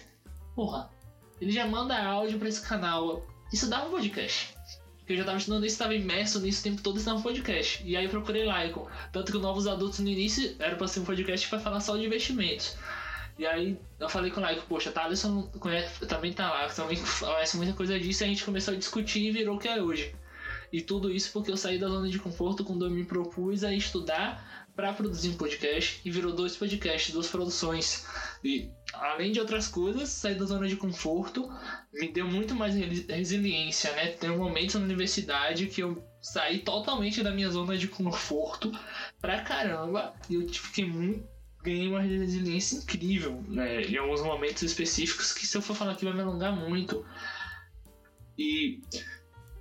porra, 0.60 0.90
ele 1.40 1.54
já 1.54 1.66
manda 1.66 1.98
áudio 1.98 2.38
para 2.38 2.50
esse 2.50 2.62
canal. 2.62 3.26
Isso 3.54 3.70
dá 3.70 3.86
um 3.86 3.92
podcast. 3.92 4.54
Porque 4.98 5.14
eu 5.14 5.16
já 5.16 5.22
estava 5.22 5.38
estudando 5.38 5.66
isso, 5.66 5.76
estava 5.76 5.96
imerso 5.96 6.42
nisso 6.42 6.60
o 6.60 6.64
tempo 6.64 6.82
todo, 6.82 6.98
isso 6.98 7.06
dava 7.06 7.18
um 7.18 7.22
podcast. 7.22 7.82
E 7.86 7.96
aí 7.96 8.04
eu 8.04 8.10
procurei 8.10 8.44
Laico. 8.44 8.92
Tanto 9.14 9.32
que 9.32 9.38
o 9.38 9.40
Novos 9.40 9.68
Adultos 9.68 10.00
no 10.00 10.10
início 10.10 10.58
era 10.60 10.76
para 10.76 10.86
ser 10.86 11.00
um 11.00 11.06
podcast 11.06 11.48
para 11.48 11.60
falar 11.62 11.80
só 11.80 11.96
de 11.96 12.06
investimentos. 12.06 12.76
E 13.38 13.46
aí 13.46 13.80
eu 13.98 14.10
falei 14.10 14.32
com 14.32 14.42
o 14.42 14.44
Laico, 14.44 14.66
poxa, 14.68 14.92
Thaleson 14.92 15.44
conhece, 15.44 16.06
também 16.06 16.34
tá 16.34 16.50
lá, 16.50 16.68
também 16.68 16.98
conhece 16.98 17.56
muita 17.56 17.72
coisa 17.72 17.98
disso, 17.98 18.24
e 18.24 18.26
a 18.26 18.28
gente 18.28 18.44
começou 18.44 18.74
a 18.74 18.78
discutir 18.78 19.30
e 19.30 19.32
virou 19.32 19.56
o 19.56 19.60
que 19.60 19.70
é 19.70 19.82
hoje. 19.82 20.14
E 20.74 20.82
tudo 20.82 21.10
isso 21.10 21.32
porque 21.32 21.50
eu 21.50 21.58
saí 21.58 21.80
da 21.80 21.88
zona 21.88 22.10
de 22.10 22.20
conforto 22.20 22.66
quando 22.66 22.84
eu 22.86 22.92
me 22.92 23.06
propus 23.06 23.64
a 23.64 23.74
estudar 23.74 24.59
para 24.80 24.94
produzir 24.94 25.28
um 25.32 25.34
podcast 25.34 26.00
e 26.06 26.10
virou 26.10 26.32
dois 26.32 26.56
podcasts, 26.56 27.14
duas 27.14 27.28
produções. 27.28 28.08
E 28.42 28.72
além 28.94 29.34
de 29.34 29.40
outras 29.42 29.68
coisas, 29.68 30.08
sair 30.08 30.36
da 30.36 30.46
zona 30.46 30.70
de 30.70 30.78
conforto 30.78 31.50
me 31.92 32.08
deu 32.08 32.26
muito 32.26 32.56
mais 32.56 32.76
resiliência, 32.76 33.92
né? 33.92 34.08
Tem 34.08 34.30
um 34.30 34.38
momento 34.38 34.80
na 34.80 34.86
universidade 34.86 35.66
que 35.66 35.84
eu 35.84 36.02
saí 36.22 36.60
totalmente 36.60 37.22
da 37.22 37.32
minha 37.32 37.50
zona 37.50 37.78
de 37.78 37.90
conforto 37.90 38.72
pra 39.20 39.42
caramba 39.42 40.14
e 40.30 40.36
eu 40.36 40.48
fiquei 40.48 40.86
muito 40.86 41.28
ganhei 41.62 41.90
uma 41.90 42.00
resiliência 42.00 42.78
incrível, 42.78 43.44
né? 43.50 43.82
Em 43.82 43.98
alguns 43.98 44.22
momentos 44.22 44.64
específicos 44.64 45.34
que 45.34 45.46
se 45.46 45.58
eu 45.58 45.62
for 45.62 45.76
falar 45.76 45.92
aqui 45.92 46.06
vai 46.06 46.14
me 46.14 46.22
alongar 46.22 46.56
muito. 46.56 47.06
E 48.38 48.80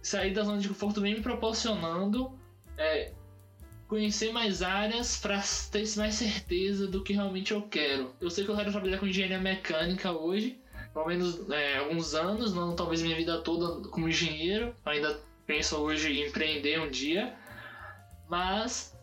sair 0.00 0.32
da 0.32 0.44
zona 0.44 0.60
de 0.60 0.68
conforto 0.68 1.00
vem 1.00 1.14
me 1.14 1.20
proporcionando 1.20 2.38
é, 2.76 3.12
conhecer 3.88 4.30
mais 4.32 4.62
áreas 4.62 5.16
para 5.16 5.42
ter 5.72 5.84
mais 5.96 6.14
certeza 6.14 6.86
do 6.86 7.02
que 7.02 7.14
realmente 7.14 7.52
eu 7.52 7.62
quero. 7.62 8.14
Eu 8.20 8.30
sei 8.30 8.44
que 8.44 8.50
eu 8.50 8.56
quero 8.56 8.70
trabalhar 8.70 8.98
com 8.98 9.06
engenharia 9.06 9.40
mecânica 9.40 10.12
hoje, 10.12 10.60
pelo 10.92 11.06
menos 11.06 11.50
é, 11.50 11.78
alguns 11.78 12.14
anos, 12.14 12.52
não 12.52 12.76
talvez 12.76 13.00
minha 13.00 13.16
vida 13.16 13.40
toda 13.40 13.88
como 13.88 14.08
engenheiro. 14.08 14.74
Ainda 14.84 15.18
penso 15.46 15.76
hoje 15.76 16.12
em 16.12 16.28
empreender 16.28 16.78
um 16.78 16.90
dia, 16.90 17.34
mas 18.28 18.94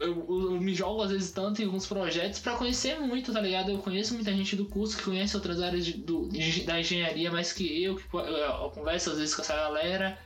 eu, 0.00 0.26
eu, 0.28 0.60
me 0.60 0.74
jogo 0.74 1.02
às 1.02 1.12
vezes 1.12 1.30
tanto 1.30 1.62
em 1.62 1.66
alguns 1.66 1.86
projetos 1.86 2.40
para 2.40 2.56
conhecer 2.56 2.98
muito, 2.98 3.32
tá 3.32 3.40
ligado? 3.40 3.70
Eu 3.70 3.78
conheço 3.78 4.14
muita 4.14 4.32
gente 4.32 4.56
do 4.56 4.66
curso 4.66 4.96
que 4.96 5.04
conhece 5.04 5.36
outras 5.36 5.62
áreas 5.62 5.86
de, 5.86 5.92
do, 5.92 6.28
de, 6.28 6.64
da 6.64 6.80
engenharia 6.80 7.30
mais 7.30 7.52
que 7.52 7.84
eu, 7.84 7.94
que 7.94 8.04
eu, 8.12 8.20
eu 8.20 8.70
converso 8.70 9.10
às 9.10 9.18
vezes 9.18 9.32
com 9.32 9.42
essa 9.42 9.54
galera. 9.54 10.18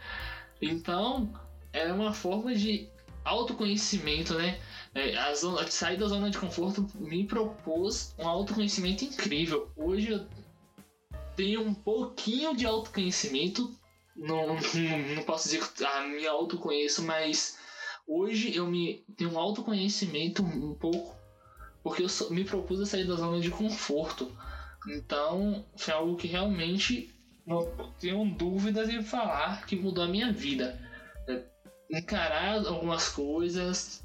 Então, 0.62 1.30
é 1.74 1.92
uma 1.92 2.14
forma 2.14 2.54
de 2.54 2.88
autoconhecimento, 3.28 4.34
né? 4.34 4.60
É, 4.94 5.16
a 5.16 5.34
zona, 5.34 5.70
sair 5.70 5.96
da 5.96 6.06
zona 6.06 6.30
de 6.30 6.38
conforto 6.38 6.88
me 6.94 7.24
propôs 7.24 8.14
um 8.18 8.26
autoconhecimento 8.26 9.04
incrível. 9.04 9.70
Hoje 9.76 10.12
eu 10.12 10.26
tenho 11.36 11.62
um 11.62 11.74
pouquinho 11.74 12.56
de 12.56 12.66
autoconhecimento. 12.66 13.76
Não, 14.16 14.56
não, 15.14 15.22
posso 15.24 15.44
dizer 15.44 15.66
que 15.72 15.84
ah, 15.84 16.06
me 16.06 16.26
autoconheço, 16.26 17.02
mas 17.02 17.58
hoje 18.06 18.54
eu 18.56 18.66
me 18.66 19.04
tenho 19.16 19.32
um 19.32 19.38
autoconhecimento 19.38 20.42
um 20.42 20.74
pouco 20.74 21.18
porque 21.82 22.02
eu 22.02 22.30
me 22.30 22.44
propus 22.44 22.80
a 22.80 22.86
sair 22.86 23.06
da 23.06 23.14
zona 23.14 23.40
de 23.40 23.50
conforto. 23.50 24.30
Então, 24.88 25.64
foi 25.76 25.94
algo 25.94 26.16
que 26.16 26.26
realmente 26.26 27.14
não 27.46 27.66
tenho 27.98 28.24
dúvidas 28.34 28.88
em 28.88 29.02
falar 29.02 29.64
que 29.64 29.76
mudou 29.76 30.04
a 30.04 30.08
minha 30.08 30.32
vida. 30.32 30.78
Encarar 31.90 32.66
algumas 32.66 33.08
coisas, 33.08 34.04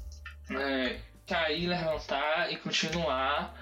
é, 0.50 1.00
cair, 1.26 1.66
levantar 1.66 2.52
e 2.52 2.56
continuar. 2.56 3.54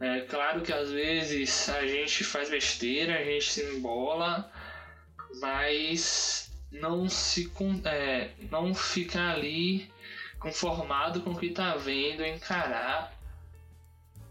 É 0.00 0.20
claro 0.20 0.62
que 0.62 0.72
às 0.72 0.90
vezes 0.90 1.68
a 1.68 1.86
gente 1.86 2.24
faz 2.24 2.50
besteira, 2.50 3.18
a 3.18 3.24
gente 3.24 3.50
se 3.50 3.62
embola, 3.62 4.50
mas 5.40 6.50
não 6.70 7.08
se 7.08 7.50
é, 7.84 8.30
não 8.50 8.74
ficar 8.74 9.34
ali 9.34 9.90
conformado 10.38 11.20
com 11.20 11.30
o 11.30 11.38
que 11.38 11.50
tá 11.50 11.76
vendo, 11.76 12.24
encarar 12.24 13.16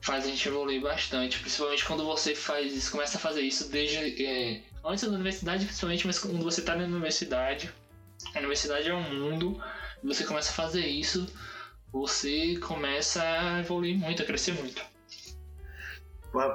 faz 0.01 0.25
a 0.25 0.27
gente 0.27 0.47
evoluir 0.47 0.81
bastante, 0.81 1.39
principalmente 1.39 1.85
quando 1.85 2.03
você 2.03 2.33
faz 2.33 2.89
começa 2.89 3.17
a 3.17 3.21
fazer 3.21 3.41
isso 3.41 3.69
desde 3.69 4.25
é, 4.25 4.61
antes 4.83 5.03
da 5.03 5.11
universidade, 5.11 5.65
principalmente, 5.65 6.07
mas 6.07 6.19
quando 6.19 6.43
você 6.43 6.61
tá 6.63 6.75
na 6.75 6.85
universidade, 6.85 7.71
a 8.33 8.39
universidade 8.39 8.89
é 8.89 8.93
um 8.93 9.09
mundo, 9.13 9.61
você 10.03 10.23
começa 10.23 10.51
a 10.51 10.53
fazer 10.53 10.85
isso, 10.85 11.27
você 11.91 12.57
começa 12.57 13.21
a 13.21 13.59
evoluir 13.59 13.97
muito, 13.97 14.21
a 14.21 14.25
crescer 14.25 14.53
muito. 14.53 14.81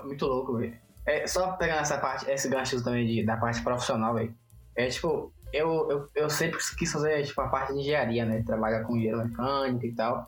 Muito 0.05 0.27
louco, 0.27 0.57
velho. 0.57 0.79
É, 1.05 1.27
só 1.27 1.53
pegando 1.53 1.81
essa 1.81 1.99
parte, 1.99 2.29
esse 2.31 2.49
gancho 2.49 2.83
também 2.83 3.07
de, 3.07 3.25
da 3.25 3.37
parte 3.37 3.63
profissional, 3.63 4.15
velho. 4.15 4.35
É 4.75 4.89
tipo, 4.89 5.33
eu, 5.53 5.91
eu, 5.91 6.09
eu 6.15 6.31
sempre 6.31 6.59
quis 6.77 6.91
fazer 6.91 7.25
tipo, 7.25 7.41
a 7.41 7.49
parte 7.49 7.73
de 7.73 7.81
engenharia, 7.81 8.25
né? 8.25 8.43
Trabalhar 8.45 8.83
com 8.83 8.97
engenharia 8.97 9.25
mecânica 9.25 9.87
e 9.87 9.95
tal. 9.95 10.27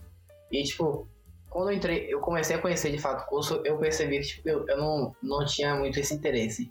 E, 0.53 0.63
tipo, 0.63 1.09
quando 1.51 1.71
eu 1.71 1.77
entrei, 1.77 2.07
eu 2.13 2.21
comecei 2.21 2.57
a 2.57 2.61
conhecer 2.61 2.91
de 2.91 2.99
fato 2.99 3.25
o 3.25 3.27
curso, 3.27 3.61
eu 3.65 3.79
percebi 3.79 4.21
que 4.21 4.27
tipo, 4.27 4.49
eu, 4.49 4.67
eu 4.69 4.77
não, 4.77 5.17
não 5.23 5.45
tinha 5.45 5.75
muito 5.75 5.99
esse 5.99 6.15
interesse. 6.15 6.71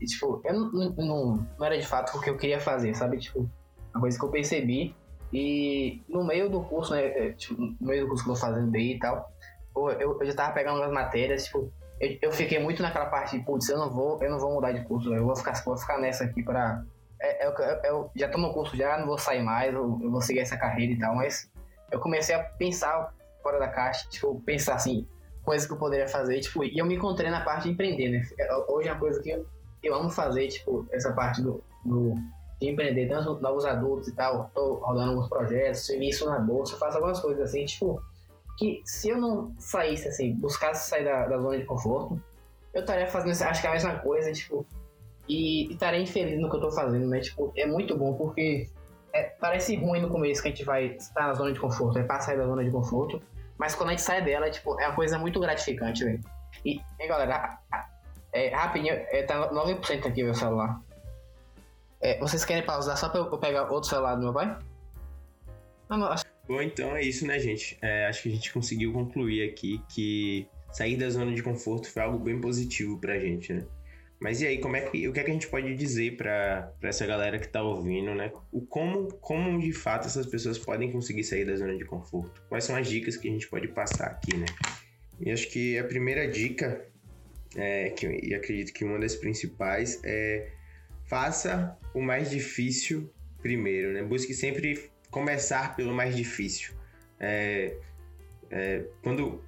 E, 0.00 0.06
tipo, 0.06 0.40
eu 0.44 0.54
não, 0.54 0.70
não, 0.96 1.48
não 1.58 1.66
era 1.66 1.78
de 1.78 1.86
fato 1.86 2.16
o 2.16 2.20
que 2.20 2.30
eu 2.30 2.36
queria 2.36 2.60
fazer, 2.60 2.94
sabe? 2.94 3.18
Tipo, 3.18 3.48
uma 3.94 4.00
coisa 4.00 4.18
que 4.18 4.24
eu 4.24 4.30
percebi. 4.30 4.94
E 5.32 6.02
no 6.08 6.24
meio 6.24 6.50
do 6.50 6.62
curso, 6.62 6.92
né? 6.92 7.06
É, 7.06 7.32
tipo, 7.32 7.60
no 7.60 7.76
meio 7.80 8.02
do 8.02 8.08
curso 8.08 8.24
que 8.24 8.30
eu 8.30 8.34
tô 8.34 8.40
fazendo 8.40 8.70
BI 8.70 8.94
e 8.94 8.98
tal, 8.98 9.32
eu, 9.74 10.20
eu 10.20 10.26
já 10.26 10.34
tava 10.34 10.52
pegando 10.52 10.78
umas 10.78 10.92
matérias, 10.92 11.46
tipo, 11.46 11.72
eu, 11.98 12.18
eu 12.20 12.32
fiquei 12.32 12.58
muito 12.58 12.82
naquela 12.82 13.06
parte 13.06 13.38
de, 13.38 13.44
putz, 13.44 13.68
eu 13.68 13.78
não 13.78 13.90
vou, 13.90 14.22
eu 14.22 14.30
não 14.30 14.38
vou 14.38 14.52
mudar 14.52 14.72
de 14.72 14.84
curso, 14.84 15.14
eu 15.14 15.24
vou 15.24 15.34
ficar, 15.34 15.52
vou 15.64 15.76
ficar 15.76 15.98
nessa 15.98 16.24
aqui 16.24 16.42
pra 16.42 16.82
é, 17.22 17.46
eu, 17.46 17.52
é, 17.56 17.88
eu, 17.88 18.10
já 18.16 18.28
tô 18.28 18.36
no 18.36 18.52
curso 18.52 18.76
já, 18.76 18.98
não 18.98 19.06
vou 19.06 19.16
sair 19.16 19.42
mais, 19.42 19.72
eu, 19.72 20.00
eu, 20.02 20.10
vou 20.10 20.20
seguir 20.20 20.40
essa 20.40 20.56
carreira 20.56 20.92
e 20.92 20.98
tal, 20.98 21.14
mas 21.14 21.48
eu 21.92 22.00
comecei 22.00 22.34
a 22.34 22.42
pensar 22.42 23.14
fora 23.42 23.60
da 23.60 23.68
caixa, 23.68 24.08
tipo, 24.10 24.40
pensar 24.40 24.74
assim, 24.74 25.06
coisas 25.44 25.66
que 25.66 25.72
eu 25.72 25.78
poderia 25.78 26.08
fazer, 26.08 26.40
tipo, 26.40 26.64
e 26.64 26.76
eu 26.76 26.84
me 26.84 26.96
encontrei 26.96 27.30
na 27.30 27.40
parte 27.40 27.64
de 27.64 27.70
empreender, 27.70 28.10
né? 28.10 28.22
É, 28.38 28.56
hoje 28.68 28.88
é 28.88 28.92
uma 28.92 28.98
coisa 28.98 29.22
que 29.22 29.30
eu, 29.30 29.46
eu 29.84 29.94
amo 29.94 30.10
fazer, 30.10 30.48
tipo, 30.48 30.84
essa 30.90 31.12
parte 31.12 31.40
do, 31.40 31.62
do 31.84 32.16
de 32.62 32.70
empreender, 32.70 33.08
tanto 33.08 33.40
novos 33.40 33.64
adultos 33.64 34.08
e 34.08 34.12
tal, 34.12 34.50
tô 34.54 34.74
rodando 34.74 35.10
alguns 35.10 35.28
projetos, 35.28 35.84
serviço 35.84 36.26
na 36.26 36.38
bolsa, 36.38 36.76
faço 36.76 36.96
algumas 36.96 37.20
coisas 37.20 37.48
assim, 37.48 37.64
tipo, 37.64 38.00
que 38.56 38.80
se 38.84 39.08
eu 39.08 39.18
não 39.18 39.52
saísse 39.58 40.08
assim, 40.08 40.32
buscasse 40.34 40.88
sair 40.88 41.04
da, 41.04 41.26
da 41.26 41.38
zona 41.38 41.58
de 41.58 41.64
conforto, 41.64 42.20
eu 42.72 42.80
estaria 42.80 43.06
fazendo, 43.06 43.48
acho 43.48 43.60
que 43.60 43.66
é 43.66 43.70
a 43.70 43.72
mesma 43.72 43.98
coisa, 43.98 44.32
tipo, 44.32 44.64
e 45.28 45.72
estarei 45.72 46.02
infeliz 46.02 46.40
no 46.40 46.48
que 46.48 46.56
eu 46.56 46.60
tô 46.60 46.70
fazendo, 46.70 47.06
né? 47.06 47.20
Tipo, 47.20 47.52
é 47.56 47.66
muito 47.66 47.96
bom 47.96 48.14
porque 48.14 48.68
é, 49.12 49.24
parece 49.40 49.76
ruim 49.76 50.00
no 50.00 50.08
começo 50.08 50.40
que 50.40 50.48
a 50.48 50.50
gente 50.50 50.64
vai 50.64 50.86
estar 50.96 51.26
na 51.26 51.34
zona 51.34 51.52
de 51.52 51.60
conforto, 51.60 51.98
é 51.98 52.02
pra 52.02 52.20
sair 52.20 52.38
da 52.38 52.46
zona 52.46 52.64
de 52.64 52.70
conforto, 52.70 53.20
mas 53.58 53.74
quando 53.74 53.90
a 53.90 53.92
gente 53.92 54.02
sai 54.02 54.22
dela, 54.22 54.50
tipo, 54.50 54.80
é 54.80 54.86
uma 54.86 54.94
coisa 54.94 55.18
muito 55.18 55.40
gratificante, 55.40 56.04
velho. 56.04 56.20
E, 56.64 56.80
e, 57.00 57.08
galera, 57.08 57.58
é, 58.32 58.54
rapidinho, 58.54 58.94
é, 58.94 59.22
tá 59.22 59.50
9% 59.52 60.06
aqui 60.06 60.22
meu 60.22 60.34
celular. 60.34 60.80
É, 62.02 62.18
vocês 62.18 62.44
querem 62.44 62.64
pausar 62.64 62.96
só 62.96 63.08
pra 63.08 63.20
eu 63.20 63.38
pegar 63.38 63.70
outro 63.70 63.88
celular 63.88 64.16
do 64.16 64.22
meu 64.22 64.32
pai? 64.32 64.58
Não, 65.88 66.04
acho... 66.06 66.24
Bom, 66.48 66.60
então 66.60 66.96
é 66.96 67.02
isso, 67.02 67.24
né, 67.24 67.38
gente? 67.38 67.78
É, 67.80 68.06
acho 68.06 68.24
que 68.24 68.28
a 68.28 68.32
gente 68.32 68.52
conseguiu 68.52 68.92
concluir 68.92 69.48
aqui 69.48 69.80
que 69.88 70.48
sair 70.72 70.96
da 70.96 71.08
zona 71.08 71.32
de 71.32 71.42
conforto 71.42 71.88
foi 71.88 72.02
algo 72.02 72.18
bem 72.18 72.40
positivo 72.40 72.98
pra 72.98 73.18
gente, 73.20 73.52
né? 73.52 73.64
Mas 74.20 74.40
e 74.40 74.46
aí, 74.46 74.58
como 74.58 74.76
é 74.76 74.80
que, 74.80 75.08
o 75.08 75.12
que, 75.12 75.20
é 75.20 75.24
que 75.24 75.30
a 75.30 75.32
gente 75.32 75.48
pode 75.48 75.74
dizer 75.74 76.16
para 76.16 76.72
essa 76.82 77.06
galera 77.06 77.38
que 77.38 77.46
está 77.46 77.62
ouvindo, 77.62 78.14
né? 78.14 78.32
O 78.50 78.60
como, 78.60 79.08
como 79.14 79.60
de 79.60 79.72
fato 79.72 80.06
essas 80.06 80.26
pessoas 80.26 80.58
podem 80.58 80.90
conseguir 80.90 81.24
sair 81.24 81.44
da 81.44 81.54
zona 81.56 81.76
de 81.76 81.84
conforto? 81.84 82.42
Quais 82.48 82.64
são 82.64 82.74
as 82.74 82.88
dicas 82.88 83.16
que 83.16 83.28
a 83.28 83.30
gente 83.30 83.48
pode 83.48 83.68
passar 83.68 84.06
aqui, 84.06 84.36
né? 84.36 84.46
E 85.20 85.30
acho 85.30 85.48
que 85.50 85.78
a 85.78 85.84
primeira 85.84 86.26
dica, 86.28 86.84
é, 87.56 87.90
que, 87.90 88.06
e 88.06 88.34
acredito 88.34 88.72
que 88.72 88.84
uma 88.84 88.98
das 88.98 89.14
principais, 89.14 90.00
é 90.04 90.52
faça 91.12 91.76
o 91.92 92.00
mais 92.00 92.30
difícil 92.30 93.12
primeiro, 93.42 93.92
né? 93.92 94.02
Busque 94.02 94.32
sempre 94.32 94.90
começar 95.10 95.76
pelo 95.76 95.92
mais 95.92 96.16
difícil. 96.16 96.72
É, 97.20 97.76
é, 98.50 98.84
quando 99.02 99.44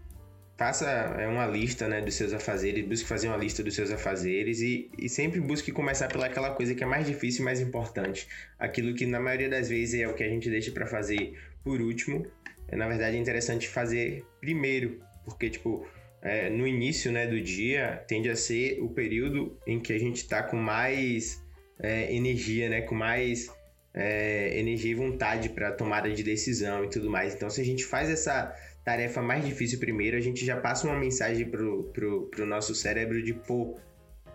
faça 0.59 0.87
é, 1.19 1.27
uma 1.27 1.47
lista 1.47 1.89
né, 1.89 2.03
dos 2.03 2.17
seus 2.17 2.35
afazeres, 2.35 2.87
busque 2.87 3.09
fazer 3.09 3.29
uma 3.29 3.39
lista 3.39 3.63
dos 3.63 3.75
seus 3.75 3.91
afazeres 3.91 4.61
e, 4.61 4.91
e 4.99 5.09
sempre 5.09 5.41
busque 5.41 5.73
começar 5.73 6.09
pelaquela 6.09 6.51
coisa 6.51 6.75
que 6.75 6.85
é 6.85 6.87
mais 6.87 7.07
difícil 7.07 7.41
e 7.41 7.45
mais 7.47 7.63
importante. 7.63 8.29
Aquilo 8.59 8.95
que 8.95 9.07
na 9.07 9.19
maioria 9.19 9.49
das 9.49 9.67
vezes 9.71 9.99
é 9.99 10.07
o 10.07 10.13
que 10.13 10.23
a 10.23 10.29
gente 10.29 10.51
deixa 10.51 10.71
para 10.71 10.87
fazer 10.87 11.33
por 11.65 11.81
último. 11.81 12.27
É, 12.69 12.77
na 12.77 12.87
verdade 12.87 13.17
é 13.17 13.19
interessante 13.21 13.69
fazer 13.69 14.23
primeiro, 14.39 15.01
porque 15.25 15.49
tipo, 15.49 15.89
é, 16.21 16.51
no 16.51 16.67
início 16.67 17.11
né, 17.11 17.27
do 17.27 17.41
dia 17.41 18.05
tende 18.07 18.29
a 18.29 18.37
ser 18.37 18.83
o 18.83 18.91
período 18.91 19.59
em 19.67 19.81
que 19.81 19.95
a 19.95 19.99
gente 19.99 20.17
está 20.17 20.43
com 20.43 20.59
mais 20.59 21.43
é, 21.79 22.15
energia, 22.15 22.69
né, 22.69 22.83
com 22.83 22.95
mais 22.95 23.51
é, 23.93 24.59
energia 24.59 24.91
e 24.91 24.95
vontade 24.95 25.49
para 25.49 25.73
tomada 25.73 26.11
de 26.11 26.23
decisão 26.23 26.85
e 26.85 26.91
tudo 26.91 27.11
mais. 27.11 27.35
Então 27.35 27.49
se 27.49 27.61
a 27.61 27.65
gente 27.65 27.85
faz 27.85 28.11
essa 28.11 28.55
tarefa 28.85 29.23
mais 29.23 29.45
difícil 29.45 29.79
primeiro, 29.79 30.17
a 30.17 30.21
gente 30.21 30.45
já 30.45 30.61
passa 30.61 30.87
uma 30.87 30.99
mensagem 30.99 31.49
pro, 31.49 31.85
pro, 31.85 32.27
pro 32.27 32.47
nosso 32.47 32.75
cérebro 32.75 33.23
de, 33.23 33.33
pô, 33.33 33.79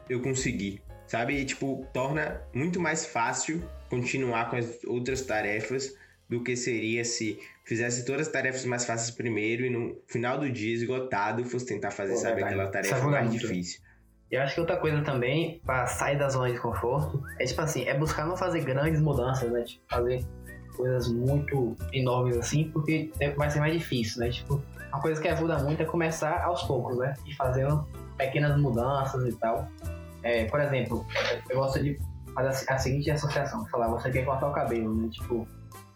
eu 0.09 0.21
consegui, 0.21 0.81
sabe? 1.05 1.35
E, 1.35 1.45
tipo, 1.45 1.87
torna 1.93 2.41
muito 2.53 2.79
mais 2.79 3.05
fácil 3.05 3.63
continuar 3.89 4.49
com 4.49 4.55
as 4.55 4.83
outras 4.85 5.21
tarefas 5.21 5.93
do 6.27 6.43
que 6.43 6.55
seria 6.55 7.03
se 7.05 7.39
fizesse 7.63 8.05
todas 8.05 8.27
as 8.27 8.33
tarefas 8.33 8.65
mais 8.65 8.85
fáceis 8.85 9.11
primeiro 9.11 9.65
e 9.65 9.69
no 9.69 10.01
final 10.07 10.39
do 10.39 10.49
dia, 10.49 10.73
esgotado, 10.73 11.45
fosse 11.45 11.65
tentar 11.65 11.91
fazer, 11.91 12.13
Pô, 12.13 12.19
sabe, 12.19 12.43
aquela 12.43 12.67
tarefa 12.67 13.07
mais 13.07 13.31
difícil. 13.31 13.81
Eu 14.31 14.41
acho 14.41 14.53
que 14.53 14.59
outra 14.59 14.77
coisa 14.77 15.01
também, 15.01 15.59
para 15.65 15.87
sair 15.87 16.17
da 16.17 16.29
zona 16.29 16.51
de 16.51 16.59
conforto, 16.59 17.23
é 17.39 17.45
tipo 17.45 17.59
assim, 17.61 17.83
é 17.85 17.97
buscar 17.97 18.27
não 18.27 18.37
fazer 18.37 18.63
grandes 18.63 19.01
mudanças, 19.01 19.51
né? 19.51 19.63
Tipo, 19.63 19.83
fazer 19.89 20.23
coisas 20.77 21.11
muito 21.11 21.75
enormes 21.91 22.37
assim, 22.37 22.69
porque 22.71 23.11
vai 23.35 23.49
ser 23.49 23.59
mais 23.59 23.73
difícil, 23.73 24.21
né? 24.21 24.29
Tipo, 24.29 24.61
uma 24.89 25.01
coisa 25.01 25.19
que 25.19 25.27
ajuda 25.27 25.57
muito 25.59 25.81
é 25.81 25.85
começar 25.85 26.43
aos 26.43 26.63
poucos, 26.63 26.97
né? 26.97 27.13
E 27.25 27.33
fazendo 27.35 27.87
pequenas 28.17 28.55
mudanças 28.57 29.25
e 29.25 29.35
tal. 29.35 29.67
É, 30.21 30.45
por 30.45 30.59
exemplo, 30.61 31.05
eu 31.49 31.57
gosto 31.57 31.81
de 31.81 31.97
fazer 32.35 32.71
a 32.71 32.77
seguinte 32.77 33.09
associação, 33.09 33.65
falar, 33.67 33.87
você 33.87 34.11
quer 34.11 34.25
cortar 34.25 34.47
o 34.47 34.53
cabelo, 34.53 34.93
né? 34.95 35.09
Tipo, 35.09 35.47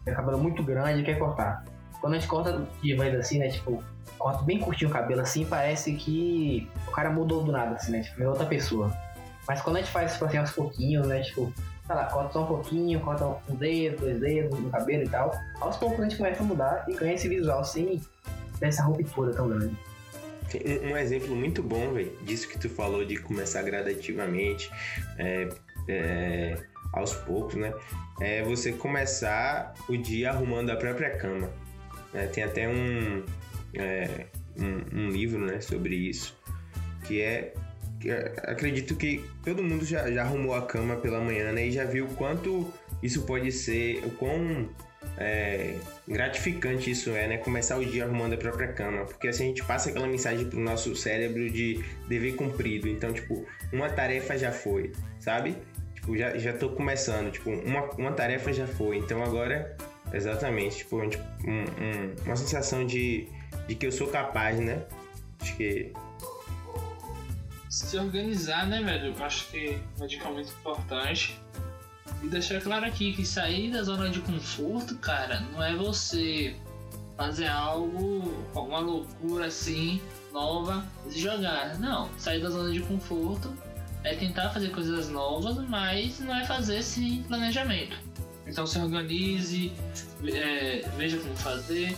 o 0.06 0.12
cabelo 0.12 0.38
muito 0.38 0.62
grande 0.62 1.00
e 1.00 1.04
quer 1.04 1.18
cortar. 1.18 1.64
Quando 2.00 2.14
a 2.14 2.18
gente 2.18 2.28
corta 2.28 2.66
de 2.82 2.96
vez 2.96 3.14
assim, 3.14 3.38
né? 3.38 3.48
Tipo, 3.48 3.82
corta 4.18 4.42
bem 4.42 4.58
curtinho 4.58 4.90
o 4.90 4.92
cabelo 4.92 5.20
assim, 5.20 5.44
parece 5.44 5.94
que 5.94 6.68
o 6.86 6.90
cara 6.90 7.10
mudou 7.10 7.42
do 7.42 7.52
nada, 7.52 7.76
assim, 7.76 7.92
né? 7.92 8.02
Tipo, 8.02 8.22
é 8.22 8.28
outra 8.28 8.46
pessoa. 8.46 8.92
Mas 9.46 9.60
quando 9.60 9.76
a 9.76 9.80
gente 9.80 9.90
faz, 9.90 10.12
tipo 10.12 10.24
assim, 10.24 10.38
aos 10.38 10.50
pouquinhos, 10.50 11.06
né? 11.06 11.20
Tipo, 11.20 11.52
sei 11.86 11.94
lá, 11.94 12.06
corta 12.06 12.32
só 12.32 12.44
um 12.44 12.46
pouquinho, 12.46 13.00
corta 13.00 13.26
um 13.48 13.54
dedo, 13.54 14.00
dois 14.00 14.20
dedos 14.20 14.58
no 14.58 14.70
cabelo 14.70 15.04
e 15.04 15.08
tal. 15.08 15.32
Aos 15.60 15.76
poucos 15.76 16.00
a 16.00 16.02
gente 16.04 16.16
começa 16.16 16.42
a 16.42 16.46
mudar 16.46 16.84
e 16.88 16.94
ganha 16.94 17.14
esse 17.14 17.28
visual 17.28 17.64
sem 17.64 18.00
essa 18.60 18.82
ruptura 18.82 19.32
tão 19.32 19.48
grande. 19.48 19.76
Um 20.90 20.96
exemplo 20.96 21.34
muito 21.34 21.62
bom, 21.62 21.92
velho, 21.92 22.16
disso 22.22 22.48
que 22.48 22.58
tu 22.58 22.68
falou 22.68 23.04
de 23.04 23.16
começar 23.16 23.62
gradativamente, 23.62 24.70
é, 25.18 25.48
é, 25.88 26.56
aos 26.92 27.12
poucos, 27.12 27.54
né? 27.54 27.72
É 28.20 28.42
você 28.42 28.72
começar 28.72 29.74
o 29.88 29.96
dia 29.96 30.30
arrumando 30.30 30.70
a 30.70 30.76
própria 30.76 31.10
cama. 31.16 31.50
É, 32.12 32.26
tem 32.26 32.44
até 32.44 32.68
um, 32.68 33.24
é, 33.76 34.26
um, 34.58 35.00
um, 35.00 35.08
livro 35.10 35.44
né, 35.44 35.60
sobre 35.60 35.94
isso, 35.94 36.36
que 37.06 37.20
é, 37.20 37.54
que 38.00 38.10
é, 38.10 38.32
Acredito 38.44 38.96
que 38.96 39.24
todo 39.44 39.62
mundo 39.62 39.84
já, 39.84 40.10
já 40.10 40.22
arrumou 40.22 40.54
a 40.54 40.62
cama 40.62 40.96
pela 40.96 41.20
manhã 41.20 41.52
né, 41.52 41.66
e 41.66 41.72
já 41.72 41.84
viu 41.84 42.06
quanto 42.16 42.72
isso 43.02 43.22
pode 43.22 43.50
ser, 43.52 44.02
o 44.04 44.10
quão 44.10 44.68
é, 45.18 45.76
gratificante 46.08 46.90
isso 46.90 47.10
é, 47.10 47.28
né? 47.28 47.38
Começar 47.38 47.76
o 47.78 47.84
dia 47.84 48.04
arrumando 48.04 48.34
a 48.34 48.36
própria 48.36 48.68
cama, 48.72 49.04
porque 49.04 49.28
assim 49.28 49.44
a 49.44 49.46
gente 49.48 49.64
passa 49.64 49.90
aquela 49.90 50.06
mensagem 50.06 50.46
pro 50.46 50.58
nosso 50.58 50.94
cérebro 50.96 51.48
de 51.50 51.84
dever 52.08 52.34
cumprido. 52.34 52.88
Então, 52.88 53.12
tipo, 53.12 53.46
uma 53.72 53.88
tarefa 53.88 54.36
já 54.36 54.50
foi, 54.50 54.92
sabe? 55.20 55.56
Tipo, 55.94 56.16
já, 56.16 56.36
já 56.36 56.52
tô 56.52 56.70
começando, 56.70 57.30
tipo, 57.30 57.50
uma, 57.50 57.84
uma 57.92 58.12
tarefa 58.12 58.52
já 58.52 58.66
foi. 58.66 58.98
Então 58.98 59.22
agora, 59.22 59.76
exatamente, 60.12 60.78
tipo, 60.78 60.96
um, 60.98 61.06
um, 61.06 62.24
uma 62.24 62.36
sensação 62.36 62.84
de, 62.84 63.28
de 63.66 63.74
que 63.74 63.86
eu 63.86 63.92
sou 63.92 64.08
capaz, 64.08 64.58
né? 64.58 64.84
Acho 65.40 65.56
que. 65.56 65.92
Se 67.68 67.98
organizar, 67.98 68.66
né, 68.66 68.82
velho? 68.82 69.14
Eu 69.16 69.24
acho 69.24 69.50
que 69.50 69.80
é 69.98 70.30
muito 70.30 70.52
importante 70.52 71.40
e 72.22 72.28
deixar 72.28 72.60
claro 72.60 72.86
aqui 72.86 73.12
que 73.12 73.24
sair 73.26 73.70
da 73.70 73.82
zona 73.82 74.08
de 74.08 74.20
conforto, 74.20 74.96
cara, 74.96 75.40
não 75.52 75.62
é 75.62 75.74
você 75.74 76.56
fazer 77.16 77.46
algo, 77.46 78.46
alguma 78.54 78.78
loucura 78.78 79.46
assim, 79.46 80.00
nova, 80.32 80.84
e 81.10 81.18
jogar. 81.18 81.78
Não, 81.78 82.08
sair 82.18 82.40
da 82.40 82.50
zona 82.50 82.72
de 82.72 82.80
conforto 82.80 83.52
é 84.02 84.14
tentar 84.14 84.50
fazer 84.50 84.70
coisas 84.70 85.08
novas, 85.08 85.56
mas 85.68 86.20
não 86.20 86.34
é 86.34 86.44
fazer 86.46 86.82
sem 86.82 87.22
planejamento. 87.24 87.96
Então 88.46 88.66
se 88.66 88.78
organize, 88.78 89.72
é, 90.26 90.88
veja 90.96 91.18
como 91.18 91.34
fazer, 91.36 91.96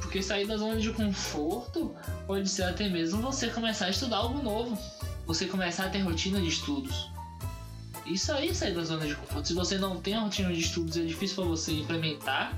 porque 0.00 0.22
sair 0.22 0.46
da 0.46 0.56
zona 0.56 0.80
de 0.80 0.90
conforto 0.92 1.94
pode 2.26 2.48
ser 2.48 2.64
até 2.64 2.88
mesmo 2.88 3.20
você 3.20 3.48
começar 3.48 3.86
a 3.86 3.90
estudar 3.90 4.18
algo 4.18 4.42
novo, 4.42 4.78
você 5.26 5.46
começar 5.46 5.86
a 5.86 5.88
ter 5.88 6.00
rotina 6.00 6.40
de 6.40 6.48
estudos. 6.48 7.10
Isso 8.06 8.32
aí 8.32 8.48
é 8.48 8.54
sair 8.54 8.74
da 8.74 8.82
zona 8.82 9.06
de 9.06 9.14
conforto. 9.14 9.46
Se 9.46 9.54
você 9.54 9.78
não 9.78 10.00
tem 10.00 10.18
rotina 10.18 10.52
de 10.52 10.60
estudos, 10.60 10.96
é 10.96 11.02
difícil 11.02 11.36
para 11.36 11.44
você 11.44 11.72
implementar. 11.72 12.52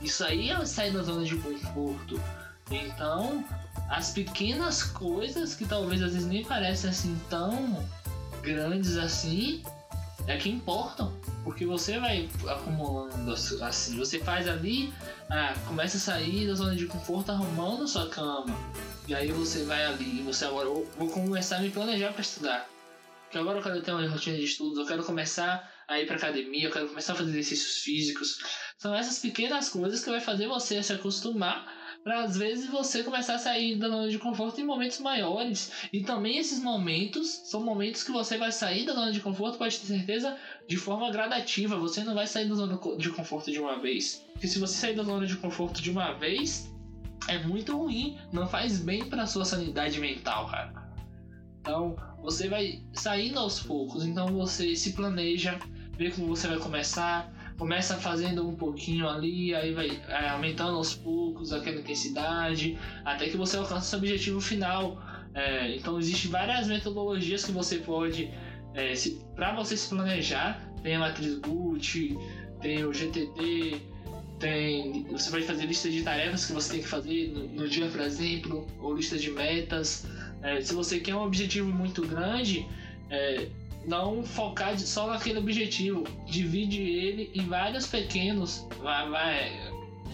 Isso 0.00 0.24
aí 0.24 0.50
é 0.50 0.64
sair 0.64 0.92
da 0.92 1.02
zona 1.02 1.24
de 1.24 1.36
conforto. 1.36 2.20
Então, 2.70 3.44
as 3.88 4.12
pequenas 4.12 4.82
coisas 4.82 5.54
que 5.54 5.66
talvez 5.66 6.00
às 6.00 6.12
vezes 6.12 6.26
nem 6.26 6.44
parecem 6.44 6.88
assim 6.88 7.20
tão 7.28 7.86
grandes 8.42 8.96
assim, 8.96 9.62
é 10.26 10.36
que 10.36 10.48
importam. 10.48 11.12
Porque 11.44 11.64
você 11.64 11.98
vai 11.98 12.28
acumulando 12.46 13.32
assim, 13.32 13.96
você 13.96 14.18
faz 14.18 14.46
ali, 14.46 14.92
ah, 15.30 15.54
começa 15.66 15.96
a 15.96 16.00
sair 16.00 16.46
da 16.46 16.54
zona 16.54 16.76
de 16.76 16.86
conforto 16.86 17.32
arrumando 17.32 17.88
sua 17.88 18.08
cama. 18.08 18.54
E 19.08 19.14
aí 19.14 19.32
você 19.32 19.64
vai 19.64 19.84
ali, 19.84 20.22
você 20.22 20.44
agora 20.44 20.68
vou 20.68 21.08
começar 21.08 21.56
a 21.56 21.60
me 21.60 21.70
planejar 21.70 22.12
para 22.12 22.20
estudar 22.20 22.68
que 23.30 23.38
agora 23.38 23.58
eu 23.58 23.62
quero 23.62 23.80
ter 23.80 23.92
uma 23.92 24.06
rotina 24.08 24.36
de 24.36 24.44
estudos, 24.44 24.78
eu 24.78 24.86
quero 24.86 25.04
começar 25.04 25.72
a 25.86 26.00
ir 26.00 26.06
pra 26.06 26.16
academia, 26.16 26.66
eu 26.66 26.72
quero 26.72 26.88
começar 26.88 27.12
a 27.12 27.16
fazer 27.16 27.30
exercícios 27.30 27.78
físicos. 27.78 28.38
São 28.76 28.94
essas 28.94 29.20
pequenas 29.20 29.68
coisas 29.68 30.02
que 30.02 30.10
vai 30.10 30.20
fazer 30.20 30.48
você 30.48 30.82
se 30.82 30.92
acostumar 30.92 31.64
para 32.02 32.24
às 32.24 32.36
vezes 32.36 32.70
você 32.70 33.02
começar 33.02 33.34
a 33.34 33.38
sair 33.38 33.76
da 33.76 33.88
zona 33.88 34.08
de 34.08 34.18
conforto 34.18 34.60
em 34.60 34.64
momentos 34.64 34.98
maiores. 35.00 35.72
E 35.92 36.02
também 36.02 36.38
esses 36.38 36.60
momentos 36.62 37.42
são 37.44 37.62
momentos 37.62 38.02
que 38.02 38.10
você 38.10 38.38
vai 38.38 38.52
sair 38.52 38.86
da 38.86 38.94
zona 38.94 39.12
de 39.12 39.20
conforto, 39.20 39.58
pode 39.58 39.78
ter 39.78 39.86
certeza, 39.86 40.36
de 40.66 40.76
forma 40.76 41.10
gradativa. 41.10 41.78
Você 41.78 42.02
não 42.02 42.14
vai 42.14 42.26
sair 42.26 42.48
da 42.48 42.54
zona 42.54 42.78
de 42.96 43.10
conforto 43.10 43.50
de 43.50 43.58
uma 43.58 43.78
vez. 43.78 44.24
Porque 44.32 44.48
se 44.48 44.58
você 44.58 44.76
sair 44.76 44.96
da 44.96 45.02
zona 45.02 45.26
de 45.26 45.36
conforto 45.36 45.82
de 45.82 45.90
uma 45.90 46.12
vez, 46.12 46.70
é 47.28 47.38
muito 47.38 47.76
ruim, 47.76 48.18
não 48.32 48.48
faz 48.48 48.78
bem 48.78 49.04
para 49.08 49.26
sua 49.26 49.44
sanidade 49.44 50.00
mental, 50.00 50.48
cara. 50.48 50.72
Então, 51.60 51.94
você 52.22 52.48
vai 52.48 52.82
saindo 52.94 53.38
aos 53.38 53.60
poucos. 53.60 54.04
Então, 54.04 54.28
você 54.28 54.74
se 54.74 54.94
planeja, 54.94 55.58
vê 55.96 56.10
como 56.10 56.28
você 56.28 56.48
vai 56.48 56.58
começar. 56.58 57.30
Começa 57.60 57.94
fazendo 57.96 58.48
um 58.48 58.56
pouquinho 58.56 59.06
ali, 59.06 59.54
aí 59.54 59.74
vai 59.74 59.90
é, 60.08 60.30
aumentando 60.30 60.76
aos 60.78 60.94
poucos 60.94 61.52
aquela 61.52 61.78
intensidade, 61.78 62.78
até 63.04 63.28
que 63.28 63.36
você 63.36 63.58
alcance 63.58 63.88
seu 63.88 63.98
objetivo 63.98 64.40
final. 64.40 64.98
É, 65.34 65.76
então, 65.76 65.98
existem 65.98 66.30
várias 66.30 66.68
metodologias 66.68 67.44
que 67.44 67.52
você 67.52 67.76
pode, 67.76 68.32
é, 68.74 68.94
para 69.36 69.54
você 69.54 69.76
se 69.76 69.90
planejar. 69.90 70.58
Tem 70.82 70.96
a 70.96 71.00
matriz 71.00 71.34
Gucci, 71.34 72.16
tem 72.62 72.82
o 72.82 72.94
GTD, 72.94 73.76
tem, 74.38 75.04
você 75.10 75.30
vai 75.30 75.42
fazer 75.42 75.66
lista 75.66 75.90
de 75.90 76.02
tarefas 76.02 76.46
que 76.46 76.54
você 76.54 76.72
tem 76.72 76.80
que 76.80 76.88
fazer 76.88 77.28
no, 77.28 77.46
no 77.46 77.68
dia, 77.68 77.86
por 77.88 78.00
exemplo, 78.00 78.66
ou 78.80 78.96
lista 78.96 79.18
de 79.18 79.30
metas. 79.30 80.06
É, 80.42 80.62
se 80.62 80.72
você 80.72 80.98
quer 80.98 81.14
um 81.14 81.24
objetivo 81.24 81.70
muito 81.70 82.00
grande, 82.06 82.66
é, 83.10 83.48
não 83.90 84.22
focar 84.22 84.78
só 84.78 85.08
naquele 85.08 85.40
objetivo, 85.40 86.04
divide 86.24 86.80
ele 86.80 87.32
em 87.34 87.44
vários 87.46 87.88
pequenos. 87.88 88.64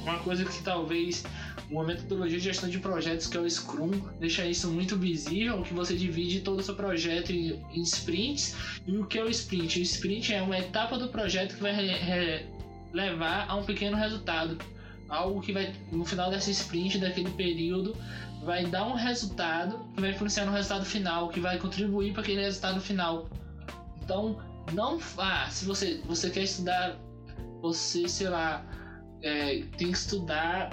Uma 0.03 0.19
coisa 0.21 0.47
que 0.47 0.63
talvez 0.63 1.23
uma 1.71 1.85
metodologia 1.85 2.39
de 2.39 2.45
gestão 2.45 2.71
de 2.71 2.79
projetos 2.79 3.27
que 3.27 3.37
é 3.37 3.41
o 3.41 3.51
Scrum 3.51 3.91
deixa 4.19 4.47
isso 4.47 4.71
muito 4.71 4.97
visível, 4.97 5.63
que 5.63 5.75
você 5.75 5.95
divide 5.95 6.41
todo 6.41 6.61
o 6.61 6.63
seu 6.63 6.75
projeto 6.75 7.33
em, 7.33 7.63
em 7.75 7.83
sprints. 7.83 8.57
E 8.87 8.97
o 8.97 9.05
que 9.05 9.19
é 9.19 9.23
o 9.23 9.29
sprint? 9.29 9.79
O 9.79 9.83
sprint 9.83 10.33
é 10.33 10.41
uma 10.41 10.59
etapa 10.59 10.97
do 10.97 11.09
projeto 11.09 11.57
que 11.57 11.63
vai 11.63 11.73
re, 11.73 11.89
re, 11.89 12.47
levar 12.95 13.47
a 13.47 13.57
um 13.57 13.65
pequeno 13.65 13.97
resultado. 13.97 14.57
Algo 15.09 15.43
que 15.43 15.53
vai, 15.53 15.75
no 15.93 16.05
final 16.05 16.31
dessa 16.31 16.51
sprint, 16.51 16.99
daquele 16.99 17.31
período, 17.33 17.95
vai 18.43 18.65
dar 18.65 18.87
um 18.87 18.95
resultado 18.95 19.85
que 19.95 20.01
vai 20.01 20.11
influenciar 20.11 20.47
no 20.47 20.53
resultado 20.53 20.85
final, 20.85 21.29
que 21.29 21.41
vai 21.41 21.59
contribuir 21.59 22.13
para 22.13 22.23
aquele 22.23 22.41
resultado 22.41 22.81
final. 22.81 23.29
Então, 24.07 24.39
não. 24.73 25.01
Ah, 25.19 25.51
se 25.51 25.65
você, 25.65 26.01
você 26.07 26.31
quer 26.31 26.45
estudar, 26.45 26.97
você, 27.61 28.09
sei 28.09 28.29
lá, 28.29 28.65
é, 29.21 29.65
tem 29.77 29.91
que 29.91 29.99
estudar 29.99 30.71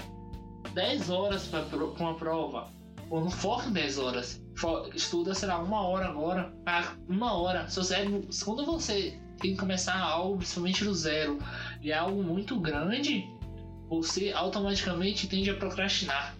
10 0.75 1.09
horas 1.09 1.47
para 1.47 1.65
uma 1.83 2.13
prova. 2.13 2.71
Ou 3.09 3.21
não 3.21 3.31
foca 3.31 3.67
em 3.67 3.73
10 3.73 3.97
horas. 3.97 4.41
Estuda, 4.93 5.33
sei 5.33 5.47
lá, 5.47 5.59
uma 5.59 5.81
hora 5.81 6.05
agora. 6.05 6.53
Ah, 6.67 6.95
uma 7.09 7.33
hora. 7.33 7.67
Seu 7.69 7.83
cérebro, 7.83 8.27
quando 8.45 8.65
você 8.67 9.19
tem 9.39 9.53
que 9.53 9.59
começar 9.59 9.97
algo, 9.97 10.37
principalmente 10.37 10.83
do 10.83 10.93
zero, 10.93 11.39
e 11.81 11.91
é 11.91 11.95
algo 11.95 12.23
muito 12.23 12.59
grande, 12.59 13.25
você 13.89 14.31
automaticamente 14.31 15.27
tende 15.27 15.49
a 15.49 15.55
procrastinar. 15.55 16.37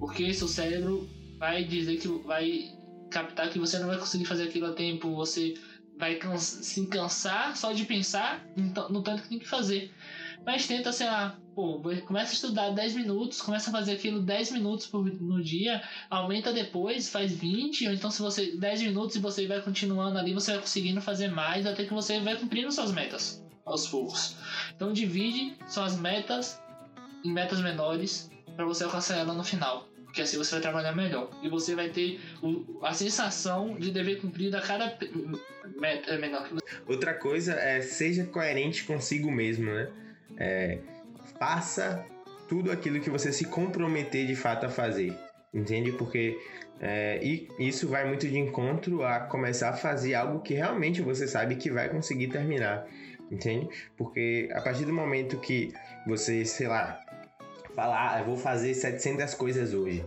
Porque 0.00 0.34
seu 0.34 0.48
cérebro 0.48 1.08
vai 1.38 1.62
dizer 1.62 1.98
que 1.98 2.08
vai 2.08 2.74
captar 3.10 3.48
que 3.48 3.58
você 3.60 3.78
não 3.78 3.86
vai 3.86 3.98
conseguir 3.98 4.24
fazer 4.24 4.48
aquilo 4.48 4.66
a 4.66 4.72
tempo, 4.72 5.14
você 5.14 5.54
vai 5.98 6.18
se 6.38 6.86
cansar 6.86 7.56
só 7.56 7.72
de 7.72 7.84
pensar 7.84 8.44
no 8.90 9.02
tanto 9.02 9.22
que 9.22 9.28
tem 9.28 9.38
que 9.38 9.48
fazer. 9.48 9.92
Mas 10.44 10.66
tenta, 10.66 10.92
sei 10.92 11.06
lá, 11.06 11.38
pô, 11.54 11.80
começa 12.06 12.32
a 12.32 12.34
estudar 12.34 12.70
10 12.70 12.94
minutos, 12.96 13.40
começa 13.40 13.70
a 13.70 13.72
fazer 13.72 13.92
aquilo 13.92 14.20
10 14.20 14.52
minutos 14.52 14.86
por, 14.86 15.04
no 15.04 15.42
dia, 15.42 15.82
aumenta 16.10 16.52
depois, 16.52 17.08
faz 17.08 17.32
20, 17.32 17.86
ou 17.86 17.94
então 17.94 18.10
se 18.10 18.20
você 18.20 18.56
10 18.56 18.82
minutos 18.82 19.16
e 19.16 19.20
você 19.20 19.46
vai 19.46 19.62
continuando 19.62 20.18
ali, 20.18 20.34
você 20.34 20.52
vai 20.52 20.60
conseguindo 20.60 21.00
fazer 21.00 21.28
mais 21.28 21.66
até 21.66 21.84
que 21.84 21.94
você 21.94 22.20
vai 22.20 22.36
cumprindo 22.36 22.70
suas 22.70 22.92
metas 22.92 23.42
aos 23.64 23.88
poucos. 23.88 24.36
Então 24.74 24.92
divide 24.92 25.56
suas 25.66 25.96
metas 25.96 26.60
em 27.24 27.32
metas 27.32 27.60
menores 27.60 28.30
para 28.54 28.66
você 28.66 28.84
alcançar 28.84 29.16
ela 29.16 29.32
no 29.32 29.44
final. 29.44 29.88
Porque 30.14 30.22
assim 30.22 30.38
você 30.38 30.52
vai 30.52 30.60
trabalhar 30.60 30.92
melhor. 30.92 31.28
E 31.42 31.48
você 31.48 31.74
vai 31.74 31.88
ter 31.88 32.20
o, 32.40 32.78
a 32.84 32.94
sensação 32.94 33.74
de 33.74 33.90
dever 33.90 34.20
cumprido 34.20 34.56
a 34.56 34.60
cada 34.60 34.96
meta 35.76 36.16
menor. 36.18 36.48
Outra 36.86 37.14
coisa 37.14 37.54
é 37.54 37.80
seja 37.82 38.24
coerente 38.24 38.84
consigo 38.84 39.28
mesmo, 39.28 39.72
né? 39.72 39.90
É, 40.36 40.78
faça 41.36 42.06
tudo 42.48 42.70
aquilo 42.70 43.00
que 43.00 43.10
você 43.10 43.32
se 43.32 43.46
comprometer 43.46 44.24
de 44.24 44.36
fato 44.36 44.66
a 44.66 44.68
fazer. 44.68 45.12
Entende? 45.52 45.90
Porque 45.90 46.38
é, 46.80 47.18
e 47.20 47.48
isso 47.58 47.88
vai 47.88 48.06
muito 48.06 48.28
de 48.28 48.38
encontro 48.38 49.02
a 49.02 49.18
começar 49.18 49.70
a 49.70 49.72
fazer 49.72 50.14
algo 50.14 50.42
que 50.42 50.54
realmente 50.54 51.02
você 51.02 51.26
sabe 51.26 51.56
que 51.56 51.72
vai 51.72 51.88
conseguir 51.88 52.28
terminar. 52.28 52.86
Entende? 53.32 53.68
Porque 53.96 54.48
a 54.52 54.60
partir 54.60 54.84
do 54.84 54.92
momento 54.92 55.40
que 55.40 55.72
você, 56.06 56.44
sei 56.44 56.68
lá, 56.68 57.04
falar, 57.74 58.14
ah, 58.14 58.18
eu 58.20 58.24
vou 58.24 58.36
fazer 58.36 58.74
700 58.74 59.34
coisas 59.34 59.74
hoje. 59.74 60.04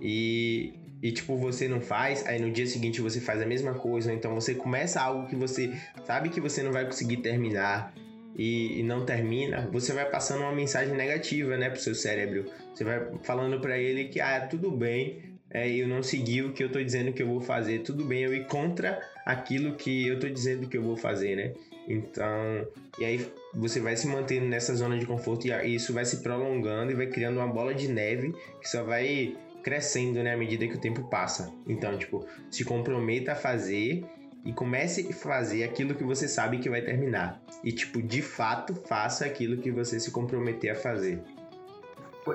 E, 0.00 0.74
e 1.02 1.12
tipo, 1.12 1.36
você 1.36 1.68
não 1.68 1.80
faz, 1.80 2.26
aí 2.26 2.40
no 2.40 2.50
dia 2.50 2.66
seguinte 2.66 3.00
você 3.00 3.20
faz 3.20 3.40
a 3.40 3.46
mesma 3.46 3.74
coisa, 3.74 4.12
então 4.12 4.34
você 4.34 4.54
começa 4.54 5.00
algo 5.00 5.28
que 5.28 5.36
você 5.36 5.72
sabe 6.04 6.28
que 6.28 6.40
você 6.40 6.62
não 6.62 6.72
vai 6.72 6.84
conseguir 6.84 7.18
terminar 7.18 7.92
e, 8.36 8.80
e 8.80 8.82
não 8.82 9.04
termina, 9.04 9.68
você 9.70 9.92
vai 9.92 10.08
passando 10.08 10.40
uma 10.40 10.52
mensagem 10.52 10.94
negativa, 10.94 11.56
né, 11.56 11.68
pro 11.70 11.80
seu 11.80 11.94
cérebro. 11.94 12.46
Você 12.74 12.84
vai 12.84 13.06
falando 13.22 13.60
para 13.60 13.78
ele 13.78 14.06
que, 14.06 14.20
ah, 14.20 14.46
tudo 14.46 14.70
bem, 14.70 15.32
é, 15.50 15.68
eu 15.68 15.86
não 15.86 16.02
segui 16.02 16.42
o 16.42 16.52
que 16.52 16.64
eu 16.64 16.72
tô 16.72 16.82
dizendo 16.82 17.12
que 17.12 17.22
eu 17.22 17.26
vou 17.26 17.40
fazer, 17.40 17.80
tudo 17.80 18.04
bem 18.04 18.22
eu 18.22 18.34
ir 18.34 18.46
contra 18.46 19.00
aquilo 19.24 19.74
que 19.74 20.06
eu 20.06 20.18
tô 20.18 20.28
dizendo 20.28 20.68
que 20.68 20.76
eu 20.76 20.82
vou 20.82 20.96
fazer, 20.96 21.36
né? 21.36 21.52
Então, 21.88 22.66
e 22.98 23.04
aí 23.04 23.26
você 23.54 23.80
vai 23.80 23.96
se 23.96 24.06
mantendo 24.06 24.46
nessa 24.46 24.74
zona 24.74 24.98
de 24.98 25.06
conforto 25.06 25.46
e 25.46 25.74
isso 25.74 25.92
vai 25.92 26.04
se 26.04 26.18
prolongando 26.18 26.92
e 26.92 26.94
vai 26.94 27.06
criando 27.06 27.38
uma 27.38 27.48
bola 27.48 27.74
de 27.74 27.88
neve 27.88 28.34
que 28.60 28.68
só 28.68 28.84
vai 28.84 29.36
crescendo, 29.62 30.22
né, 30.22 30.34
à 30.34 30.36
medida 30.36 30.66
que 30.66 30.74
o 30.74 30.80
tempo 30.80 31.08
passa. 31.08 31.52
Então, 31.66 31.96
tipo, 31.96 32.26
se 32.50 32.64
comprometa 32.64 33.32
a 33.32 33.36
fazer 33.36 34.04
e 34.44 34.52
comece 34.52 35.08
a 35.08 35.14
fazer 35.14 35.62
aquilo 35.62 35.94
que 35.94 36.02
você 36.02 36.26
sabe 36.26 36.58
que 36.58 36.68
vai 36.68 36.82
terminar. 36.82 37.40
E, 37.62 37.70
tipo, 37.70 38.02
de 38.02 38.20
fato, 38.20 38.74
faça 38.74 39.24
aquilo 39.24 39.58
que 39.58 39.70
você 39.70 40.00
se 40.00 40.10
comprometer 40.10 40.72
a 40.72 40.74
fazer. 40.74 41.22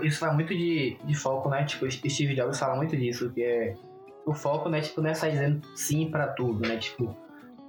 Isso 0.01 0.19
vai 0.19 0.33
muito 0.33 0.55
de, 0.55 0.97
de 1.03 1.15
foco, 1.15 1.49
né? 1.49 1.65
Tipo, 1.65 1.89
Steve 1.89 2.33
Jobs 2.33 2.57
fala 2.57 2.75
muito 2.75 2.95
disso, 2.95 3.29
que 3.29 3.43
é 3.43 3.75
o 4.27 4.33
foco, 4.33 4.69
né? 4.69 4.81
Tipo, 4.81 5.01
não 5.01 5.09
é 5.09 5.13
sair 5.13 5.31
dizendo 5.31 5.61
sim 5.75 6.11
para 6.11 6.27
tudo, 6.27 6.67
né? 6.67 6.77
Tipo, 6.77 7.15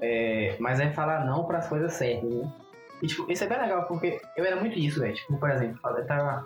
é, 0.00 0.56
mas 0.58 0.80
é 0.80 0.90
falar 0.90 1.24
não 1.24 1.44
para 1.44 1.58
as 1.58 1.68
coisas 1.68 1.92
certas, 1.92 2.28
né? 2.28 2.52
E, 3.00 3.06
tipo, 3.06 3.30
isso 3.30 3.44
é 3.44 3.46
bem 3.46 3.60
legal, 3.60 3.84
porque 3.84 4.20
eu 4.36 4.44
era 4.44 4.56
muito 4.56 4.76
isso, 4.76 5.00
velho. 5.00 5.14
Tipo, 5.14 5.38
por 5.38 5.50
exemplo, 5.50 5.78
eu 5.84 6.06
tava. 6.06 6.44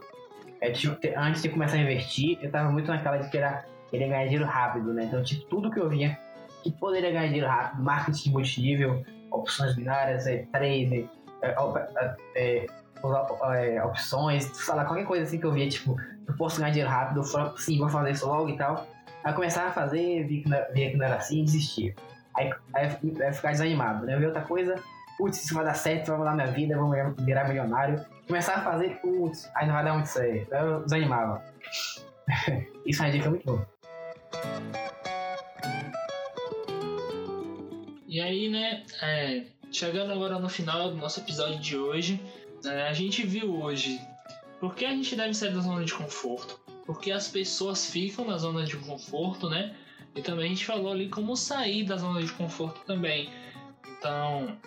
É, 0.61 0.71
tipo, 0.71 0.97
antes 1.17 1.43
de 1.43 1.49
começar 1.49 1.77
a 1.77 1.81
investir, 1.81 2.39
eu 2.43 2.51
tava 2.51 2.71
muito 2.71 2.89
naquela 2.89 3.17
de 3.17 3.31
que 3.31 3.39
era 3.39 3.65
querer 3.91 4.09
ganhar 4.09 4.25
dinheiro 4.25 4.45
rápido, 4.45 4.93
né? 4.93 5.05
Então, 5.05 5.23
tipo, 5.23 5.45
tudo 5.47 5.71
que 5.71 5.81
eu 5.81 5.89
via 5.89 6.19
que 6.63 6.71
poderia 6.71 7.11
ganhar 7.11 7.27
dinheiro 7.27 7.49
rápido, 7.49 7.83
marketing 7.83 8.31
multinível, 8.31 9.05
opções 9.31 9.75
binárias, 9.75 10.27
é, 10.27 10.47
trade, 10.53 11.09
é, 11.43 11.55
é, 12.37 12.67
é, 13.57 13.85
opções, 13.85 14.45
sei 14.45 14.75
lá, 14.75 14.85
qualquer 14.85 15.07
coisa 15.07 15.25
assim 15.25 15.41
que 15.41 15.47
eu 15.47 15.53
via, 15.53 15.69
tipo, 15.69 15.97
eu 16.29 16.37
posso 16.37 16.61
ganhar 16.61 16.71
dinheiro 16.71 16.91
rápido, 16.91 17.21
eu 17.21 17.25
falo, 17.25 17.57
sim, 17.59 17.79
vou 17.79 17.89
fazer 17.89 18.13
isso 18.13 18.27
logo 18.27 18.49
e 18.49 18.57
tal. 18.57 18.87
Aí 19.25 19.33
começava 19.33 19.69
a 19.69 19.73
fazer, 19.73 20.27
vi 20.27 20.43
que 20.43 20.49
não, 20.49 20.59
via 20.73 20.91
que 20.91 20.97
não 20.97 21.07
era 21.07 21.17
assim 21.17 21.41
e 21.41 21.45
desistia. 21.45 21.95
Aí, 22.37 22.53
aí 22.75 22.87
eu 23.03 23.33
ficar 23.33 23.53
desanimado, 23.53 24.07
né? 24.07 24.15
Eu 24.15 24.19
vi 24.19 24.27
outra 24.27 24.43
coisa, 24.43 24.83
putz, 25.17 25.45
isso 25.45 25.55
vai 25.55 25.65
dar 25.65 25.75
certo, 25.75 26.09
vai 26.09 26.19
mudar 26.19 26.35
minha 26.35 26.47
vida, 26.49 26.77
vou 26.77 26.91
virar 27.19 27.47
milionário. 27.47 28.05
Começava 28.27 28.61
a 28.61 28.65
fazer, 28.65 29.01
putz, 29.01 29.51
aí 29.55 29.67
não 29.67 29.75
vai 29.75 29.85
dar 29.85 29.93
muito 29.95 30.07
certo. 30.07 30.53
Aí 30.53 30.65
eu 30.65 30.81
desanimava. 30.83 31.43
isso 32.87 33.03
é 33.03 33.07
uma 33.07 33.13
dica 33.13 33.31
muito 33.31 33.45
boa. 33.45 33.69
E 38.09 38.21
aí, 38.21 38.51
né, 38.51 38.85
é, 39.01 39.45
chegando 39.71 40.13
agora 40.13 40.39
no 40.39 40.49
final 40.49 40.91
do 40.91 40.97
nosso 40.97 41.21
episódio 41.21 41.59
de 41.59 41.79
hoje, 41.79 42.21
é, 42.65 42.89
a 42.89 42.93
gente 42.93 43.27
viu 43.27 43.55
hoje 43.63 44.01
por 44.61 44.75
que 44.75 44.85
a 44.85 44.91
gente 44.91 45.17
deve 45.17 45.35
sair 45.35 45.55
da 45.55 45.61
zona 45.61 45.85
de 45.85 45.95
conforto. 45.95 46.62
Porque 46.85 47.11
as 47.13 47.29
pessoas 47.29 47.91
ficam 47.91 48.27
na 48.27 48.39
zona 48.39 48.65
de 48.65 48.77
conforto, 48.77 49.49
né? 49.49 49.75
E 50.15 50.21
também 50.21 50.47
a 50.47 50.49
gente 50.49 50.67
falou 50.67 50.93
ali 50.93 51.09
como 51.09 51.37
sair 51.37 51.85
da 51.85 51.97
zona 51.97 52.23
de 52.23 52.33
conforto 52.33 52.81
também. 52.85 53.31
Então, 53.99 54.59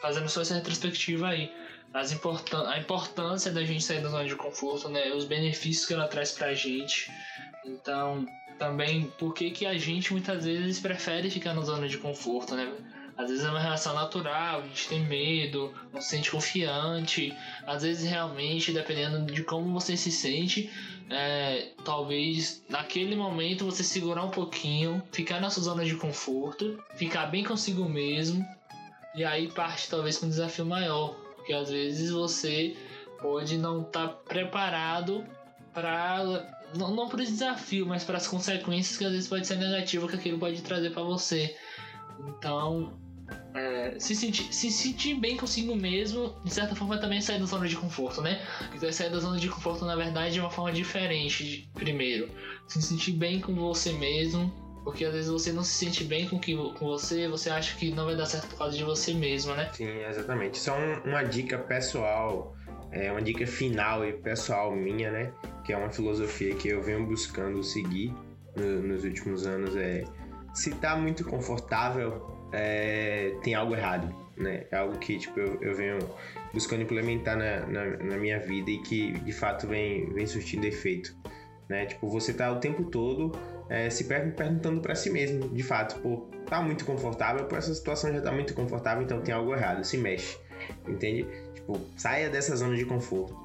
fazendo 0.00 0.28
só 0.28 0.42
essa 0.42 0.54
retrospectiva 0.54 1.28
aí. 1.28 1.50
As 1.92 2.12
importan 2.12 2.68
a 2.68 2.78
importância 2.78 3.52
da 3.52 3.64
gente 3.64 3.82
sair 3.82 4.02
da 4.02 4.08
zona 4.08 4.26
de 4.26 4.36
conforto, 4.36 4.88
né? 4.88 5.12
Os 5.12 5.24
benefícios 5.24 5.86
que 5.86 5.94
ela 5.94 6.08
traz 6.08 6.32
pra 6.32 6.52
gente. 6.52 7.10
Então, 7.64 8.26
também 8.58 9.12
por 9.18 9.32
que, 9.32 9.50
que 9.50 9.64
a 9.64 9.76
gente 9.78 10.12
muitas 10.12 10.44
vezes 10.44 10.80
prefere 10.80 11.30
ficar 11.30 11.54
na 11.54 11.62
zona 11.62 11.88
de 11.88 11.98
conforto, 11.98 12.54
né? 12.54 12.72
Às 13.16 13.28
vezes 13.30 13.44
é 13.44 13.48
uma 13.48 13.60
reação 13.60 13.94
natural, 13.94 14.60
a 14.60 14.62
gente 14.62 14.88
tem 14.88 15.00
medo, 15.00 15.72
não 15.92 16.00
se 16.00 16.08
sente 16.08 16.30
confiante. 16.30 17.32
Às 17.64 17.82
vezes, 17.82 18.08
realmente, 18.08 18.72
dependendo 18.72 19.32
de 19.32 19.44
como 19.44 19.72
você 19.72 19.96
se 19.96 20.10
sente, 20.10 20.70
é, 21.08 21.70
talvez 21.84 22.64
naquele 22.68 23.14
momento 23.14 23.66
você 23.66 23.84
segurar 23.84 24.24
um 24.24 24.30
pouquinho, 24.30 25.02
ficar 25.12 25.40
na 25.40 25.48
sua 25.48 25.62
zona 25.62 25.84
de 25.84 25.94
conforto, 25.94 26.82
ficar 26.96 27.26
bem 27.26 27.44
consigo 27.44 27.88
mesmo, 27.88 28.44
e 29.14 29.24
aí 29.24 29.48
parte 29.48 29.88
talvez 29.88 30.18
com 30.18 30.26
um 30.26 30.30
desafio 30.30 30.66
maior. 30.66 31.14
Porque 31.36 31.52
às 31.52 31.70
vezes 31.70 32.10
você 32.10 32.76
pode 33.20 33.56
não 33.56 33.82
estar 33.82 34.08
tá 34.08 34.14
preparado 34.14 35.24
para 35.72 36.24
não, 36.74 36.90
não 36.90 37.08
para 37.08 37.20
o 37.20 37.24
desafio, 37.24 37.86
mas 37.86 38.02
para 38.02 38.16
as 38.16 38.26
consequências 38.26 38.96
que 38.96 39.04
às 39.04 39.12
vezes 39.12 39.28
pode 39.28 39.46
ser 39.46 39.56
negativa 39.56 40.08
que 40.08 40.16
aquilo 40.16 40.38
pode 40.38 40.60
trazer 40.62 40.90
para 40.90 41.02
você. 41.02 41.56
Então, 42.26 42.92
é, 43.54 43.98
se, 43.98 44.14
sentir, 44.14 44.52
se 44.52 44.70
sentir 44.70 45.14
bem 45.14 45.36
consigo 45.36 45.74
mesmo, 45.76 46.34
de 46.44 46.52
certa 46.52 46.74
forma 46.74 46.98
também 46.98 47.20
sair 47.20 47.38
da 47.38 47.46
zona 47.46 47.68
de 47.68 47.76
conforto, 47.76 48.20
né? 48.20 48.40
Então 48.74 48.90
sair 48.92 49.10
da 49.10 49.18
zona 49.18 49.38
de 49.38 49.48
conforto, 49.48 49.84
na 49.84 49.96
verdade, 49.96 50.38
é 50.38 50.42
uma 50.42 50.50
forma 50.50 50.72
diferente, 50.72 51.44
de, 51.44 51.68
primeiro. 51.74 52.28
Se 52.66 52.82
sentir 52.82 53.12
bem 53.12 53.40
com 53.40 53.54
você 53.54 53.92
mesmo, 53.92 54.52
porque 54.82 55.04
às 55.04 55.14
vezes 55.14 55.30
você 55.30 55.52
não 55.52 55.62
se 55.62 55.72
sente 55.72 56.04
bem 56.04 56.28
com, 56.28 56.38
que, 56.38 56.56
com 56.56 56.86
você, 56.86 57.28
você 57.28 57.48
acha 57.48 57.76
que 57.76 57.90
não 57.90 58.04
vai 58.06 58.16
dar 58.16 58.26
certo 58.26 58.48
por 58.48 58.58
causa 58.58 58.76
de 58.76 58.84
você 58.84 59.14
mesmo, 59.14 59.54
né? 59.54 59.70
Sim, 59.72 59.88
exatamente. 60.08 60.58
Só 60.58 60.76
um, 60.76 61.10
uma 61.10 61.22
dica 61.22 61.56
pessoal, 61.56 62.54
é 62.90 63.10
uma 63.10 63.22
dica 63.22 63.46
final 63.46 64.04
e 64.04 64.12
pessoal 64.12 64.74
minha, 64.74 65.10
né? 65.10 65.32
Que 65.64 65.72
é 65.72 65.76
uma 65.76 65.90
filosofia 65.90 66.54
que 66.54 66.68
eu 66.68 66.82
venho 66.82 67.06
buscando 67.06 67.62
seguir 67.62 68.12
no, 68.56 68.82
nos 68.82 69.04
últimos 69.04 69.46
anos. 69.46 69.74
É 69.76 70.04
se 70.54 70.70
tá 70.70 70.96
muito 70.96 71.24
confortável, 71.24 72.43
é, 72.54 73.34
tem 73.42 73.54
algo 73.54 73.74
errado, 73.74 74.14
né? 74.36 74.64
É 74.70 74.76
algo 74.76 74.96
que 74.98 75.18
tipo, 75.18 75.38
eu, 75.38 75.58
eu 75.60 75.74
venho 75.74 75.98
buscando 76.52 76.82
implementar 76.82 77.36
na, 77.36 77.66
na, 77.66 77.84
na, 77.96 78.16
minha 78.16 78.38
vida 78.38 78.70
e 78.70 78.78
que 78.78 79.12
de 79.12 79.32
fato 79.32 79.66
vem, 79.66 80.08
vem 80.12 80.26
surtindo 80.26 80.64
efeito. 80.64 81.16
Né? 81.68 81.86
Tipo, 81.86 82.08
você 82.08 82.32
tá 82.32 82.52
o 82.52 82.60
tempo 82.60 82.84
todo 82.84 83.32
é, 83.68 83.90
se 83.90 84.04
perguntando 84.04 84.80
para 84.80 84.94
si 84.94 85.10
mesmo, 85.10 85.48
de 85.48 85.62
fato, 85.62 86.00
pô, 86.00 86.28
tá 86.46 86.62
muito 86.62 86.84
confortável, 86.84 87.46
pô, 87.46 87.56
essa 87.56 87.74
situação 87.74 88.12
já 88.12 88.20
tá 88.20 88.30
muito 88.30 88.54
confortável, 88.54 89.02
então 89.02 89.20
tem 89.22 89.34
algo 89.34 89.54
errado, 89.54 89.82
se 89.82 89.96
mexe, 89.96 90.38
entende? 90.86 91.26
Tipo, 91.54 91.80
saia 91.96 92.28
dessa 92.28 92.54
zona 92.54 92.76
de 92.76 92.84
conforto. 92.84 93.42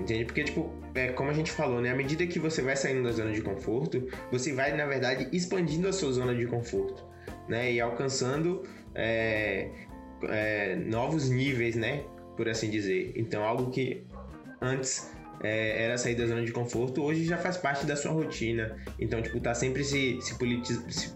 Entende? 0.00 0.24
Porque, 0.24 0.44
tipo, 0.44 0.70
é, 0.94 1.08
como 1.08 1.30
a 1.30 1.32
gente 1.32 1.50
falou, 1.50 1.80
né? 1.80 1.90
À 1.90 1.94
medida 1.94 2.26
que 2.26 2.38
você 2.38 2.60
vai 2.60 2.76
saindo 2.76 3.02
da 3.02 3.10
zona 3.10 3.32
de 3.32 3.40
conforto, 3.40 4.06
você 4.30 4.52
vai, 4.52 4.76
na 4.76 4.86
verdade, 4.86 5.28
expandindo 5.32 5.88
a 5.88 5.92
sua 5.92 6.12
zona 6.12 6.34
de 6.34 6.46
conforto 6.46 7.07
né? 7.48 7.72
E 7.72 7.80
alcançando 7.80 8.62
é, 8.94 9.70
é, 10.24 10.76
novos 10.76 11.28
níveis, 11.30 11.76
né? 11.76 12.04
Por 12.36 12.48
assim 12.48 12.70
dizer. 12.70 13.12
Então, 13.16 13.44
algo 13.44 13.70
que 13.70 14.04
antes 14.60 15.12
é, 15.42 15.84
era 15.84 15.96
sair 15.96 16.14
da 16.14 16.26
zona 16.26 16.44
de 16.44 16.52
conforto, 16.52 17.02
hoje 17.02 17.24
já 17.24 17.36
faz 17.36 17.56
parte 17.56 17.86
da 17.86 17.96
sua 17.96 18.12
rotina. 18.12 18.76
Então, 18.98 19.22
tipo, 19.22 19.40
tá 19.40 19.54
sempre 19.54 19.84
se, 19.84 20.20
se, 20.20 20.34
se 20.90 21.14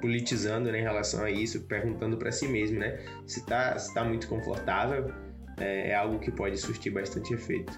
politizando 0.00 0.70
né, 0.72 0.80
em 0.80 0.82
relação 0.82 1.22
a 1.24 1.30
isso, 1.30 1.62
perguntando 1.62 2.16
para 2.16 2.32
si 2.32 2.48
mesmo, 2.48 2.78
né? 2.78 2.98
Se 3.26 3.44
tá, 3.44 3.78
se 3.78 3.92
tá 3.92 4.04
muito 4.04 4.28
confortável, 4.28 5.12
é, 5.58 5.90
é 5.90 5.94
algo 5.94 6.18
que 6.18 6.30
pode 6.30 6.56
surtir 6.58 6.92
bastante 6.92 7.34
efeito. 7.34 7.72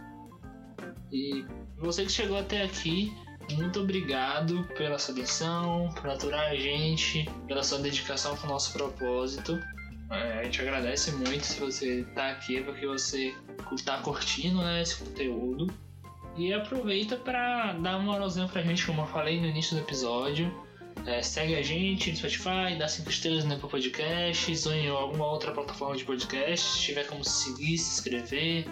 E 1.13 1.45
você 1.77 2.05
que 2.05 2.13
chegou 2.13 2.39
até 2.39 2.63
aqui, 2.63 3.13
muito 3.55 3.81
obrigado 3.81 4.65
pela 4.77 4.99
sua 4.99 5.15
atenção, 5.15 5.91
por 5.95 6.11
aturar 6.11 6.51
a 6.51 6.57
gente, 6.57 7.29
pela 7.47 7.63
sua 7.63 7.79
dedicação 7.79 8.37
com 8.37 8.47
o 8.47 8.51
nosso 8.51 8.73
propósito. 8.73 9.59
É, 10.11 10.41
a 10.41 10.45
gente 10.45 10.61
agradece 10.61 11.13
muito 11.13 11.47
se 11.47 11.61
você 11.61 12.01
está 12.01 12.31
aqui, 12.31 12.61
porque 12.63 12.87
você 12.87 13.35
está 13.73 13.99
curtindo 13.99 14.59
né, 14.63 14.83
esse 14.83 14.97
conteúdo. 14.97 15.73
E 16.37 16.53
aproveita 16.53 17.17
para 17.17 17.73
dar 17.75 17.97
uma 17.97 18.13
moralzinha 18.13 18.49
pra 18.49 18.63
gente, 18.63 18.85
como 18.87 19.03
eu 19.03 19.07
falei 19.07 19.41
no 19.41 19.47
início 19.47 19.77
do 19.77 19.83
episódio. 19.83 20.53
É, 21.07 21.23
segue 21.23 21.55
a 21.55 21.63
gente 21.63 22.11
no 22.11 22.17
Spotify, 22.17 22.77
dá 22.79 22.87
5 22.87 23.09
estrelas 23.09 23.45
no 23.45 23.55
Apple 23.55 23.69
Podcasts 23.69 24.67
ou 24.67 24.73
em 24.73 24.89
alguma 24.89 25.27
outra 25.27 25.53
plataforma 25.53 25.97
de 25.97 26.05
podcast. 26.05 26.67
Se 26.67 26.81
tiver 26.81 27.07
como 27.07 27.25
seguir, 27.25 27.79
se 27.79 27.99
inscrever, 27.99 28.67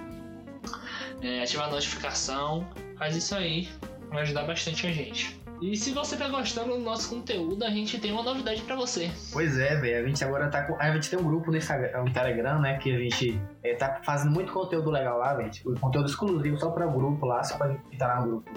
é, 1.23 1.43
ativar 1.43 1.69
a 1.69 1.71
notificação. 1.71 2.69
Faz 2.99 3.17
isso 3.17 3.35
aí 3.35 3.69
vai 4.11 4.23
ajudar 4.23 4.45
bastante 4.45 4.87
a 4.87 4.93
gente. 4.93 5.39
E 5.61 5.77
se 5.77 5.93
você 5.93 6.17
tá 6.17 6.29
gostando 6.29 6.77
do 6.77 6.79
nosso 6.79 7.11
conteúdo, 7.11 7.65
a 7.65 7.71
gente 7.71 7.99
tem 7.99 8.13
uma 8.13 8.23
novidade 8.23 8.63
para 8.63 8.77
você. 8.77 9.11
Pois 9.33 9.59
é, 9.59 9.75
velho. 9.75 10.05
A 10.05 10.09
gente 10.09 10.25
agora 10.25 10.49
tá 10.49 10.63
com. 10.63 10.77
A 10.79 10.93
gente 10.93 11.11
tem 11.11 11.19
um 11.19 11.25
grupo 11.25 11.51
no 11.51 11.57
Instagram, 11.57 12.05
no 12.05 12.13
Telegram, 12.13 12.61
né? 12.61 12.79
Que 12.79 12.95
a 12.95 12.99
gente 12.99 13.41
é, 13.65 13.75
tá 13.75 14.01
fazendo 14.05 14.33
muito 14.33 14.53
conteúdo 14.53 14.91
legal 14.91 15.19
lá, 15.19 15.35
velho. 15.35 15.51
Tipo, 15.51 15.79
conteúdo 15.81 16.09
exclusivo 16.09 16.57
só 16.59 16.71
para 16.71 16.87
o 16.87 16.93
grupo 16.93 17.27
lá, 17.27 17.43
só 17.43 17.57
pra 17.57 17.75
quem 17.75 17.99
tá 17.99 18.07
lá 18.07 18.21
no 18.21 18.27
grupo 18.29 18.51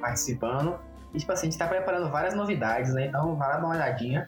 participando. 0.00 0.78
E, 1.12 1.18
tipo 1.18 1.30
assim, 1.30 1.48
a 1.48 1.50
gente 1.50 1.58
tá 1.58 1.66
preparando 1.66 2.10
várias 2.10 2.34
novidades, 2.34 2.94
né? 2.94 3.06
Então, 3.06 3.36
vai 3.36 3.48
lá 3.48 3.56
dar 3.58 3.66
uma 3.66 3.74
olhadinha. 3.74 4.26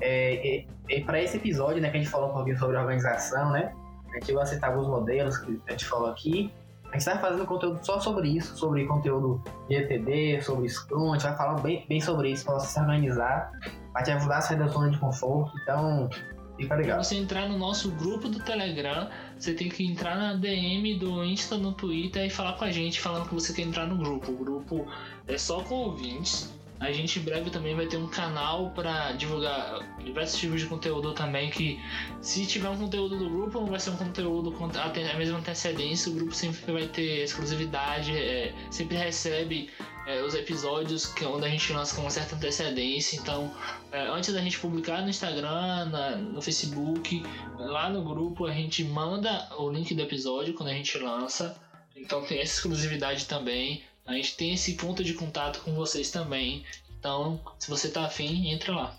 É, 0.00 0.34
e, 0.34 0.68
e 0.88 1.04
para 1.04 1.20
esse 1.20 1.36
episódio, 1.36 1.82
né, 1.82 1.90
que 1.90 1.96
a 1.96 2.00
gente 2.00 2.10
falou 2.10 2.30
um 2.30 2.32
pouquinho 2.32 2.58
sobre 2.58 2.76
organização, 2.76 3.50
né? 3.50 3.72
A 4.12 4.18
gente 4.18 4.32
vai 4.32 4.46
citar 4.46 4.70
alguns 4.70 4.86
modelos 4.86 5.36
que 5.38 5.60
a 5.68 5.72
gente 5.72 5.84
falou 5.84 6.10
aqui. 6.10 6.50
A 6.96 6.98
gente 6.98 7.04
tá 7.12 7.18
fazendo 7.18 7.44
conteúdo 7.44 7.84
só 7.84 8.00
sobre 8.00 8.26
isso, 8.28 8.56
sobre 8.56 8.86
conteúdo 8.86 9.42
de 9.68 9.76
ETD, 9.76 10.40
sobre 10.40 10.66
Scrum, 10.66 11.12
a 11.12 11.18
gente 11.18 11.28
vai 11.28 11.36
falar 11.36 11.60
bem, 11.60 11.84
bem 11.86 12.00
sobre 12.00 12.30
isso 12.30 12.42
pra 12.42 12.54
você 12.54 12.68
se 12.68 12.80
organizar, 12.80 13.52
vai 13.92 14.02
te 14.02 14.10
ajudar 14.12 14.38
a 14.38 14.40
sair 14.40 14.58
da 14.58 14.66
zona 14.66 14.90
de 14.90 14.98
conforto, 14.98 15.52
então 15.62 16.08
fica 16.56 16.74
legal. 16.74 17.04
você 17.04 17.16
entrar 17.16 17.50
no 17.50 17.58
nosso 17.58 17.90
grupo 17.90 18.30
do 18.30 18.38
Telegram, 18.38 19.10
você 19.38 19.52
tem 19.52 19.68
que 19.68 19.84
entrar 19.84 20.16
na 20.16 20.32
DM 20.36 20.98
do 20.98 21.22
Insta 21.22 21.58
no 21.58 21.72
Twitter 21.72 22.24
e 22.24 22.30
falar 22.30 22.54
com 22.54 22.64
a 22.64 22.70
gente 22.70 22.98
falando 22.98 23.28
que 23.28 23.34
você 23.34 23.52
quer 23.52 23.62
entrar 23.62 23.86
no 23.86 23.98
grupo. 23.98 24.32
O 24.32 24.36
grupo 24.36 24.86
é 25.28 25.36
só 25.36 25.60
com 25.64 25.74
ouvintes. 25.74 26.55
A 26.78 26.92
gente 26.92 27.18
em 27.18 27.22
breve 27.22 27.50
também 27.50 27.74
vai 27.74 27.86
ter 27.86 27.96
um 27.96 28.06
canal 28.06 28.70
para 28.70 29.12
divulgar 29.12 29.78
diversos 30.04 30.38
tipos 30.38 30.60
de 30.60 30.66
conteúdo 30.66 31.14
também. 31.14 31.50
Que 31.50 31.80
se 32.20 32.44
tiver 32.46 32.68
um 32.68 32.76
conteúdo 32.76 33.18
do 33.18 33.30
grupo, 33.30 33.60
não 33.60 33.66
vai 33.66 33.80
ser 33.80 33.90
um 33.90 33.96
conteúdo 33.96 34.52
com 34.52 34.66
a 34.66 35.16
mesma 35.16 35.38
antecedência. 35.38 36.12
O 36.12 36.14
grupo 36.14 36.34
sempre 36.34 36.70
vai 36.72 36.86
ter 36.86 37.24
exclusividade, 37.24 38.16
é, 38.16 38.52
sempre 38.70 38.96
recebe 38.96 39.70
é, 40.06 40.22
os 40.22 40.34
episódios 40.34 41.06
que, 41.06 41.24
onde 41.24 41.46
a 41.46 41.48
gente 41.48 41.72
lança 41.72 41.94
com 41.94 42.02
uma 42.02 42.10
certa 42.10 42.36
antecedência. 42.36 43.16
Então, 43.16 43.50
é, 43.90 44.06
antes 44.08 44.32
da 44.34 44.40
gente 44.42 44.58
publicar 44.58 45.00
no 45.00 45.08
Instagram, 45.08 45.86
na- 45.86 46.16
no 46.16 46.42
Facebook, 46.42 47.22
lá 47.58 47.88
no 47.88 48.04
grupo 48.04 48.44
a 48.44 48.52
gente 48.52 48.84
manda 48.84 49.48
o 49.58 49.70
link 49.70 49.94
do 49.94 50.02
episódio 50.02 50.52
quando 50.52 50.68
a 50.68 50.74
gente 50.74 50.96
lança. 50.98 51.58
Então 51.96 52.22
tem 52.22 52.38
essa 52.40 52.52
exclusividade 52.56 53.24
também. 53.24 53.82
A 54.06 54.12
gente 54.14 54.36
tem 54.36 54.54
esse 54.54 54.74
ponto 54.74 55.02
de 55.02 55.14
contato 55.14 55.60
com 55.62 55.74
vocês 55.74 56.10
também. 56.10 56.64
Então, 56.98 57.40
se 57.58 57.68
você 57.68 57.88
tá 57.88 58.06
afim, 58.06 58.50
entra 58.50 58.72
lá. 58.72 58.98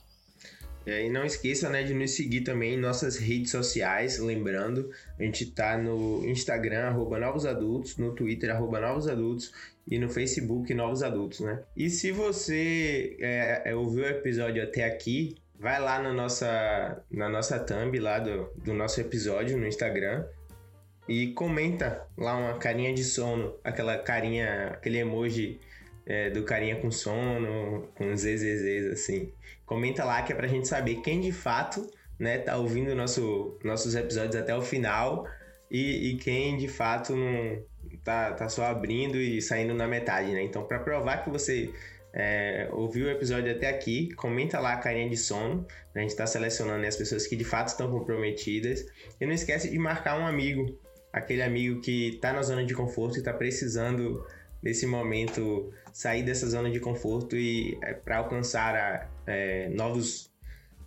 É, 0.86 1.06
e 1.06 1.10
não 1.10 1.26
esqueça 1.26 1.70
né, 1.70 1.84
de 1.84 1.94
nos 1.94 2.12
seguir 2.12 2.42
também 2.42 2.76
em 2.76 2.80
nossas 2.80 3.18
redes 3.18 3.52
sociais. 3.52 4.20
Lembrando, 4.20 4.90
a 5.20 5.24
gente 5.24 5.46
tá 5.48 5.78
no 5.78 6.26
Instagram, 6.26 6.88
arroba 6.88 7.20
Novos 7.20 7.46
Adultos, 7.46 7.98
no 7.98 8.16
Twitter, 8.16 8.50
arroba 8.50 8.80
Novos 8.80 9.08
Adultos 9.08 9.52
e 9.86 10.00
no 10.00 10.10
Facebook 10.10 10.74
Novos 10.74 11.04
Adultos, 11.04 11.42
né? 11.42 11.62
E 11.76 11.90
se 11.90 12.12
você 12.12 13.18
é, 13.20 13.64
é, 13.66 13.76
ouviu 13.76 14.04
o 14.04 14.08
episódio 14.08 14.64
até 14.64 14.86
aqui, 14.86 15.36
vai 15.60 15.78
lá 15.78 16.02
na 16.02 16.14
nossa, 16.14 17.04
na 17.12 17.28
nossa 17.28 17.60
thumb 17.60 18.00
lá 18.00 18.20
do, 18.20 18.50
do 18.56 18.74
nosso 18.74 19.02
episódio 19.02 19.58
no 19.58 19.68
Instagram 19.68 20.26
e 21.08 21.28
comenta 21.34 22.06
lá 22.18 22.36
uma 22.36 22.58
carinha 22.58 22.94
de 22.94 23.04
sono, 23.04 23.56
aquela 23.64 23.98
carinha, 23.98 24.72
aquele 24.74 24.98
emoji 24.98 25.60
é, 26.06 26.30
do 26.30 26.44
carinha 26.44 26.76
com 26.78 26.92
sono, 26.92 27.88
com 27.96 28.16
zzzs 28.16 28.92
assim. 28.92 29.32
Comenta 29.66 30.04
lá 30.04 30.22
que 30.22 30.32
é 30.32 30.36
pra 30.36 30.48
gente 30.48 30.68
saber 30.68 31.02
quem 31.02 31.22
de 31.22 31.32
fato 31.32 31.90
né, 32.20 32.38
tá 32.40 32.58
ouvindo 32.58 32.96
nosso, 32.96 33.58
nossos 33.64 33.96
episódios 33.96 34.36
até 34.36 34.56
o 34.56 34.62
final 34.62 35.28
e, 35.70 36.12
e 36.12 36.18
quem 36.18 36.58
de 36.58 36.68
fato 36.68 37.16
não 37.16 37.62
tá, 38.04 38.34
tá 38.34 38.50
só 38.50 38.66
abrindo 38.66 39.18
e 39.18 39.42
saindo 39.42 39.74
na 39.74 39.88
metade, 39.88 40.32
né? 40.32 40.42
Então, 40.42 40.64
para 40.64 40.80
provar 40.80 41.24
que 41.24 41.30
você 41.30 41.72
é, 42.14 42.70
ouviu 42.72 43.08
o 43.08 43.10
episódio 43.10 43.52
até 43.52 43.70
aqui, 43.70 44.14
comenta 44.16 44.60
lá 44.60 44.74
a 44.74 44.78
carinha 44.78 45.10
de 45.10 45.18
sono. 45.18 45.66
A 45.94 46.00
gente 46.00 46.16
tá 46.16 46.26
selecionando 46.26 46.86
as 46.86 46.96
pessoas 46.96 47.28
que 47.28 47.36
de 47.36 47.44
fato 47.44 47.68
estão 47.68 47.92
comprometidas. 47.92 48.86
E 49.20 49.26
não 49.26 49.34
esquece 49.34 49.70
de 49.70 49.78
marcar 49.78 50.20
um 50.20 50.26
amigo, 50.26 50.78
aquele 51.18 51.42
amigo 51.42 51.82
que 51.82 52.18
tá 52.22 52.34
na 52.34 52.42
zona 52.42 52.66
de 52.66 52.74
conforto 52.74 53.18
e 53.18 53.24
tá 53.24 53.34
precisando 53.34 54.26
nesse 54.62 54.86
momento 54.86 55.72
sair 55.94 56.24
dessa 56.24 56.50
zona 56.50 56.70
de 56.70 56.80
conforto 56.80 57.36
e 57.36 57.78
é, 57.82 57.94
para 57.94 58.18
alcançar 58.18 58.76
a, 58.76 59.08
é, 59.26 59.70
novos 59.70 60.32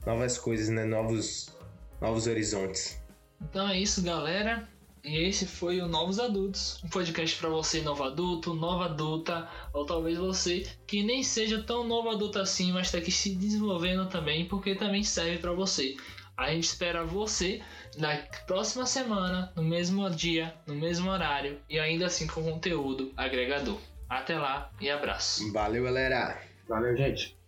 novas 0.07 0.39
coisas, 0.39 0.69
né? 0.69 0.85
Novos 0.85 1.55
novos 2.01 2.27
horizontes. 2.27 3.01
Então 3.41 3.69
é 3.69 3.79
isso, 3.79 4.03
galera. 4.03 4.69
E 5.03 5.17
esse 5.17 5.47
foi 5.47 5.81
o 5.81 5.89
Novos 5.89 6.21
Adultos, 6.21 6.79
um 6.85 6.89
podcast 6.89 7.35
para 7.39 7.49
você 7.49 7.81
novo 7.81 8.05
adulto, 8.05 8.53
nova 8.53 8.85
adulta, 8.85 9.49
ou 9.73 9.87
talvez 9.87 10.19
você 10.19 10.67
que 10.87 11.03
nem 11.03 11.23
seja 11.23 11.63
tão 11.63 11.89
novo 11.89 12.11
adulto 12.11 12.39
assim, 12.39 12.71
mas 12.71 12.91
tá 12.91 12.99
aqui 12.99 13.11
se 13.11 13.35
desenvolvendo 13.35 14.07
também, 14.11 14.45
porque 14.45 14.75
também 14.75 15.03
serve 15.03 15.39
para 15.39 15.53
você. 15.53 15.97
A 16.41 16.51
gente 16.51 16.65
espera 16.65 17.05
você 17.05 17.61
na 17.99 18.17
próxima 18.47 18.87
semana, 18.87 19.53
no 19.55 19.63
mesmo 19.63 20.09
dia, 20.09 20.55
no 20.67 20.75
mesmo 20.75 21.11
horário 21.11 21.61
e 21.69 21.79
ainda 21.79 22.07
assim 22.07 22.27
com 22.27 22.43
conteúdo 22.43 23.13
agregador. 23.15 23.79
Até 24.09 24.39
lá 24.39 24.73
e 24.81 24.89
abraço. 24.89 25.53
Valeu, 25.53 25.85
galera! 25.85 26.41
Valeu, 26.67 26.97
gente. 26.97 27.39